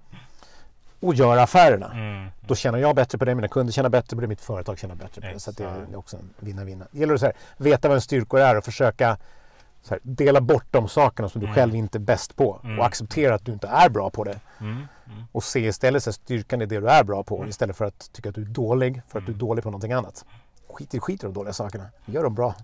och 1.00 1.14
göra 1.14 1.42
affärerna. 1.42 1.90
Mm. 1.92 2.28
Då 2.40 2.54
tjänar 2.54 2.78
jag 2.78 2.96
bättre 2.96 3.18
på 3.18 3.24
det, 3.24 3.34
mina 3.34 3.48
kunder 3.48 3.72
tjänar 3.72 3.88
bättre 3.90 4.16
på 4.16 4.20
det, 4.20 4.26
mitt 4.26 4.40
företag 4.40 4.78
tjänar 4.78 4.94
bättre 4.94 5.20
på 5.20 5.26
det. 5.26 5.40
Så 5.40 5.50
att 5.50 5.56
det 5.56 5.64
Exakt. 5.64 5.92
är 5.92 5.96
också 5.98 6.16
en 6.16 6.30
vinna-vinna. 6.38 6.86
Det 6.90 6.98
gäller 6.98 7.14
att 7.14 7.20
så 7.20 7.26
här, 7.26 7.34
veta 7.56 7.88
vad 7.88 7.94
en 7.94 8.00
styrkor 8.00 8.40
är 8.40 8.56
och 8.58 8.64
försöka 8.64 9.16
så 9.82 9.90
här, 9.90 10.00
dela 10.02 10.40
bort 10.40 10.64
de 10.70 10.88
sakerna 10.88 11.28
som 11.28 11.40
du 11.40 11.46
Mm. 11.46 11.54
själv 11.54 11.74
inte 11.74 11.98
är 11.98 12.00
bäst 12.00 12.36
på 12.36 12.60
Mm. 12.64 12.78
och 12.78 12.86
acceptera 12.86 13.34
att 13.34 13.44
du 13.44 13.52
inte 13.52 13.66
är 13.68 13.88
bra 13.88 14.10
på 14.10 14.24
det. 14.24 14.40
Mm. 14.60 14.86
Mm. 15.06 15.22
Och 15.32 15.44
se 15.44 15.60
istället 15.60 16.02
så 16.02 16.12
styrkan 16.12 16.62
i 16.62 16.66
det 16.66 16.80
du 16.80 16.88
är 16.90 17.04
bra 17.04 17.24
på 17.24 17.46
istället 17.46 17.76
för 17.76 17.84
att 17.84 18.12
tycka 18.12 18.28
att 18.28 18.34
du 18.34 18.42
är 18.42 18.46
dålig 18.46 19.02
för 19.08 19.18
att 19.18 19.26
du 19.26 19.32
är 19.32 19.34
Mm. 19.34 19.46
dålig 19.48 19.64
på 19.64 19.70
någonting 19.70 19.92
annat. 19.92 20.26
Skit 20.68 20.94
i, 20.94 21.00
skit 21.00 21.22
i 21.22 21.26
de 21.26 21.32
dåliga 21.32 21.52
sakerna. 21.52 21.90
Gör 22.06 22.22
dem 22.22 22.34
bra. 22.34 22.54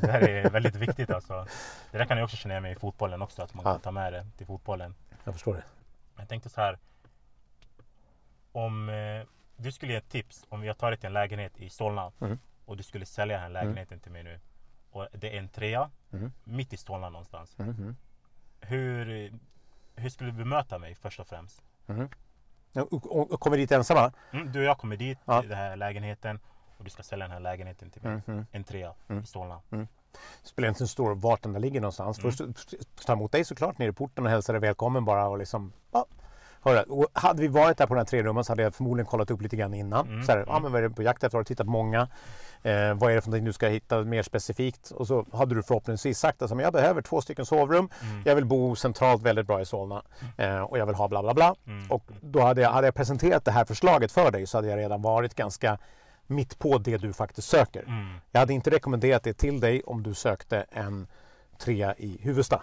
Det 0.00 0.06
här 0.12 0.20
är 0.28 0.50
väldigt 0.56 0.74
viktigt 0.76 1.10
alltså. 1.10 1.46
Det 1.90 1.98
där 1.98 2.04
kan 2.04 2.16
jag 2.18 2.24
också 2.24 2.36
känna 2.36 2.60
med 2.60 2.72
i 2.72 2.74
fotbollen 2.74 3.22
också, 3.22 3.42
att 3.42 3.54
man 3.54 3.64
Ja. 3.66 3.72
kan 3.72 3.80
ta 3.80 3.90
med 3.90 4.12
det 4.12 4.26
till 4.36 4.46
fotbollen. 4.46 4.94
Jag 5.24 5.34
förstår 5.34 5.54
det. 5.54 5.64
Jag 6.16 6.28
tänkte 6.28 6.48
så 6.48 6.60
här. 6.60 6.78
Om 8.52 8.88
eh, 8.88 9.26
du 9.56 9.72
skulle 9.72 9.92
ge 9.92 9.98
ett 9.98 10.08
tips 10.08 10.46
om 10.48 10.64
jag 10.64 10.78
tar 10.78 10.90
dig 10.90 10.98
till 10.98 11.06
en 11.06 11.12
lägenhet 11.12 11.52
i 11.56 11.70
Solna 11.70 12.12
Mm. 12.20 12.38
och 12.64 12.76
du 12.76 12.82
skulle 12.82 13.06
sälja 13.06 13.34
den 13.36 13.42
här 13.42 13.50
lägenheten 13.50 14.00
till 14.00 14.12
mig 14.12 14.22
nu. 14.22 14.40
Och 14.90 15.06
det 15.12 15.34
är 15.36 15.38
en 15.38 15.48
trea 15.48 15.90
Mm. 16.12 16.32
mitt 16.44 16.72
i 16.72 16.76
Solna 16.76 17.08
någonstans. 17.10 17.56
Mm, 17.58 17.70
mm, 17.70 17.96
Hur, 18.60 19.32
hur 19.96 20.10
skulle 20.10 20.30
du 20.30 20.36
bemöta 20.36 20.78
mig 20.78 20.94
först 20.94 21.20
och 21.20 21.26
främst? 21.26 21.62
Mm. 21.88 22.08
Och, 22.74 22.92
och, 23.16 23.32
och 23.32 23.40
kommer 23.40 23.56
dit 23.56 23.72
ensamma? 23.72 24.12
Mm, 24.32 24.52
du 24.52 24.58
och 24.58 24.64
jag 24.64 24.78
kommer 24.78 24.96
dit 24.96 25.18
Ja. 25.24 25.40
till 25.40 25.48
den 25.50 25.58
här 25.58 25.76
lägenheten 25.76 26.40
och 26.78 26.84
du 26.84 26.90
ska 26.90 27.02
sälja 27.02 27.24
den 27.24 27.32
här 27.32 27.40
lägenheten 27.40 27.90
till 27.90 28.02
mig. 28.02 28.12
Mm, 28.12 28.22
mm. 28.26 28.46
En 28.52 28.64
trea 28.64 28.94
Mm. 29.08 29.22
i 29.22 29.26
Solna. 29.26 29.60
spelar 30.42 30.68
inte 30.68 30.78
så 30.78 30.86
stor 30.86 31.08
roll 31.08 31.18
vart 31.18 31.42
den 31.42 31.52
där 31.52 31.60
ligger 31.60 31.80
någonstans. 31.80 32.18
Mm. 32.18 32.30
Först 32.32 32.42
ta 33.06 33.12
emot 33.12 33.32
dig 33.32 33.44
såklart 33.44 33.78
nere 33.78 33.88
i 33.88 33.92
porten 33.92 34.24
och 34.24 34.30
hälsa 34.30 34.52
dig 34.52 34.60
välkommen 34.60 35.04
bara 35.04 35.28
och 35.28 35.38
liksom 35.38 35.72
ja, 35.92 35.98
höra. 35.98 36.06
Och 36.88 37.06
hade 37.12 37.42
vi 37.42 37.48
varit 37.48 37.78
där 37.78 37.86
på 37.86 37.94
den 37.94 37.98
här 38.00 38.04
tre 38.04 38.22
rummen 38.22 38.44
så 38.44 38.52
hade 38.52 38.62
jag 38.62 38.74
förmodligen 38.74 39.06
kollat 39.06 39.30
upp 39.30 39.42
lite 39.42 39.56
grann 39.56 39.74
innan. 39.74 40.06
Mm, 40.08 40.22
Så 40.22 40.32
här, 40.32 40.38
ja, 40.46 40.52
mm. 40.52 40.62
men 40.62 40.72
vad 40.72 40.84
är 40.84 40.88
det 40.88 40.94
på 40.94 41.02
jakt 41.02 41.24
efter? 41.24 41.38
Har 41.38 41.42
du 41.42 41.48
tittat 41.48 41.66
på 41.66 41.72
många? 41.72 42.08
Eh, 42.62 42.94
vad 42.94 43.10
är 43.10 43.14
det 43.14 43.20
för 43.20 43.28
någonting 43.28 43.44
du 43.44 43.52
ska 43.52 43.68
hitta 43.68 44.04
mer 44.04 44.22
specifikt? 44.22 44.90
Och 44.90 45.06
så 45.06 45.26
hade 45.32 45.54
du 45.54 45.62
förhoppningsvis 45.62 46.18
sagt 46.18 46.36
att 46.36 46.42
alltså, 46.42 46.64
jag 46.64 46.72
behöver 46.72 47.02
två 47.02 47.20
stycken 47.20 47.46
sovrum. 47.46 47.88
Mm. 48.02 48.22
Jag 48.24 48.34
vill 48.34 48.44
bo 48.44 48.76
centralt 48.76 49.22
väldigt 49.22 49.46
bra 49.46 49.60
i 49.60 49.64
Solna 49.64 50.02
eh, 50.36 50.60
och 50.60 50.78
jag 50.78 50.86
vill 50.86 50.94
ha 50.94 51.08
bla 51.08 51.22
bla 51.22 51.34
bla. 51.34 51.54
Mm. 51.66 51.90
Och 51.90 52.04
då 52.20 52.40
hade 52.40 52.60
jag, 52.60 52.70
hade 52.70 52.86
jag 52.86 52.94
presenterat 52.94 53.44
det 53.44 53.50
här 53.50 53.64
förslaget 53.64 54.12
för 54.12 54.30
dig 54.30 54.46
så 54.46 54.58
hade 54.58 54.68
jag 54.68 54.78
redan 54.78 55.02
varit 55.02 55.34
ganska 55.34 55.78
mitt 56.26 56.58
på 56.58 56.78
det 56.78 56.96
du 56.96 57.12
faktiskt 57.12 57.48
söker. 57.48 57.82
Mm. 57.82 58.14
Jag 58.32 58.40
hade 58.40 58.52
inte 58.52 58.70
rekommenderat 58.70 59.22
det 59.22 59.34
till 59.34 59.60
dig 59.60 59.82
om 59.82 60.02
du 60.02 60.14
sökte 60.14 60.66
en 60.70 61.06
trea 61.58 61.94
i 61.96 62.18
Huvudsta. 62.22 62.62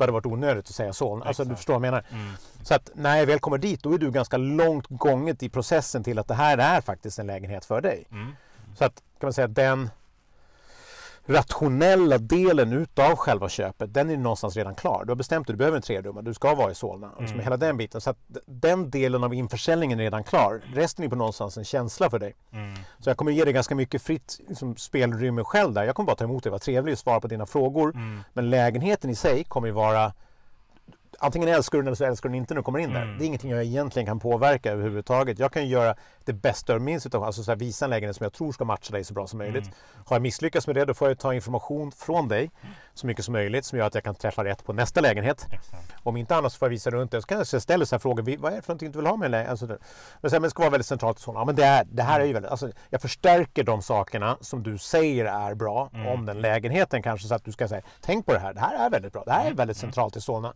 Då 0.00 0.02
hade 0.02 0.10
det 0.10 0.14
varit 0.14 0.26
onödigt 0.26 0.68
att 0.68 0.74
säga 0.74 0.92
så. 0.92 1.22
Alltså, 1.22 1.44
du 1.44 1.56
förstår 1.56 1.74
vad 1.74 1.86
jag 1.86 1.92
menar. 1.92 2.04
Mm. 2.10 2.32
Så 2.62 2.74
att 2.74 2.90
när 2.94 3.16
jag 3.16 3.26
väl 3.26 3.38
kommer 3.38 3.58
dit 3.58 3.82
då 3.82 3.94
är 3.94 3.98
du 3.98 4.10
ganska 4.10 4.36
långt 4.36 4.86
gånget 4.88 5.42
i 5.42 5.48
processen 5.48 6.04
till 6.04 6.18
att 6.18 6.28
det 6.28 6.34
här 6.34 6.58
är 6.58 6.80
faktiskt 6.80 7.18
en 7.18 7.26
lägenhet 7.26 7.64
för 7.64 7.80
dig. 7.80 8.04
Mm. 8.10 8.32
Så 8.74 8.84
att 8.84 8.94
kan 8.94 9.26
man 9.26 9.32
säga 9.32 9.44
att 9.44 9.54
den 9.54 9.90
rationella 11.26 12.18
delen 12.18 12.72
utav 12.72 13.16
själva 13.16 13.48
köpet 13.48 13.94
den 13.94 14.10
är 14.10 14.16
någonstans 14.16 14.56
redan 14.56 14.74
klar. 14.74 15.04
Du 15.04 15.10
har 15.10 15.16
bestämt 15.16 15.46
dig, 15.46 15.54
du 15.54 15.58
behöver 15.58 15.76
en 15.76 15.82
trerummare, 15.82 16.24
du 16.24 16.34
ska 16.34 16.54
vara 16.54 16.70
i 16.70 16.74
Solna. 16.74 17.06
Liksom 17.18 17.34
Mm. 17.34 17.44
hela 17.44 17.56
den 17.56 17.76
biten. 17.76 18.00
Så 18.00 18.10
att 18.10 18.16
den 18.46 18.90
delen 18.90 19.24
av 19.24 19.34
införsäljningen 19.34 19.98
är 20.00 20.02
redan 20.04 20.24
klar. 20.24 20.60
Resten 20.74 21.04
är 21.04 21.08
på 21.08 21.16
någonstans 21.16 21.56
en 21.56 21.64
känsla 21.64 22.10
för 22.10 22.18
dig. 22.18 22.34
Mm. 22.52 22.74
Så 22.98 23.10
jag 23.10 23.16
kommer 23.16 23.32
ge 23.32 23.44
dig 23.44 23.52
ganska 23.52 23.74
mycket 23.74 24.02
fritt 24.02 24.40
liksom, 24.48 24.76
spelutrymme 24.76 25.44
själv 25.44 25.72
där. 25.72 25.84
Jag 25.84 25.94
kommer 25.94 26.06
bara 26.06 26.16
ta 26.16 26.24
emot 26.24 26.42
dig, 26.42 26.50
vara 26.50 26.58
trevlig 26.58 26.92
och 26.92 26.98
svara 26.98 27.20
på 27.20 27.28
dina 27.28 27.46
frågor. 27.46 27.90
Mm. 27.94 28.20
Men 28.32 28.50
lägenheten 28.50 29.10
i 29.10 29.14
sig 29.14 29.44
kommer 29.44 29.68
ju 29.68 29.74
vara 29.74 30.12
Antingen 31.22 31.48
älskar 31.48 31.78
du 31.78 31.82
den 31.82 31.86
eller 31.86 31.96
så 31.96 32.04
älskar 32.04 32.28
du 32.28 32.32
den 32.32 32.42
inte 32.42 32.54
när 32.54 32.60
du 32.60 32.64
kommer 32.64 32.78
in 32.78 32.92
där. 32.92 33.02
Mm. 33.02 33.18
Det 33.18 33.24
är 33.24 33.26
ingenting 33.26 33.50
jag 33.50 33.64
egentligen 33.64 34.06
kan 34.06 34.20
påverka 34.20 34.72
överhuvudtaget. 34.72 35.38
Jag 35.38 35.52
kan 35.52 35.62
ju 35.62 35.68
göra 35.68 35.94
det 36.24 36.32
bästa 36.32 36.74
ur 36.74 36.78
min 36.78 37.00
situation, 37.00 37.26
alltså 37.26 37.42
så 37.42 37.50
här, 37.50 37.58
visa 37.58 37.84
en 37.84 37.90
lägenhet 37.90 38.16
som 38.16 38.24
jag 38.24 38.32
tror 38.32 38.52
ska 38.52 38.64
matcha 38.64 38.92
dig 38.92 39.04
så 39.04 39.14
bra 39.14 39.26
som 39.26 39.38
möjligt. 39.38 39.64
Mm. 39.64 39.74
Har 40.06 40.16
jag 40.16 40.22
misslyckats 40.22 40.66
med 40.66 40.76
det 40.76 40.84
då 40.84 40.94
får 40.94 41.08
jag 41.08 41.18
ta 41.18 41.34
information 41.34 41.92
från 41.92 42.28
dig 42.28 42.50
så 43.00 43.06
mycket 43.06 43.24
som 43.24 43.32
möjligt 43.32 43.64
som 43.64 43.78
gör 43.78 43.86
att 43.86 43.94
jag 43.94 44.04
kan 44.04 44.14
träffa 44.14 44.44
rätt 44.44 44.64
på 44.64 44.72
nästa 44.72 45.00
lägenhet. 45.00 45.46
Exakt. 45.50 45.92
Om 46.02 46.16
inte 46.16 46.36
annat 46.36 46.52
så 46.52 46.58
får 46.58 46.66
jag 46.66 46.70
visa 46.70 46.90
runt 46.90 47.10
det. 47.10 47.20
Så 47.20 47.26
kan 47.26 47.38
jag 47.38 47.62
ställa 47.62 47.86
så 47.86 47.94
här 47.94 47.98
frågor. 48.00 48.22
"Vi- 48.22 48.36
Vad 48.36 48.52
är 48.52 48.56
det 48.56 48.62
för 48.62 48.68
någonting 48.70 48.90
du 48.92 48.98
vill 48.98 49.06
ha 49.06 49.16
med 49.16 49.24
en 49.24 49.30
lägenhet? 49.30 49.50
Alltså, 49.50 49.66
men, 50.32 50.42
det 50.42 50.50
ska 50.50 50.62
vara 50.62 50.70
väldigt 50.70 50.86
centralt. 50.86 51.16
och 51.16 51.22
Så. 51.22 51.32
Ja, 51.34 51.44
men 51.44 51.54
det, 51.56 51.64
är, 51.64 51.84
det 51.84 52.02
här 52.02 52.20
är 52.20 52.24
ju 52.24 52.32
väldigt... 52.32 52.50
Alltså, 52.50 52.70
jag 52.90 53.02
förstärker 53.02 53.64
de 53.64 53.82
sakerna 53.82 54.36
som 54.40 54.62
du 54.62 54.78
säger 54.78 55.24
är 55.24 55.54
bra 55.54 55.90
Mm. 55.94 56.06
om 56.06 56.26
den 56.26 56.40
lägenheten 56.40 57.02
kanske. 57.02 57.28
Så 57.28 57.34
att 57.34 57.44
du 57.44 57.52
ska 57.52 57.68
säga, 57.68 57.82
tänk 58.00 58.26
på 58.26 58.32
det 58.32 58.38
här. 58.38 58.54
Det 58.54 58.60
här 58.60 58.86
är 58.86 58.90
väldigt 58.90 59.12
bra. 59.12 59.22
Det 59.24 59.32
här 59.32 59.50
är 59.50 59.54
väldigt 59.54 59.76
centralt 59.76 60.16
i 60.16 60.20
Solna. 60.20 60.54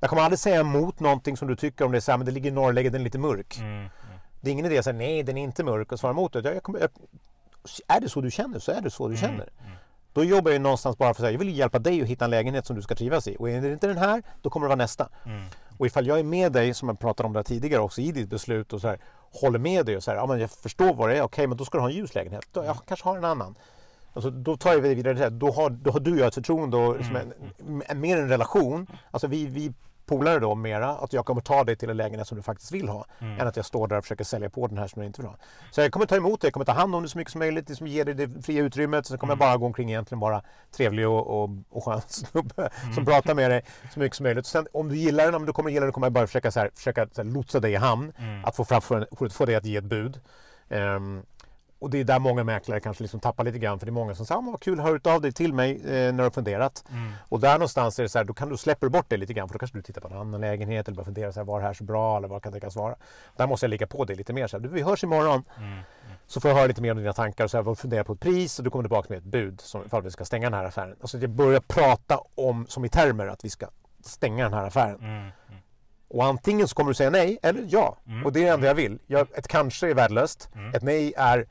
Jag 0.00 0.10
kommer 0.10 0.22
aldrig 0.22 0.38
säga 0.38 0.60
emot 0.60 1.00
någonting 1.00 1.36
som 1.36 1.48
du 1.48 1.56
tycker 1.56 1.84
om 1.84 1.92
det. 1.92 1.98
är 1.98 2.00
Så 2.00 2.10
här, 2.12 2.18
men 2.18 2.26
det 2.26 2.32
ligger 2.32 2.50
i 2.50 2.52
norrläget, 2.52 2.92
den 2.92 3.00
är 3.00 3.04
lite 3.04 3.18
mörk. 3.18 3.58
Mm. 3.58 3.72
Mm. 3.78 3.88
Det 4.40 4.50
är 4.50 4.52
ingen 4.52 4.66
idé 4.66 4.78
att 4.78 4.84
säga 4.84 4.96
nej, 4.96 5.22
den 5.22 5.36
är 5.38 5.42
inte 5.42 5.64
mörk 5.64 5.92
och 5.92 5.98
svara 6.00 6.10
emot 6.12 6.32
det. 6.32 6.40
Jag, 6.40 6.54
jag 6.56 6.62
kommer, 6.62 6.80
jag, 6.80 6.90
är 7.88 8.00
det 8.00 8.08
så 8.08 8.20
du 8.20 8.30
känner 8.30 8.58
så 8.58 8.72
är 8.72 8.80
det 8.80 8.90
så 8.90 9.08
du 9.08 9.16
känner. 9.16 9.34
Mm. 9.64 9.72
Då 10.16 10.24
jobbar 10.24 10.50
jag 10.52 10.60
någonstans 10.60 10.98
bara 10.98 11.06
för 11.06 11.10
att 11.10 11.16
säga, 11.26 11.30
jag 11.30 11.38
vill 11.38 11.58
hjälpa 11.58 11.78
dig 11.78 12.02
att 12.02 12.08
hitta 12.08 12.24
en 12.24 12.30
lägenhet 12.30 12.66
som 12.66 12.76
du 12.76 12.82
ska 12.82 12.94
trivas 12.94 13.28
i. 13.28 13.36
Och 13.38 13.50
är 13.50 13.60
det 13.60 13.72
inte 13.72 13.86
den 13.86 13.98
här, 13.98 14.22
då 14.42 14.50
kommer 14.50 14.66
det 14.66 14.68
vara 14.68 14.76
nästa. 14.76 15.08
Mm. 15.24 15.44
Och 15.78 15.86
ifall 15.86 16.06
jag 16.06 16.18
är 16.18 16.24
med 16.24 16.52
dig, 16.52 16.74
som 16.74 16.88
jag 16.88 16.98
pratade 16.98 17.26
om 17.26 17.32
där 17.32 17.42
tidigare 17.42 17.82
också, 17.82 18.00
i 18.00 18.12
ditt 18.12 18.28
beslut 18.28 18.72
och 18.72 18.80
så 18.80 18.88
här, 18.88 18.98
håller 19.32 19.58
med 19.58 19.86
dig 19.86 19.96
och 19.96 20.02
så 20.02 20.10
här, 20.10 20.18
ja 20.18 20.26
men 20.26 20.40
jag 20.40 20.50
förstår 20.50 20.94
vad 20.94 21.08
det 21.08 21.16
är, 21.16 21.22
okej 21.22 21.46
men 21.46 21.56
då 21.56 21.64
ska 21.64 21.78
du 21.78 21.82
ha 21.82 21.88
en 21.88 21.96
ljus 21.96 22.14
lägenhet. 22.14 22.48
Då, 22.52 22.64
jag 22.64 22.76
kanske 22.86 23.08
har 23.08 23.16
en 23.16 23.24
annan. 23.24 23.54
Alltså, 24.12 24.30
då 24.30 24.56
tar 24.56 24.72
jag 24.72 24.82
det 24.82 24.94
vidare. 24.94 25.30
Då 25.30 25.50
har, 25.50 25.70
då 25.70 25.90
har 25.90 26.00
du 26.00 26.12
och 26.12 26.18
jag 26.18 26.26
ett 26.26 26.34
förtroende 26.34 26.76
och 26.76 26.96
liksom 26.96 27.16
en, 27.16 27.32
en, 27.86 28.00
mer 28.00 28.16
en 28.16 28.28
relation. 28.28 28.86
Alltså 29.10 29.26
vi, 29.26 29.46
vi 29.46 29.72
polare 30.06 30.38
då 30.38 30.54
mera, 30.54 30.90
att 30.90 31.12
jag 31.12 31.26
kommer 31.26 31.40
ta 31.40 31.64
dig 31.64 31.76
till 31.76 31.90
en 31.90 31.96
lägenhet 31.96 32.28
som 32.28 32.36
du 32.36 32.42
faktiskt 32.42 32.72
vill 32.72 32.88
ha. 32.88 33.06
Mm. 33.18 33.40
Än 33.40 33.48
att 33.48 33.56
jag 33.56 33.64
står 33.64 33.88
där 33.88 33.98
och 33.98 34.04
försöker 34.04 34.24
sälja 34.24 34.50
på 34.50 34.66
den 34.66 34.78
här 34.78 34.86
som 34.86 35.00
du 35.00 35.06
inte 35.06 35.22
vill 35.22 35.28
ha. 35.28 35.36
Så 35.70 35.80
jag 35.80 35.92
kommer 35.92 36.06
ta 36.06 36.16
emot 36.16 36.40
dig, 36.40 36.48
jag 36.48 36.52
kommer 36.52 36.64
ta 36.66 36.72
hand 36.72 36.94
om 36.94 37.02
dig 37.02 37.10
så 37.10 37.18
mycket 37.18 37.32
som 37.32 37.38
möjligt, 37.38 37.68
liksom 37.68 37.86
ge 37.86 38.04
dig 38.04 38.14
det 38.14 38.42
fria 38.42 38.62
utrymmet. 38.62 39.06
Sen 39.06 39.18
kommer 39.18 39.30
jag 39.30 39.38
bara 39.38 39.56
gå 39.56 39.66
omkring 39.66 39.90
egentligen 39.90 40.20
vara 40.20 40.42
trevlig 40.76 41.08
och, 41.08 41.42
och, 41.42 41.50
och 41.70 41.84
skön 41.84 42.00
snubbe 42.08 42.70
som 42.94 43.04
pratar 43.04 43.34
med 43.34 43.50
dig 43.50 43.62
så 43.94 44.00
mycket 44.00 44.16
som 44.16 44.24
möjligt. 44.24 44.46
Sen 44.46 44.66
om 44.72 44.88
du 44.88 44.96
gillar 44.96 45.24
den, 45.24 45.34
om 45.34 45.46
du 45.46 45.52
kommer 45.52 45.70
gilla 45.70 45.84
den, 45.84 45.92
kommer 45.92 46.06
jag 46.06 46.12
bara 46.12 46.26
försöka, 46.26 46.50
så 46.50 46.60
här, 46.60 46.70
försöka 46.74 47.08
så 47.12 47.22
här, 47.22 47.30
lotsa 47.30 47.60
dig 47.60 47.72
i 47.72 47.76
hamn. 47.76 48.12
Mm. 48.18 48.44
Att 48.44 48.56
få, 48.56 48.64
fram, 48.64 48.82
få, 48.82 49.28
få 49.30 49.46
dig 49.46 49.54
att 49.54 49.64
ge 49.64 49.76
ett 49.76 49.84
bud. 49.84 50.20
Ehm, 50.68 51.22
och 51.78 51.90
det 51.90 52.00
är 52.00 52.04
där 52.04 52.18
många 52.18 52.44
mäklare 52.44 52.80
kanske 52.80 53.02
liksom 53.04 53.20
tappar 53.20 53.44
lite 53.44 53.58
grann 53.58 53.78
för 53.78 53.86
det 53.86 53.90
är 53.90 53.92
många 53.92 54.14
som 54.14 54.26
säger 54.26 54.38
ah, 54.38 54.50
vad 54.50 54.60
kul, 54.60 54.80
hör 54.80 55.00
av 55.04 55.20
dig 55.20 55.32
till 55.32 55.52
mig 55.52 55.76
eh, 55.76 55.90
när 55.90 56.12
du 56.12 56.22
har 56.22 56.30
funderat. 56.30 56.84
Mm. 56.90 57.12
Och 57.28 57.40
där 57.40 57.52
någonstans 57.52 57.98
är 57.98 58.02
det 58.02 58.08
så 58.08 58.18
här, 58.18 58.24
då 58.24 58.34
kan 58.34 58.48
du 58.48 58.56
släpper 58.56 58.88
bort 58.88 59.06
det 59.08 59.16
lite 59.16 59.32
grann 59.34 59.48
för 59.48 59.52
då 59.52 59.58
kanske 59.58 59.78
du 59.78 59.82
tittar 59.82 60.00
på 60.00 60.08
en 60.08 60.16
annan 60.16 60.40
lägenhet 60.40 60.88
eller 60.88 60.96
bara 60.96 61.04
funderar 61.04 61.32
så 61.32 61.40
här, 61.40 61.44
var 61.44 61.60
det 61.60 61.66
här 61.66 61.74
så 61.74 61.84
bra 61.84 62.16
eller 62.16 62.28
vad 62.28 62.42
kan 62.42 62.52
det 62.52 62.60
tänkas 62.60 62.76
vara. 62.76 62.96
Där 63.36 63.46
måste 63.46 63.66
jag 63.66 63.70
ligga 63.70 63.86
på 63.86 64.04
dig 64.04 64.16
lite 64.16 64.32
mer. 64.32 64.46
Så 64.46 64.56
här, 64.56 64.62
du, 64.62 64.68
vi 64.68 64.82
hörs 64.82 65.04
imorgon 65.04 65.42
Mm. 65.58 65.78
så 66.26 66.40
får 66.40 66.48
jag 66.48 66.56
höra 66.56 66.66
lite 66.66 66.82
mer 66.82 66.90
om 66.90 66.98
dina 66.98 67.12
tankar 67.12 67.44
och 67.44 67.50
så 67.50 67.62
här, 67.62 67.74
fundera 67.74 68.04
på 68.04 68.12
ett 68.12 68.20
pris 68.20 68.58
och 68.58 68.64
du 68.64 68.70
kommer 68.70 68.82
tillbaka 68.82 69.06
med 69.08 69.18
ett 69.18 69.24
bud 69.24 69.60
som 69.60 69.84
ifall 69.86 70.02
vi 70.02 70.10
ska 70.10 70.24
stänga 70.24 70.50
den 70.50 70.58
här 70.58 70.64
affären. 70.64 70.96
Alltså 71.00 71.16
att 71.16 71.22
jag 71.22 71.30
börjar 71.30 71.60
prata 71.60 72.20
om, 72.34 72.66
som 72.66 72.84
i 72.84 72.88
termer, 72.88 73.26
att 73.26 73.44
vi 73.44 73.50
ska 73.50 73.66
stänga 74.04 74.44
den 74.44 74.52
här 74.52 74.66
affären. 74.66 74.98
Mm. 75.00 75.16
Mm. 75.16 75.32
Och 76.08 76.24
antingen 76.24 76.68
så 76.68 76.74
kommer 76.74 76.90
du 76.90 76.94
säga 76.94 77.10
nej 77.10 77.38
eller 77.42 77.66
ja. 77.68 77.96
Mm. 78.06 78.26
Och 78.26 78.32
det 78.32 78.40
är 78.40 78.44
det 78.44 78.50
enda 78.50 78.66
jag 78.66 78.74
vill. 78.74 78.98
Jag, 79.06 79.28
ett 79.34 79.48
kanske 79.48 79.90
är 79.90 79.94
värdelöst. 79.94 80.48
Mm. 80.54 80.74
Ett 80.74 80.82
nej 80.82 81.14
är 81.16 81.46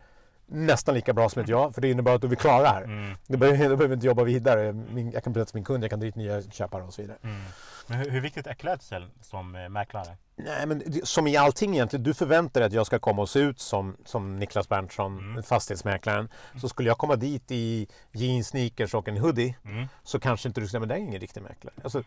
nästan 0.48 0.96
lika 0.96 1.14
bra 1.14 1.30
som 1.30 1.42
ett 1.42 1.50
ja. 1.50 1.72
För 1.72 1.82
det 1.82 1.92
innebär 1.92 2.16
att 2.16 2.22
du 2.22 2.28
vill 2.28 2.38
klara 2.38 2.62
det 2.62 2.70
här. 2.70 2.84
Mm. 2.84 3.16
Då 3.28 3.38
behöver, 3.38 3.88
vi 3.88 3.94
inte 3.94 4.06
jobba 4.06 4.24
vidare. 4.24 4.74
Min, 4.74 5.12
jag 5.12 5.24
kan 5.24 5.34
berätta 5.34 5.52
för 5.52 5.58
min 5.58 5.64
kund, 5.64 5.84
jag 5.84 5.90
kan 5.90 6.00
dit 6.00 6.16
nya 6.16 6.42
köpare 6.42 6.84
och 6.84 6.94
så 6.94 7.02
vidare. 7.02 7.18
Mm. 7.24 7.42
Men 7.88 7.98
hur, 7.98 8.10
hur 8.10 8.22
viktigt 8.22 8.48
är 8.48 8.54
klädsel 8.54 9.10
som 9.22 9.56
eh, 9.56 9.70
mäklare? 9.70 10.18
Nej, 10.38 10.66
men 10.66 10.84
som 11.04 11.28
i 11.28 11.38
allting 11.38 11.74
egentligen. 11.74 12.04
Du 12.04 12.14
förväntar 12.14 12.62
dig 12.62 12.68
att 12.68 12.74
jag 12.74 12.86
ska 12.86 13.00
komma 13.00 13.22
och 13.22 13.30
se 13.30 13.40
ut 13.40 13.60
som, 13.60 13.98
som 14.06 14.40
Niklas 14.40 14.70
Berntsson, 14.70 15.20
Mm. 15.20 15.44
fastighetsmäklaren. 15.44 16.30
Så 16.62 16.70
skulle 16.70 16.90
jag 16.90 16.98
komma 16.98 17.16
dit 17.16 17.52
i 17.52 17.88
jeans, 18.12 18.48
sneakers 18.48 18.94
och 18.94 19.08
en 19.08 19.18
hoodie 19.18 19.56
Mm. 19.66 19.88
så 20.04 20.20
kanske 20.20 20.48
inte 20.48 20.62
du 20.62 20.68
säger 20.68 20.80
men 20.80 20.90
det 20.90 20.96
är 20.96 21.00
ingen 21.00 21.20
riktig 21.22 21.42
mäklare. 21.44 21.74
Alltså, 21.84 22.04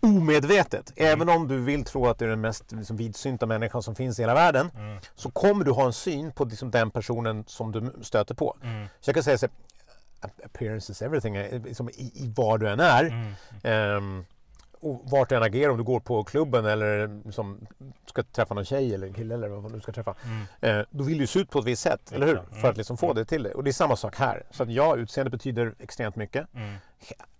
omedvetet, 0.00 0.92
Mm. 0.96 1.12
även 1.12 1.28
om 1.28 1.48
du 1.48 1.58
vill 1.60 1.84
tro 1.84 2.06
att 2.06 2.18
du 2.18 2.24
är 2.24 2.28
den 2.28 2.40
mest 2.40 2.72
liksom, 2.72 2.96
vidsynta 2.96 3.46
människan 3.46 3.82
som 3.82 3.94
finns 3.94 4.18
i 4.18 4.22
hela 4.22 4.34
världen 4.34 4.70
Mm. 4.74 4.98
så 5.14 5.30
kommer 5.30 5.64
du 5.64 5.70
ha 5.70 5.86
en 5.86 5.92
syn 5.92 6.32
på 6.32 6.44
liksom, 6.44 6.70
den 6.70 6.90
personen 6.90 7.44
som 7.46 7.72
du 7.72 7.92
stöter 8.02 8.34
på. 8.34 8.56
Mm. 8.62 8.86
Så 9.00 9.08
jag 9.08 9.14
kan 9.14 9.24
säga 9.24 9.38
så 9.38 9.46
här, 10.20 10.30
appearance 10.44 10.92
is 10.92 11.02
everything, 11.02 11.36
eh, 11.36 11.62
liksom, 11.62 11.88
i, 11.88 12.12
i 12.14 12.32
var 12.36 12.58
du 12.58 12.68
än 12.68 12.80
är. 12.80 13.04
Mm. 13.04 14.24
Vart 14.80 15.28
du 15.28 15.36
än 15.36 15.42
agerar, 15.42 15.70
om 15.70 15.76
du 15.78 15.84
går 15.84 16.00
på 16.00 16.24
klubben 16.24 16.66
eller 16.66 17.20
som 17.32 17.66
ska 18.06 18.22
träffa 18.22 18.54
någon 18.54 18.64
tjej 18.64 18.94
eller 18.94 19.06
en 19.06 19.14
kille 19.14 19.34
eller 19.34 19.48
vad 19.48 19.72
du 19.72 19.80
ska 19.80 19.92
träffa. 19.92 20.14
Mm. 20.24 20.78
Eh, 20.80 20.86
då 20.90 21.04
vill 21.04 21.18
du 21.18 21.26
se 21.26 21.38
ut 21.38 21.50
på 21.50 21.58
ett 21.58 21.64
visst 21.64 21.82
sätt, 21.82 22.12
eller 22.12 22.26
hur? 22.26 22.36
Exakt. 22.38 22.60
För 22.60 22.70
att 22.70 22.76
liksom 22.76 22.96
få 22.96 23.12
det 23.12 23.24
till 23.24 23.42
dig. 23.42 23.52
Och 23.54 23.64
det 23.64 23.70
är 23.70 23.72
samma 23.72 23.96
sak 23.96 24.16
här. 24.16 24.42
Så 24.50 24.62
att 24.62 24.70
ja, 24.72 24.96
utseende 24.96 25.30
betyder 25.30 25.74
extremt 25.78 26.16
mycket. 26.16 26.46
Mm. 26.54 26.74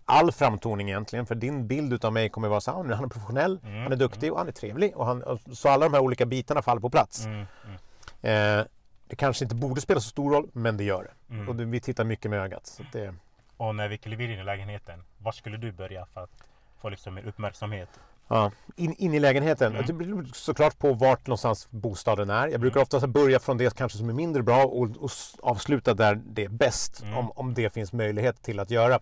All 0.04 0.32
framtoning 0.32 0.88
egentligen, 0.88 1.26
för 1.26 1.34
din 1.34 1.66
bild 1.66 1.92
utav 1.92 2.12
mig 2.12 2.28
kommer 2.28 2.48
vara 2.48 2.60
så 2.60 2.70
här, 2.70 2.78
"Ah, 2.78 2.94
han 2.94 3.04
är 3.04 3.08
professionell, 3.08 3.60
Mm. 3.62 3.82
han 3.82 3.92
är 3.92 3.96
duktig 3.96 4.32
och 4.32 4.38
han 4.38 4.48
är 4.48 4.52
trevlig. 4.52 4.96
Och 4.96 5.06
han, 5.06 5.22
och 5.22 5.40
så 5.52 5.68
alla 5.68 5.84
de 5.84 5.94
här 5.94 6.00
olika 6.00 6.26
bitarna 6.26 6.62
faller 6.62 6.80
på 6.80 6.90
plats. 6.90 7.24
Mm. 7.26 7.46
Mm. 8.22 8.58
Eh, 8.60 8.66
det 9.06 9.16
kanske 9.16 9.44
inte 9.44 9.54
borde 9.54 9.80
spela 9.80 10.00
så 10.00 10.08
stor 10.08 10.32
roll, 10.32 10.48
men 10.52 10.76
det 10.76 10.84
gör 10.84 11.02
det. 11.28 11.34
Mm. 11.34 11.48
Och 11.48 11.56
det, 11.56 11.64
vi 11.64 11.80
tittar 11.80 12.04
mycket 12.04 12.30
med 12.30 12.40
ögat. 12.40 12.66
Så 12.66 12.82
det, 12.92 13.14
Och 13.56 13.74
när 13.74 13.88
vi 13.88 13.98
kliver 13.98 14.24
in 14.24 14.30
i 14.40 14.44
lägenheten, 14.44 15.04
var 15.18 15.32
skulle 15.32 15.56
du 15.56 15.72
börja 15.72 16.06
för 16.06 16.20
att 16.24 16.30
få 16.80 16.88
liksom 16.88 17.14
mer 17.14 17.26
uppmärksamhet? 17.26 17.88
Ja, 18.28 18.50
in, 18.76 18.94
in 18.98 19.14
i 19.14 19.18
lägenheten. 19.20 19.72
Mm. 19.72 19.86
Det 19.86 19.92
beror 19.92 20.30
såklart 20.34 20.78
på 20.78 20.92
vart 20.92 21.26
någonstans 21.26 21.68
bostaden 21.70 22.30
är. 22.30 22.48
Jag 22.48 22.60
brukar 22.60 22.76
Mm. 22.80 22.88
ofta 22.92 23.06
börja 23.06 23.40
från 23.40 23.56
det 23.58 23.74
kanske 23.76 23.98
som 23.98 24.08
är 24.08 24.12
mindre 24.12 24.42
bra 24.42 24.64
och, 24.64 24.88
och 25.00 25.10
avsluta 25.42 25.94
där 25.94 26.14
det 26.14 26.44
är 26.44 26.48
bäst. 26.48 27.02
Mm. 27.02 27.16
Om, 27.18 27.30
om 27.34 27.54
det 27.54 27.72
finns 27.72 27.92
möjlighet 27.92 28.42
till 28.42 28.60
att 28.60 28.70
göra. 28.70 29.00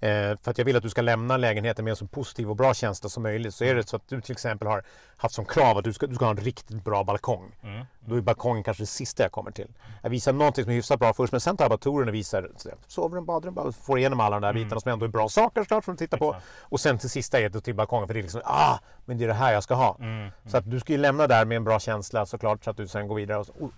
Eh, 0.00 0.38
för 0.42 0.50
att 0.50 0.58
jag 0.58 0.64
vill 0.64 0.76
att 0.76 0.82
du 0.82 0.90
ska 0.90 1.02
lämna 1.02 1.36
lägenheten 1.36 1.84
med 1.84 1.90
en 1.90 1.96
så 1.96 2.06
positiv 2.06 2.50
och 2.50 2.56
bra 2.56 2.74
känsla 2.74 3.08
som 3.08 3.22
möjligt. 3.22 3.54
Så 3.54 3.64
är 3.64 3.74
det 3.74 3.88
så 3.88 3.96
att 3.96 4.08
du 4.08 4.20
till 4.20 4.32
exempel 4.32 4.68
har 4.68 4.82
haft 5.16 5.34
som 5.34 5.44
krav 5.44 5.78
att 5.78 5.84
du 5.84 5.92
ska, 5.92 6.06
du 6.06 6.14
ska 6.14 6.24
ha 6.24 6.30
en 6.30 6.36
riktigt 6.36 6.84
bra 6.84 7.04
balkong. 7.04 7.52
Mm. 7.62 7.86
Då 8.00 8.14
är 8.16 8.20
balkongen 8.20 8.62
kanske 8.62 8.82
det 8.82 8.86
sista 8.86 9.22
jag 9.22 9.32
kommer 9.32 9.50
till. 9.50 9.68
Jag 10.02 10.10
visar 10.10 10.32
någonting 10.32 10.64
som 10.64 10.70
är 10.70 10.74
hyfsat 10.74 10.98
bra 11.00 11.12
först 11.14 11.32
men 11.32 11.40
sen 11.40 11.56
tar 11.56 11.64
jag 11.64 11.70
bara 11.70 11.78
touren 11.78 12.08
och 12.08 12.14
visar 12.14 12.50
sovrum, 12.86 13.24
badrum, 13.24 13.54
bara 13.54 13.72
får 13.72 13.98
igenom 13.98 14.20
alla 14.20 14.36
de 14.36 14.42
där 14.42 14.50
Mm. 14.50 14.62
bitarna 14.62 14.80
som 14.80 14.92
ändå 14.92 15.04
är 15.04 15.08
bra 15.08 15.28
saker 15.28 15.60
såklart 15.60 15.84
som 15.84 15.92
att 15.94 15.98
titta 15.98 16.16
på. 16.16 16.28
Exakt. 16.30 16.46
Och 16.60 16.80
sen 16.80 16.98
till 16.98 17.10
sista 17.10 17.40
är 17.40 17.48
det 17.48 17.60
till 17.60 17.74
balkongen 17.74 18.06
för 18.06 18.14
det 18.14 18.20
är 18.20 18.22
liksom 18.22 18.40
ah, 18.44 18.78
men 19.04 19.18
det 19.18 19.24
är 19.24 19.28
det 19.28 19.34
här 19.34 19.52
jag 19.52 19.62
ska 19.62 19.74
ha. 19.74 19.96
Mm. 20.00 20.30
Så 20.46 20.56
att 20.56 20.70
du 20.70 20.80
ska 20.80 20.92
ju 20.92 20.98
lämna 20.98 21.26
där 21.26 21.44
med 21.44 21.56
en 21.56 21.64
bra 21.64 21.80
känsla 21.80 22.26
såklart 22.26 22.64
så 22.64 22.70
att 22.70 22.76
du 22.76 22.88
sen 22.88 23.08
går 23.08 23.14
vidare. 23.14 23.38
Och, 23.38 23.48
och, 23.60 23.70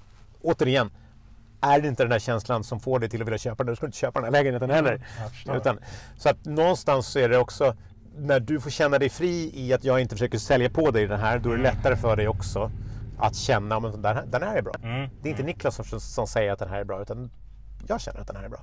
återigen, 0.43 0.91
är 1.63 1.81
det 1.81 1.89
inte 1.89 2.03
den 2.03 2.11
där 2.11 2.19
känslan 2.19 2.65
som 2.65 2.81
får 2.81 2.99
dig 2.99 3.09
till 3.09 3.23
att 3.23 3.27
vilja 3.27 3.39
köpa 3.39 3.65
den, 3.65 3.73
då 3.73 3.77
ska 3.77 3.87
du 3.87 3.89
inte 3.89 3.99
köpa 3.99 4.21
den 4.21 4.25
här 4.25 4.33
lägenheten 4.33 4.71
heller. 4.71 5.07
Jag 5.21 5.31
förstår. 5.31 5.57
Utan, 5.57 5.79
så 6.17 6.29
att 6.29 6.45
någonstans 6.45 7.07
så 7.07 7.19
är 7.19 7.29
det 7.29 7.39
också 7.39 7.77
när 8.17 8.41
du 8.41 8.61
får 8.61 8.71
känna 8.71 8.99
dig 8.99 9.09
fri 9.09 9.51
i 9.55 9.73
att 9.73 9.85
jag 9.85 10.01
inte 10.01 10.15
försöker 10.15 10.39
sälja 10.39 10.71
på 10.71 10.91
dig 10.91 11.07
den 11.07 11.21
här, 11.21 11.39
då 11.39 11.53
är 11.53 11.57
det 11.57 11.63
lättare 11.63 11.97
för 11.97 12.17
dig 12.17 12.29
också 12.29 12.71
att 13.19 13.37
känna 13.37 13.77
att 13.77 14.03
den 14.03 14.31
den 14.31 14.43
här 14.43 14.57
är 14.57 14.63
bra. 14.63 14.75
Mm. 14.83 15.11
Det 15.23 15.29
är 15.29 15.31
inte 15.31 15.43
Niklas 15.43 15.75
som, 15.75 16.01
som 16.01 16.27
säger 16.27 16.53
att 16.53 16.59
den 16.59 16.69
här 16.69 16.81
är 16.81 16.85
bra, 16.85 17.03
utan 17.03 17.31
jag 17.87 18.01
känner 18.01 18.21
att 18.21 18.27
den 18.27 18.37
här 18.37 18.45
är 18.45 18.49
bra. 18.49 18.61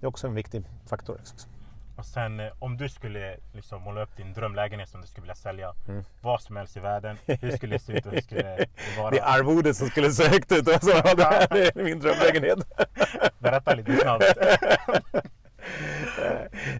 Det 0.00 0.06
är 0.06 0.08
också 0.08 0.26
en 0.26 0.34
viktig 0.34 0.64
faktor. 0.86 1.16
Liksom. 1.18 1.51
Och 1.96 2.06
sen 2.06 2.40
eh, 2.40 2.46
om 2.58 2.76
du 2.76 2.88
skulle 2.88 3.36
liksom 3.52 3.82
måla 3.82 4.02
upp 4.02 4.16
din 4.16 4.32
drömlägenhet 4.32 4.88
som 4.88 5.00
du 5.00 5.06
skulle 5.06 5.22
vilja 5.22 5.34
sälja. 5.34 5.74
Mm. 5.88 6.04
Vad 6.20 6.40
som 6.40 6.56
helst 6.56 6.76
i 6.76 6.80
världen. 6.80 7.16
Hur 7.26 7.56
skulle 7.56 7.74
det 7.74 7.78
se 7.78 7.92
ut 7.92 8.06
och 8.06 8.12
hur 8.12 8.20
skulle 8.20 8.42
det 8.42 8.66
vara? 8.98 9.10
Det 9.10 9.18
är 9.18 9.38
arvodet 9.38 9.76
som 9.76 9.88
skulle 9.88 10.10
se 10.10 10.28
högt 10.28 10.52
ut. 10.52 10.68
Alltså, 10.68 11.14
det 11.16 11.24
här 11.24 11.56
är 11.56 11.82
min 11.84 12.00
drömlägenhet. 12.00 12.58
Berätta 13.38 13.74
lite 13.74 13.96
snabbt. 13.96 14.24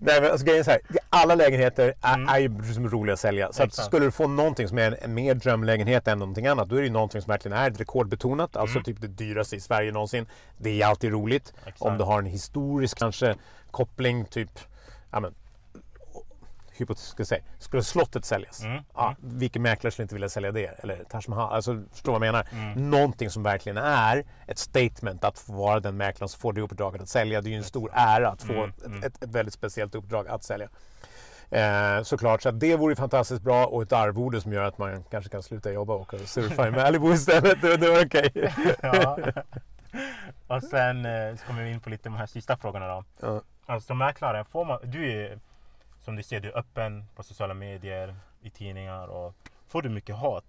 Nej 0.01 0.21
men 0.21 0.31
alltså 0.31 0.47
grejen 0.47 0.61
är 0.61 0.65
så 0.65 0.71
här, 0.71 0.81
alla 1.11 1.35
lägenheter 1.35 1.95
är, 2.03 2.15
Mm. 2.15 2.29
är 2.29 2.39
ju 2.39 2.49
liksom 2.63 2.89
roliga 2.91 3.13
att 3.15 3.21
sälja. 3.21 3.53
Så 3.53 3.63
att 3.63 3.75
skulle 3.75 4.07
du 4.07 4.11
få 4.11 4.27
någonting 4.29 4.69
som 4.69 4.79
är 4.79 4.87
en, 4.87 4.97
en 5.03 5.15
mer 5.15 5.35
drömlägenhet 5.35 6.09
än 6.09 6.19
någonting 6.19 6.47
annat, 6.47 6.69
då 6.69 6.77
är 6.77 6.81
det 6.81 6.87
ju 6.87 6.93
någonting 6.93 7.23
som 7.23 7.31
verkligen 7.31 7.59
är 7.59 7.71
rekordbetonat. 7.71 8.57
Alltså 8.57 8.77
Mm. 8.77 8.85
typ 8.85 9.01
det 9.01 9.07
dyraste 9.09 9.57
i 9.57 9.61
Sverige 9.61 9.93
någonsin. 9.93 10.27
Det 10.59 10.83
är 10.83 10.87
alltid 10.87 11.13
roligt. 11.13 11.53
Exakt. 11.59 11.83
Om 11.83 11.99
du 11.99 12.05
har 12.05 12.19
en 12.19 12.27
historisk 12.27 12.99
kanske 12.99 13.35
koppling, 13.71 14.25
typ, 14.25 14.51
ja 15.13 15.21
men, 15.21 15.35
hypotetiskt 16.73 17.11
ska 17.11 17.25
säga, 17.25 17.43
skulle 17.59 17.83
slottet 17.83 18.25
säljas? 18.25 18.63
Mm. 18.63 18.83
Ja, 18.95 19.17
vilken 19.21 19.63
mäklare 19.63 19.91
skulle 19.93 20.05
inte 20.05 20.15
vilja 20.15 20.29
sälja 20.29 20.53
det? 20.53 20.67
Eller 20.83 21.05
Taj 21.05 21.23
Mahal, 21.29 21.53
alltså 21.53 21.83
förstår 21.93 22.13
vad 22.13 22.27
jag 22.27 22.33
menar? 22.33 22.49
Mm. 22.53 22.91
Någonting 22.91 23.31
som 23.31 23.43
verkligen 23.43 23.77
är 23.79 24.25
ett 24.47 24.59
statement 24.59 25.25
att 25.25 25.39
få 25.39 25.53
vara 25.53 25.81
den 25.81 25.97
mäklaren 25.97 26.29
som 26.29 26.41
får 26.41 26.53
det 26.53 26.61
uppdraget 26.61 27.03
att 27.03 27.09
sälja. 27.09 27.41
Det 27.41 27.49
är 27.49 27.51
ju 27.51 27.57
en 27.57 27.65
stor 27.65 27.91
ära 27.95 28.29
att 28.29 28.43
få 28.43 28.53
Mm, 28.53 28.71
ett, 28.71 28.87
mm. 28.87 29.03
ett, 29.03 29.23
ett 29.23 29.31
väldigt 29.31 29.55
speciellt 29.55 29.95
uppdrag 29.95 30.29
att 30.29 30.45
sälja. 30.45 30.69
Eh, 31.51 32.03
såklart, 32.03 32.43
så 32.43 32.49
att 32.49 32.61
det 32.61 32.77
vore 32.77 32.97
fantastiskt 32.97 33.43
bra 33.43 33.67
och 33.67 33.83
ett 33.83 33.93
arvode 33.93 34.41
som 34.41 34.53
gör 34.53 34.65
att 34.65 34.79
man 34.79 35.05
kanske 35.11 35.31
kan 35.31 35.43
sluta 35.43 35.73
jobba 35.73 35.95
och 35.95 36.01
åka 36.01 36.17
och 36.17 36.23
surfa 36.23 36.69
i 36.69 36.71
Malibu 36.81 37.13
istället. 37.13 37.63
Det, 37.63 37.77
det 37.77 37.91
var 37.91 38.05
okej. 38.07 38.55
ja. 38.83 39.19
Och 40.47 40.63
sen 40.63 41.07
eh, 41.07 41.37
så 41.37 41.47
kommer 41.47 41.65
vi 41.65 41.71
in 41.71 41.81
på 41.81 41.91
lite 41.91 42.05
de 42.05 42.15
här 42.15 42.27
sista 42.27 42.57
frågorna 42.57 42.89
då. 42.89 43.05
Ja. 43.21 43.43
Alltså 43.67 43.87
som 43.87 43.99
mäklare, 43.99 44.45
får 44.45 44.65
man, 44.65 44.79
du 44.85 45.13
är 45.23 45.39
som 46.05 46.17
du 46.17 46.23
ser, 46.23 46.41
du 46.41 46.49
är 46.51 46.59
öppen 46.59 47.05
på 47.17 47.23
sociala 47.23 47.55
medier, 47.55 48.15
i 48.43 48.51
tidningar 48.51 49.07
och 49.07 49.35
får 49.69 49.83
du 49.83 49.89
mycket 49.89 50.17
hat? 50.17 50.45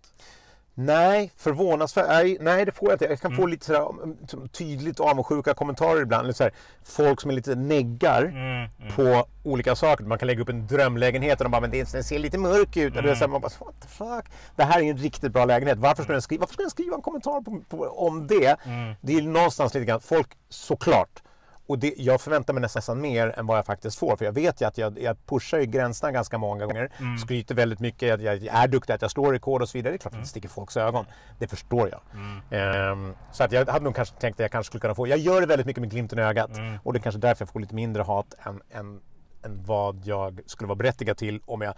Nej, 0.75 1.31
förvånansvärt. 1.37 2.07
Nej, 2.07 2.37
nej, 2.41 2.65
det 2.65 2.71
får 2.71 2.87
jag 2.87 2.95
inte. 2.95 3.05
Jag 3.05 3.19
kan 3.19 3.31
få 3.35 3.41
Mm. 3.41 3.49
lite 3.51 3.65
sådär, 3.65 3.87
som 4.27 4.49
tydligt 4.49 4.99
avundsjuka 4.99 5.53
kommentarer 5.53 6.01
ibland. 6.01 6.27
Lite 6.27 6.37
sådär, 6.37 6.53
folk 6.83 7.21
som 7.21 7.31
är 7.31 7.35
lite 7.35 7.55
neggar. 7.55 8.21
Mm, 8.23 8.69
mm. 8.81 8.93
på 8.95 9.25
olika 9.43 9.75
saker. 9.75 10.03
Man 10.03 10.17
kan 10.17 10.27
lägga 10.27 10.41
upp 10.41 10.49
en 10.49 10.67
drömlägenhet 10.67 11.39
och 11.39 11.45
de 11.45 11.51
bara, 11.51 11.61
men 11.61 11.71
det 11.71 11.91
den 11.91 12.03
ser 12.03 12.19
lite 12.19 12.37
mörk 12.37 12.77
ut. 12.77 12.95
Och 12.95 13.03
det 13.03 13.11
är 13.11 13.15
så 13.15 13.19
här, 13.19 13.25
Mm. 13.25 13.31
man 13.31 13.41
bara, 13.41 13.65
what 13.65 13.81
the 13.81 13.87
fuck? 13.87 14.25
Det 14.55 14.63
här 14.63 14.79
är 14.81 14.83
en 14.89 14.97
riktigt 14.97 15.31
bra 15.33 15.45
lägenhet. 15.45 15.77
Varför 15.77 16.03
ska 16.03 16.11
den 16.13 16.21
skriva, 16.21 16.39
varför 16.41 16.53
ska 16.53 16.63
den 16.63 16.69
skriva 16.69 16.95
en 16.95 17.01
kommentar 17.01 17.41
på, 17.41 17.61
på, 17.69 17.83
om 17.85 18.27
det? 18.27 18.57
Mm. 18.65 18.93
Det 19.01 19.17
är 19.17 19.21
någonstans 19.21 19.73
lite 19.73 19.85
grann, 19.85 19.99
folk 20.01 20.27
såklart. 20.49 21.23
Och 21.67 21.79
det, 21.79 21.93
jag 21.97 22.21
förväntar 22.21 22.53
mig 22.53 22.61
nästan 22.61 23.01
mer 23.01 23.39
än 23.39 23.45
vad 23.45 23.57
jag 23.57 23.65
faktiskt 23.65 23.99
får. 23.99 24.17
För 24.17 24.25
jag 24.25 24.31
vet 24.31 24.61
ju 24.61 24.65
att 24.65 24.77
jag, 24.77 24.99
jag 24.99 25.25
pushar 25.25 25.59
ju 25.59 25.65
gränserna 25.65 26.11
ganska 26.11 26.37
många 26.37 26.65
gånger. 26.65 26.91
Mm. 26.99 27.17
Skryter 27.17 27.55
väldigt 27.55 27.79
mycket, 27.79 28.13
att 28.13 28.21
jag 28.21 28.45
är 28.45 28.67
duktig, 28.67 28.93
att 28.93 29.01
jag 29.01 29.11
slår 29.11 29.31
rekord 29.31 29.61
och 29.61 29.69
så 29.69 29.77
vidare. 29.77 29.91
Det 29.91 29.95
är 29.95 29.97
klart 29.97 30.13
att 30.13 30.19
det 30.19 30.27
sticker 30.27 30.49
i 30.49 30.51
folks 30.51 30.77
ögon. 30.77 31.05
Det 31.39 31.47
förstår 31.47 31.89
jag. 31.89 32.01
Mm. 32.13 32.41
Ehm, 32.49 33.15
så 33.31 33.43
att 33.43 33.51
jag 33.51 33.69
hade 33.69 33.85
nog 33.85 33.95
kanske 33.95 34.15
tänkt 34.15 34.35
att 34.35 34.39
jag 34.39 34.51
kanske 34.51 34.67
skulle 34.67 34.81
kunna 34.81 34.95
få, 34.95 35.07
jag 35.07 35.19
gör 35.19 35.41
det 35.41 35.47
väldigt 35.47 35.67
mycket 35.67 35.81
med 35.81 35.89
glimten 35.89 36.19
i 36.19 36.21
ögat. 36.21 36.57
Mm. 36.57 36.77
Och 36.83 36.93
det 36.93 36.99
är 36.99 37.01
kanske 37.01 37.19
därför 37.19 37.45
jag 37.45 37.49
får 37.49 37.59
lite 37.59 37.75
mindre 37.75 38.03
hat 38.03 38.33
än, 38.39 38.61
än, 38.71 39.01
än 39.45 39.63
vad 39.63 40.01
jag 40.05 40.41
skulle 40.45 40.67
vara 40.67 40.75
berättigad 40.75 41.17
till 41.17 41.41
om 41.45 41.61
jag 41.61 41.73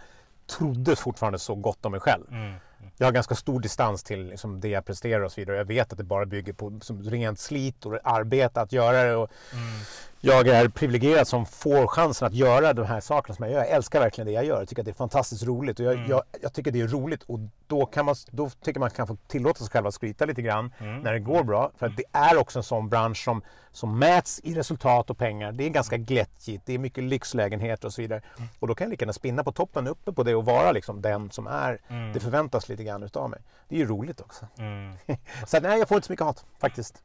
trodde 0.58 0.96
fortfarande 0.96 1.38
så 1.38 1.54
gott 1.54 1.84
om 1.84 1.92
mig 1.92 2.00
själv. 2.00 2.24
Mm. 2.30 2.54
Jag 2.98 3.06
har 3.06 3.12
ganska 3.12 3.34
stor 3.34 3.60
distans 3.60 4.02
till 4.02 4.26
liksom, 4.26 4.60
det 4.60 4.68
jag 4.68 4.84
presterar 4.84 5.20
och 5.20 5.32
så 5.32 5.40
vidare. 5.40 5.56
Jag 5.56 5.64
vet 5.64 5.92
att 5.92 5.98
det 5.98 6.04
bara 6.04 6.26
bygger 6.26 6.52
på 6.52 6.78
som, 6.82 7.02
rent 7.02 7.38
slit 7.38 7.86
och 7.86 7.98
arbete 8.04 8.60
att 8.60 8.72
göra 8.72 9.02
det. 9.02 9.16
Och 9.16 9.30
Mm. 9.52 9.64
jag 10.20 10.48
är 10.48 10.68
privilegierad 10.68 11.28
som 11.28 11.46
får 11.46 11.86
chansen 11.86 12.26
att 12.28 12.34
göra 12.34 12.72
de 12.72 12.86
här 12.86 13.00
sakerna 13.00 13.34
som 13.36 13.42
jag 13.44 13.52
gör. 13.52 13.58
Jag 13.60 13.68
älskar 13.70 14.00
verkligen 14.00 14.26
det 14.26 14.32
jag 14.32 14.44
gör. 14.44 14.58
Jag 14.58 14.68
tycker 14.68 14.82
att 14.82 14.86
det 14.86 14.90
är 14.92 14.94
fantastiskt 14.94 15.42
roligt. 15.42 15.80
Och 15.80 15.86
jag, 15.86 15.94
Mm. 15.94 16.10
jag, 16.10 16.22
jag 16.42 16.52
tycker 16.52 16.70
det 16.70 16.80
är 16.80 16.88
roligt 16.88 17.22
och 17.22 17.38
då, 17.66 17.86
kan 17.86 18.04
man, 18.06 18.14
då 18.30 18.50
tycker 18.50 18.80
man 18.80 18.90
kan 18.90 19.06
få 19.06 19.16
tillåta 19.28 19.58
sig 19.58 19.68
själv 19.70 19.86
att 19.86 19.94
skryta 19.94 20.24
lite 20.24 20.42
grann 20.42 20.72
Mm. 20.78 21.00
när 21.00 21.12
det 21.12 21.18
går 21.20 21.44
bra. 21.44 21.70
För 21.78 21.86
att 21.86 21.96
det 21.96 22.04
är 22.12 22.36
också 22.38 22.58
en 22.58 22.62
sån 22.62 22.88
bransch 22.88 23.24
som, 23.24 23.42
som 23.72 23.98
mäts 23.98 24.40
i 24.44 24.54
resultat 24.54 25.10
och 25.10 25.18
pengar. 25.18 25.52
Det 25.52 25.64
är 25.64 25.68
ganska 25.68 25.96
glättjigt. 25.96 26.62
Det 26.66 26.74
är 26.74 26.78
mycket 26.78 27.04
lyxlägenheter 27.04 27.86
och 27.88 27.92
så 27.94 28.02
vidare. 28.02 28.22
Mm. 28.36 28.48
Och 28.58 28.68
då 28.68 28.74
kan 28.74 28.84
jag 28.84 28.90
lika 28.90 29.02
gärna 29.02 29.12
spinna 29.12 29.44
på 29.44 29.52
toppen 29.52 29.86
uppe 29.86 30.12
på 30.12 30.22
det 30.22 30.34
och 30.34 30.44
vara 30.44 30.72
liksom 30.72 31.02
den 31.02 31.30
som 31.30 31.46
är. 31.46 31.80
Mm. 31.88 32.12
Det 32.12 32.20
förväntas 32.20 32.68
lite 32.68 32.82
grann 32.86 33.02
utav 33.02 33.30
mig. 33.30 33.40
Det 33.68 33.74
är 33.74 33.78
ju 33.78 33.86
roligt 33.86 34.20
också. 34.20 34.46
Mm. 34.58 34.96
Så 35.46 35.56
att, 35.56 35.62
nej, 35.62 35.78
jag 35.78 35.88
får 35.88 35.96
inte 35.96 36.06
så 36.06 36.12
mycket 36.12 36.26
hat 36.26 36.44
faktiskt. 36.58 37.02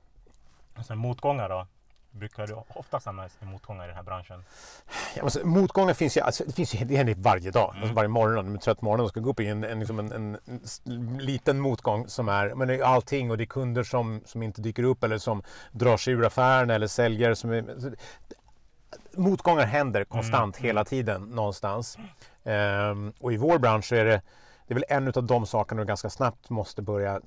Och 0.77 0.85
sen 0.85 0.97
motgångar 0.97 1.49
då? 1.49 1.67
Brukar 2.11 2.47
du 2.47 2.53
ofta 2.53 2.99
samlas 2.99 3.31
motgångar 3.39 3.83
i 3.83 3.87
den 3.87 3.95
här 3.95 4.03
branschen? 4.03 4.43
Ja, 5.15 5.23
alltså, 5.23 5.47
motgångar 5.47 5.93
finns 5.93 6.17
ju, 6.17 6.21
alltså, 6.21 6.43
det 6.47 6.53
finns 6.53 6.73
ju 6.75 6.85
det 6.85 6.95
händer 6.95 7.15
varje 7.17 7.51
dag. 7.51 7.69
Mm. 7.69 7.81
Alltså, 7.81 7.95
varje 7.95 8.09
morgon, 8.09 8.55
är 8.55 8.59
trött 8.59 8.79
på 8.79 8.85
morgonen 8.85 9.03
och 9.03 9.09
ska 9.09 9.19
gå 9.19 9.29
upp 9.29 9.39
i 9.39 9.47
en, 9.47 9.63
en, 9.63 9.79
liksom 9.79 9.99
en, 9.99 10.11
en, 10.11 10.37
en 10.85 11.17
liten 11.17 11.59
motgång 11.59 12.07
som 12.07 12.29
är, 12.29 12.53
men 12.53 12.67
det 12.67 12.75
är 12.75 12.83
allting 12.83 13.31
och 13.31 13.37
det 13.37 13.43
är 13.43 13.45
kunder 13.45 13.83
som, 13.83 14.21
som 14.25 14.43
inte 14.43 14.61
dyker 14.61 14.83
upp 14.83 15.03
eller 15.03 15.17
som 15.17 15.43
drar 15.71 15.97
sig 15.97 16.13
ur 16.13 16.25
affären 16.25 16.69
eller 16.69 16.87
säljare 16.87 17.35
som 17.35 17.51
är, 17.51 17.79
så, 17.79 17.91
Motgångar 19.13 19.65
händer 19.65 20.03
konstant 20.03 20.57
Mm. 20.57 20.67
hela 20.67 20.85
tiden 20.85 21.21
någonstans. 21.21 21.97
Ehm, 22.43 23.13
och 23.19 23.33
i 23.33 23.37
vår 23.37 23.59
bransch 23.59 23.85
så 23.85 23.95
är 23.95 24.05
det, 24.05 24.21
det 24.73 24.73
är 24.73 24.95
väl 24.95 25.03
en 25.05 25.13
av 25.15 25.23
de 25.23 25.45
sakerna 25.45 25.81
du 25.81 25.87
ganska 25.87 26.09
snabbt 26.09 26.49
måste 26.49 26.81
börja 26.81 27.21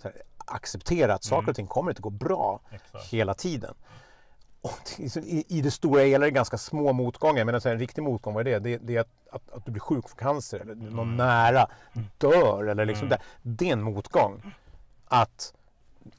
acceptera 0.47 1.15
att 1.15 1.25
saker 1.25 1.39
Mm. 1.43 1.49
och 1.51 1.57
ting 1.57 1.67
kommer 1.67 1.91
inte 1.91 2.03
gå 2.03 2.11
bra 2.11 2.61
Exakt. 2.71 3.05
hela 3.05 3.35
tiden. 3.35 3.75
I, 5.17 5.45
I 5.59 5.61
det 5.61 5.71
stora 5.71 6.03
hela 6.03 6.27
är 6.27 6.31
det 6.31 6.35
ganska 6.35 6.59
små 6.59 6.93
motgångar. 6.93 7.45
Men 7.45 7.55
alltså 7.55 7.69
en 7.69 7.79
riktig 7.79 8.03
motgång, 8.03 8.35
vad 8.35 8.49
är 8.49 8.53
det? 8.53 8.59
Det, 8.59 8.79
det 8.87 8.97
är 8.97 9.01
att, 9.01 9.09
att, 9.31 9.51
att 9.53 9.65
du 9.65 9.73
blir 9.73 9.81
sjuk 9.81 10.09
för 10.09 10.17
cancer 10.17 10.61
eller 10.61 10.75
någon 10.75 10.99
Mm. 11.07 11.17
nära 11.17 11.67
dör. 12.19 12.65
Eller 12.67 12.85
liksom 12.87 13.07
Mm. 13.07 13.19
det, 13.43 13.49
det 13.51 13.69
är 13.69 13.73
en 13.73 13.83
motgång. 13.83 14.55
Att 15.07 15.55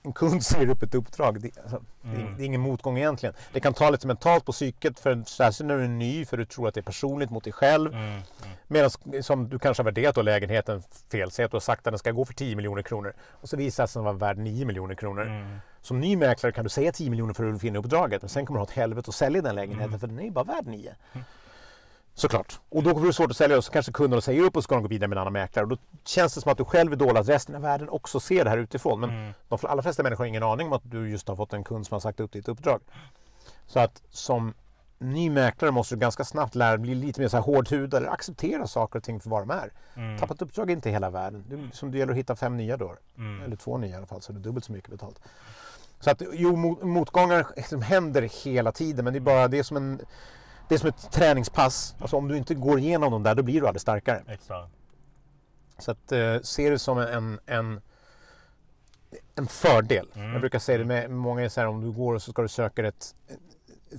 en 0.04 0.14
kund 0.14 0.44
säger 0.44 0.70
upp 0.70 0.84
ett 0.84 0.96
uppdrag, 0.96 1.42
det, 1.42 1.58
alltså, 1.64 1.82
det, 2.02 2.10
är, 2.18 2.22
Mm. 2.22 2.38
det 2.38 2.44
är 2.44 2.46
ingen 2.46 2.62
motgång 2.62 2.98
egentligen. 2.98 3.36
Det 3.54 3.60
kan 3.60 3.74
ta 3.74 3.90
lite 3.90 4.08
mentalt 4.08 4.46
på 4.46 4.52
psyket, 4.52 5.00
för, 5.00 5.24
särskilt 5.28 5.68
när 5.68 5.78
du 5.78 5.84
är 5.84 5.88
ny, 5.88 6.26
för 6.26 6.38
du 6.38 6.46
tror 6.46 6.68
att 6.68 6.74
det 6.74 6.80
är 6.80 6.84
personligt 6.84 7.30
mot 7.30 7.44
dig 7.44 7.54
själv. 7.54 7.94
Mm. 7.94 8.06
Mm. 8.08 8.22
Medan 8.68 8.90
som 9.24 9.50
du 9.50 9.60
kanske 9.60 9.82
har 9.84 9.86
värderat 9.86 10.16
då 10.16 10.22
lägenheten 10.22 10.84
fel, 11.12 11.32
säg 11.32 11.46
att 11.46 11.52
du 11.52 11.56
har 11.56 11.60
sagt 11.62 11.88
att 11.88 11.92
den 11.92 12.00
ska 12.00 12.12
gå 12.12 12.26
för 12.26 12.34
10 12.34 12.56
miljoner 12.56 12.82
kronor 12.84 13.14
och 13.32 13.50
så 13.50 13.58
visar 13.58 13.84
det 13.84 13.88
sig 13.88 14.00
att 14.00 14.04
den 14.06 14.20
var 14.20 14.28
värd 14.28 14.38
9 14.38 14.66
miljoner 14.66 14.96
kronor. 14.96 15.22
Mm. 15.26 15.58
Som 15.82 16.00
ny 16.00 16.16
mäklare 16.16 16.52
kan 16.54 16.64
du 16.64 16.70
säga 16.70 16.92
10 16.92 17.10
miljoner 17.10 17.34
för 17.34 17.54
att 17.54 17.62
finna 17.62 17.80
uppdraget 17.80 18.22
men 18.22 18.30
sen 18.30 18.46
kommer 18.46 18.58
du 18.58 18.62
ha 18.62 18.66
ett 18.68 18.76
helvete 18.78 19.10
att 19.10 19.16
sälja 19.16 19.42
den 19.42 19.56
lägenheten 19.56 19.88
Mm. 19.88 20.00
för 20.00 20.08
den 20.08 20.20
är 20.20 20.24
ju 20.24 20.32
bara 20.32 20.46
värd 20.46 20.66
9. 20.68 20.96
Såklart. 22.18 22.60
Och 22.70 22.84
då 22.84 22.94
blir 22.96 23.06
det 23.08 23.14
svårt 23.14 23.32
att 23.32 23.38
sälja 23.38 23.58
och 23.58 23.64
så 23.64 23.72
kanske 23.72 23.92
kunderna 23.92 24.22
säger 24.22 24.42
upp 24.44 24.56
och 24.58 24.64
så 24.64 24.68
ska 24.68 24.76
de 24.76 24.82
gå 24.82 24.88
vidare 24.88 25.08
med 25.08 25.16
en 25.16 25.22
annan 25.22 25.34
mäklare. 25.34 25.64
Och 25.64 25.70
då 25.70 25.78
känns 26.06 26.36
det 26.36 26.42
som 26.42 26.52
att 26.52 26.58
du 26.58 26.66
själv 26.66 26.92
är 26.92 26.96
dålig, 26.96 27.20
att 27.20 27.30
resten 27.30 27.56
av 27.56 27.62
världen 27.62 27.90
också 27.90 28.20
ser 28.20 28.44
det 28.44 28.50
här 28.50 28.58
utifrån. 28.58 29.00
Men 29.00 29.10
Mm. 29.10 29.34
de 29.50 29.60
allra 29.64 29.82
flesta 29.84 30.04
människor 30.04 30.24
har 30.24 30.28
ingen 30.28 30.44
aning 30.44 30.68
om 30.68 30.74
att 30.74 30.82
du 30.92 31.10
just 31.10 31.28
har 31.28 31.36
fått 31.36 31.54
en 31.54 31.64
kund 31.64 31.88
som 31.88 31.96
har 31.96 32.00
sagt 32.00 32.20
upp 32.20 32.32
ditt 32.32 32.48
uppdrag. 32.48 32.82
Så 33.68 33.80
att 33.80 34.02
som 34.10 34.54
ny 35.00 35.30
mäklare 35.30 35.72
måste 35.72 35.96
du 35.96 36.00
ganska 36.00 36.24
snabbt 36.24 36.56
lära 36.56 36.70
dig 36.70 36.78
bli 36.80 36.96
lite 36.96 37.22
mer 37.22 37.28
så 37.28 37.38
här 37.38 37.44
hårdhudad 37.44 37.98
eller 38.02 38.12
acceptera 38.14 38.68
saker 38.68 39.00
och 39.00 39.04
ting 39.04 39.20
för 39.20 39.30
vad 39.30 39.42
de 39.42 39.50
är. 39.52 39.72
Mm. 39.96 40.18
Tappa 40.20 40.34
ett 40.34 40.42
uppdrag 40.42 40.70
är 40.70 40.74
inte 40.74 40.90
hela 40.90 41.10
världen. 41.10 41.44
Det, 41.50 41.56
är 41.56 41.70
som 41.74 41.92
det 41.92 41.98
gäller 41.98 42.12
att 42.14 42.20
hitta 42.20 42.36
fem 42.36 42.58
nya 42.58 42.78
då. 42.78 42.96
Mm. 43.18 43.42
Eller 43.44 43.56
två 43.56 43.78
nya 43.78 43.92
i 43.92 43.98
alla 43.98 44.06
fall, 44.06 44.22
så 44.22 44.32
det 44.34 44.40
är 44.40 44.42
dubbelt 44.42 44.66
så 44.66 44.72
mycket 44.72 44.90
betalt. 44.92 45.20
Så 46.00 46.12
att 46.12 46.22
jo, 46.34 46.56
mot- 46.56 46.84
motgångar 46.84 47.48
liksom 47.56 47.82
händer 47.82 48.22
hela 48.44 48.72
tiden 48.72 49.04
men 49.06 49.14
det 49.14 49.20
är 49.20 49.22
bara 49.22 49.48
det 49.48 49.60
är 49.60 49.64
som 49.64 49.78
en 49.78 50.02
det 50.70 50.76
är 50.76 50.80
som 50.80 50.90
ett 50.90 51.12
träningspass. 51.12 51.96
Alltså 52.00 52.18
om 52.18 52.28
du 52.28 52.38
inte 52.38 52.56
går 52.56 52.80
igenom 52.80 53.12
dem 53.12 53.24
där 53.24 53.36
då 53.36 53.44
blir 53.44 53.62
du 53.62 53.68
aldrig 53.68 53.82
starkare. 53.82 54.24
Exakt. 54.28 54.72
Så 55.78 55.92
att 55.92 56.12
eh, 56.12 56.40
se 56.42 56.70
det 56.70 56.80
som 56.80 56.98
en, 56.98 57.40
en, 57.46 57.82
en 59.36 59.48
fördel. 59.48 60.08
Mm. 60.16 60.32
Jag 60.32 60.42
brukar 60.42 60.60
säga 60.60 60.78
det 60.78 60.86
med 60.86 61.12
många 61.12 61.50
så 61.50 61.60
här 61.62 61.68
om 61.68 61.82
du 61.82 61.92
går 61.92 62.14
och 62.16 62.22
så 62.22 62.32
ska 62.32 62.42
du 62.42 62.48
söka 62.48 62.88
ett, 62.88 63.16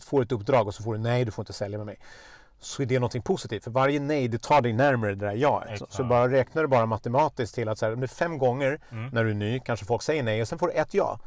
får 0.00 0.22
ett 0.22 0.32
uppdrag 0.32 0.66
och 0.66 0.74
så 0.74 0.82
får 0.82 0.94
du 0.94 1.00
nej, 1.00 1.24
du 1.24 1.30
får 1.30 1.42
inte 1.42 1.52
sälja 1.52 1.78
med 1.78 1.86
mig. 1.86 1.98
Så 2.58 2.82
är 2.82 2.86
det 2.86 2.98
någonting 2.98 3.22
positivt. 3.22 3.64
För 3.64 3.70
varje 3.70 4.00
nej, 4.00 4.28
det 4.28 4.42
tar 4.42 4.60
dig 4.60 4.72
närmare 4.72 5.14
det 5.14 5.26
där 5.26 5.34
jaet. 5.34 5.78
Så, 5.78 5.86
så 5.90 6.04
bara 6.04 6.30
räknar 6.30 6.62
du 6.62 6.68
bara 6.68 6.86
matematiskt 6.86 7.54
till 7.54 7.68
att 7.68 7.78
så 7.78 7.86
här, 7.86 7.92
om 7.92 8.00
det 8.00 8.04
är 8.06 8.08
fem 8.08 8.38
gånger 8.38 8.80
Mm. 8.90 9.10
när 9.12 9.24
du 9.24 9.30
är 9.30 9.34
ny, 9.34 9.60
kanske 9.60 9.86
folk 9.86 10.02
säger 10.02 10.22
nej 10.22 10.42
och 10.42 10.48
sen 10.48 10.58
får 10.58 10.66
du 10.66 10.72
ett 10.72 10.94
ja. 10.94 11.18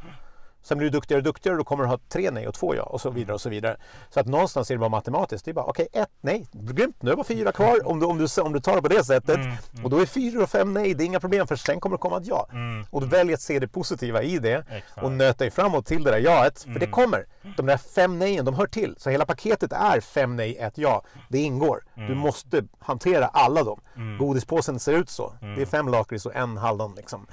Sen 0.62 0.78
blir 0.78 0.88
du 0.90 0.98
duktigare 0.98 1.20
och 1.20 1.24
duktigare 1.24 1.54
och 1.54 1.58
då 1.58 1.64
kommer 1.64 1.84
du 1.84 1.90
ha 1.90 2.00
tre 2.10 2.32
nej 2.32 2.48
och 2.48 2.54
två 2.54 2.76
ja 2.76 2.84
och 2.84 3.02
så 3.02 3.10
vidare 3.10 3.34
och 3.34 3.42
så 3.42 3.50
vidare. 3.50 3.78
Så 4.10 4.20
att 4.20 4.26
någonstans 4.26 4.70
är 4.72 4.76
det 4.76 4.80
bara 4.80 4.90
matematiskt. 4.90 5.46
Det 5.46 5.52
är 5.52 5.54
bara 5.54 5.66
okej, 5.66 5.88
ett 5.94 6.10
nej, 6.22 6.46
grymt, 6.52 6.96
nu 7.02 7.10
är 7.10 7.12
det 7.12 7.18
bara 7.18 7.24
fyra 7.24 7.52
kvar 7.52 7.88
om 7.88 8.00
du, 8.00 8.06
om 8.06 8.18
du, 8.18 8.42
om 8.42 8.54
du 8.54 8.60
tar 8.60 8.76
det 8.76 8.82
på 8.82 8.88
det 8.88 9.04
sättet. 9.04 9.36
Mm, 9.36 9.48
mm. 9.48 9.86
Och 9.86 9.90
då 9.90 10.00
är 10.00 10.06
fyra 10.06 10.44
och 10.44 10.50
fem 10.50 10.74
nej, 10.74 10.94
det 10.94 11.04
är 11.04 11.06
inga 11.06 11.20
problem 11.20 11.48
för 11.48 11.56
sen 11.56 11.80
kommer 11.80 11.96
det 11.98 12.02
komma 12.02 12.18
ett 12.18 12.28
ja. 12.28 12.48
Mm. 12.52 12.86
Och 12.90 13.02
du 13.02 13.08
väljer 13.08 13.34
att 13.34 13.42
se 13.42 13.60
det 13.60 13.68
positiva 13.68 14.24
i 14.24 14.40
det 14.40 14.64
Exakt. 14.70 15.04
och 15.04 15.12
nöta 15.12 15.38
dig 15.44 15.52
framåt 15.52 15.86
till 15.86 16.04
det 16.04 16.12
där 16.12 16.18
jaet. 16.20 16.62
För 16.64 16.70
det 16.70 16.76
Mm. 16.80 16.92
kommer. 16.92 17.26
De 17.58 17.66
där 17.66 17.78
fem 17.78 18.20
nejen, 18.20 18.46
de 18.46 18.54
hör 18.56 18.68
till. 18.68 18.96
Så 18.98 19.10
hela 19.10 19.26
paketet 19.26 19.74
är 19.74 20.00
fem 20.02 20.36
nej, 20.36 20.58
ett 20.58 20.78
ja. 20.78 21.04
Det 21.30 21.38
ingår. 21.40 21.84
Du 21.96 22.04
Mm. 22.06 22.18
måste 22.18 22.64
hantera 22.80 23.28
alla 23.28 23.64
dem. 23.64 23.82
Mm. 23.96 24.18
Godispåsen 24.18 24.80
ser 24.80 24.94
ut 24.94 25.10
så. 25.10 25.34
Mm. 25.42 25.56
Det 25.56 25.62
är 25.62 25.66
fem 25.66 25.88
lakrits 25.88 26.26
och 26.26 26.36
en 26.36 26.58
hallon 26.58 26.94
liksom. 26.96 27.28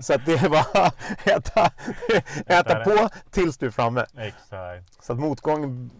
Så 0.00 0.14
att 0.14 0.26
det 0.26 0.32
är 0.34 0.48
bara 0.48 0.90
äta, 1.24 1.70
äta 2.46 2.71
det. 2.78 2.84
på 2.84 3.08
tills 3.30 3.58
du 3.58 3.66
är 3.66 3.70
framme. 3.70 4.06
Exakt. 4.16 5.04
Så 5.04 5.12
att 5.12 5.18
motgång, 5.18 5.90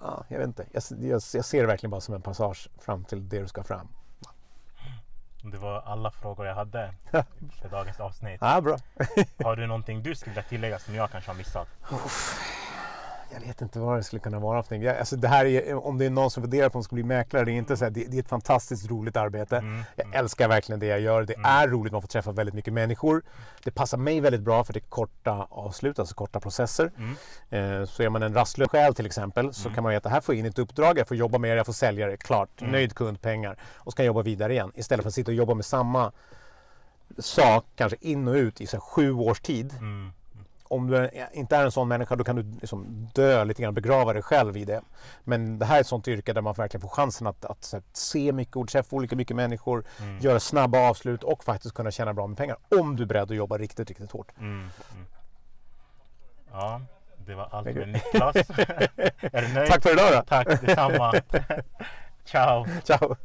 ja, 0.00 0.24
jag 0.28 0.38
vet 0.38 0.46
inte. 0.46 0.66
Jag, 0.72 0.82
jag, 1.00 1.22
jag 1.34 1.44
ser 1.44 1.60
det 1.60 1.66
verkligen 1.66 1.90
bara 1.90 2.00
som 2.00 2.14
en 2.14 2.22
passage 2.22 2.68
fram 2.80 3.04
till 3.04 3.28
det 3.28 3.40
du 3.40 3.48
ska 3.48 3.64
fram. 3.64 3.88
Det 5.42 5.58
var 5.58 5.80
alla 5.80 6.10
frågor 6.10 6.46
jag 6.46 6.54
hade 6.54 6.94
för 7.62 7.68
dagens 7.70 8.00
avsnitt. 8.00 8.38
Ja, 8.40 8.60
bra. 8.60 8.78
Har 9.44 9.56
du 9.56 9.66
någonting 9.66 10.02
du 10.02 10.14
skulle 10.14 10.30
vilja 10.30 10.48
tillägga 10.48 10.78
som 10.78 10.94
jag 10.94 11.10
kanske 11.10 11.30
har 11.30 11.36
missat? 11.36 11.68
Jag 13.32 13.40
vet 13.40 13.62
inte 13.62 13.78
vad 13.78 13.96
det 13.98 14.02
skulle 14.02 14.20
kunna 14.20 14.38
vara 14.38 14.62
för 14.62 14.74
någonting. 14.74 14.98
Alltså 14.98 15.16
det 15.16 15.28
här 15.28 15.44
är, 15.44 15.86
om 15.86 15.98
det 15.98 16.06
är 16.06 16.10
någon 16.10 16.30
som 16.30 16.42
funderar 16.42 16.68
på 16.68 16.82
ska 16.82 16.94
bli 16.94 17.02
mäklare, 17.04 17.44
det 17.44 17.50
är 17.50 17.54
inte 17.54 17.76
så 17.76 17.84
här, 17.84 17.90
det, 17.90 18.04
det 18.04 18.16
är 18.16 18.20
ett 18.20 18.28
fantastiskt 18.28 18.90
roligt 18.90 19.16
arbete. 19.16 19.56
Mm. 19.56 19.82
Jag 19.96 20.14
älskar 20.14 20.48
verkligen 20.48 20.80
det 20.80 20.86
jag 20.86 21.00
gör. 21.00 21.22
Det 21.22 21.34
är 21.44 21.68
roligt, 21.68 21.92
man 21.92 22.02
får 22.02 22.08
träffa 22.08 22.32
väldigt 22.32 22.54
mycket 22.54 22.72
människor. 22.72 23.22
Det 23.64 23.70
passar 23.70 23.98
mig 23.98 24.20
väldigt 24.20 24.40
bra 24.40 24.64
för 24.64 24.72
det 24.72 24.78
är 24.78 24.88
korta 24.88 25.46
avslut, 25.50 25.98
alltså 25.98 26.14
korta 26.14 26.40
processer. 26.40 26.90
Mm. 26.96 27.80
Eh, 27.80 27.86
Så 27.86 28.02
är 28.02 28.08
man 28.08 28.22
en 28.22 28.34
rastlös 28.34 28.68
själ 28.68 28.94
till 28.94 29.06
exempel 29.06 29.54
så 29.54 29.70
kan 29.70 29.82
man 29.82 29.92
veta 29.92 30.08
här 30.08 30.20
får 30.20 30.34
jag 30.34 30.40
in 30.40 30.46
ett 30.46 30.58
uppdrag, 30.58 30.98
jag 30.98 31.08
får 31.08 31.16
jobba 31.16 31.38
med 31.38 31.50
det, 31.50 31.56
jag 31.56 31.66
får 31.66 31.72
sälja 31.72 32.06
det, 32.06 32.16
klart. 32.16 32.60
Mm. 32.60 32.72
Nöjd 32.72 32.94
kund, 32.94 33.20
pengar. 33.20 33.56
Och 33.74 33.92
så 33.92 33.96
kan 33.96 34.04
jag 34.04 34.10
jobba 34.10 34.22
vidare 34.22 34.52
igen. 34.52 34.72
Istället 34.74 35.02
för 35.02 35.08
att 35.08 35.14
sitta 35.14 35.30
och 35.30 35.34
jobba 35.34 35.54
med 35.54 35.64
samma 35.64 36.12
sak, 37.18 37.64
kanske 37.76 37.96
in 38.00 38.28
och 38.28 38.34
ut 38.34 38.60
i 38.60 38.66
så 38.66 38.76
här 38.76 38.80
sju 38.80 39.12
års 39.12 39.40
tid. 39.40 39.74
Om 40.70 40.86
du 40.86 41.10
inte 41.32 41.56
är 41.56 41.64
en 41.64 41.72
sån 41.72 41.88
människa 41.88 42.16
då 42.16 42.24
kan 42.24 42.36
du 42.36 42.42
liksom 42.60 43.08
dö 43.14 43.44
lite 43.44 43.62
grann, 43.62 43.74
begrava 43.74 44.12
dig 44.12 44.22
själv 44.22 44.56
i 44.56 44.64
det. 44.64 44.80
Men 45.24 45.58
det 45.58 45.66
här 45.66 45.76
är 45.76 45.80
ett 45.80 45.86
sånt 45.86 46.08
yrke 46.08 46.32
där 46.32 46.40
man 46.42 46.54
verkligen 46.54 46.80
får 46.82 46.88
chansen 46.88 47.26
att, 47.26 47.44
att, 47.44 47.74
att 47.74 47.96
se 47.96 48.32
mycket 48.32 48.56
ord, 48.56 48.70
träffa 48.70 48.96
olika 48.96 49.16
mycket 49.16 49.36
människor, 49.36 49.84
Mm. 50.00 50.18
göra 50.18 50.40
snabba 50.40 50.88
avslut 50.88 51.22
och 51.22 51.44
faktiskt 51.44 51.74
kunna 51.74 51.90
tjäna 51.90 52.14
bra 52.14 52.26
med 52.26 52.36
pengar. 52.36 52.56
Om 52.78 52.96
du 52.96 53.02
är 53.02 53.06
beredd 53.06 53.30
att 53.30 53.36
jobba 53.36 53.58
riktigt, 53.58 53.88
riktigt 53.88 54.12
hårt. 54.12 54.32
Mm. 54.38 54.50
Mm. 54.50 54.70
Ja, 56.52 56.80
det 57.26 57.34
var 57.34 57.48
allt 57.50 57.66
med 57.66 57.88
Niklas. 57.88 58.36
är 59.20 59.42
du 59.42 59.54
nöjd? 59.54 59.68
Tack 59.70 59.82
för 59.82 59.92
idag 59.92 60.12
då! 60.12 60.22
Tack 60.22 60.60
detsamma. 60.60 61.14
Ciao. 62.24 62.66
Ciao! 62.84 63.16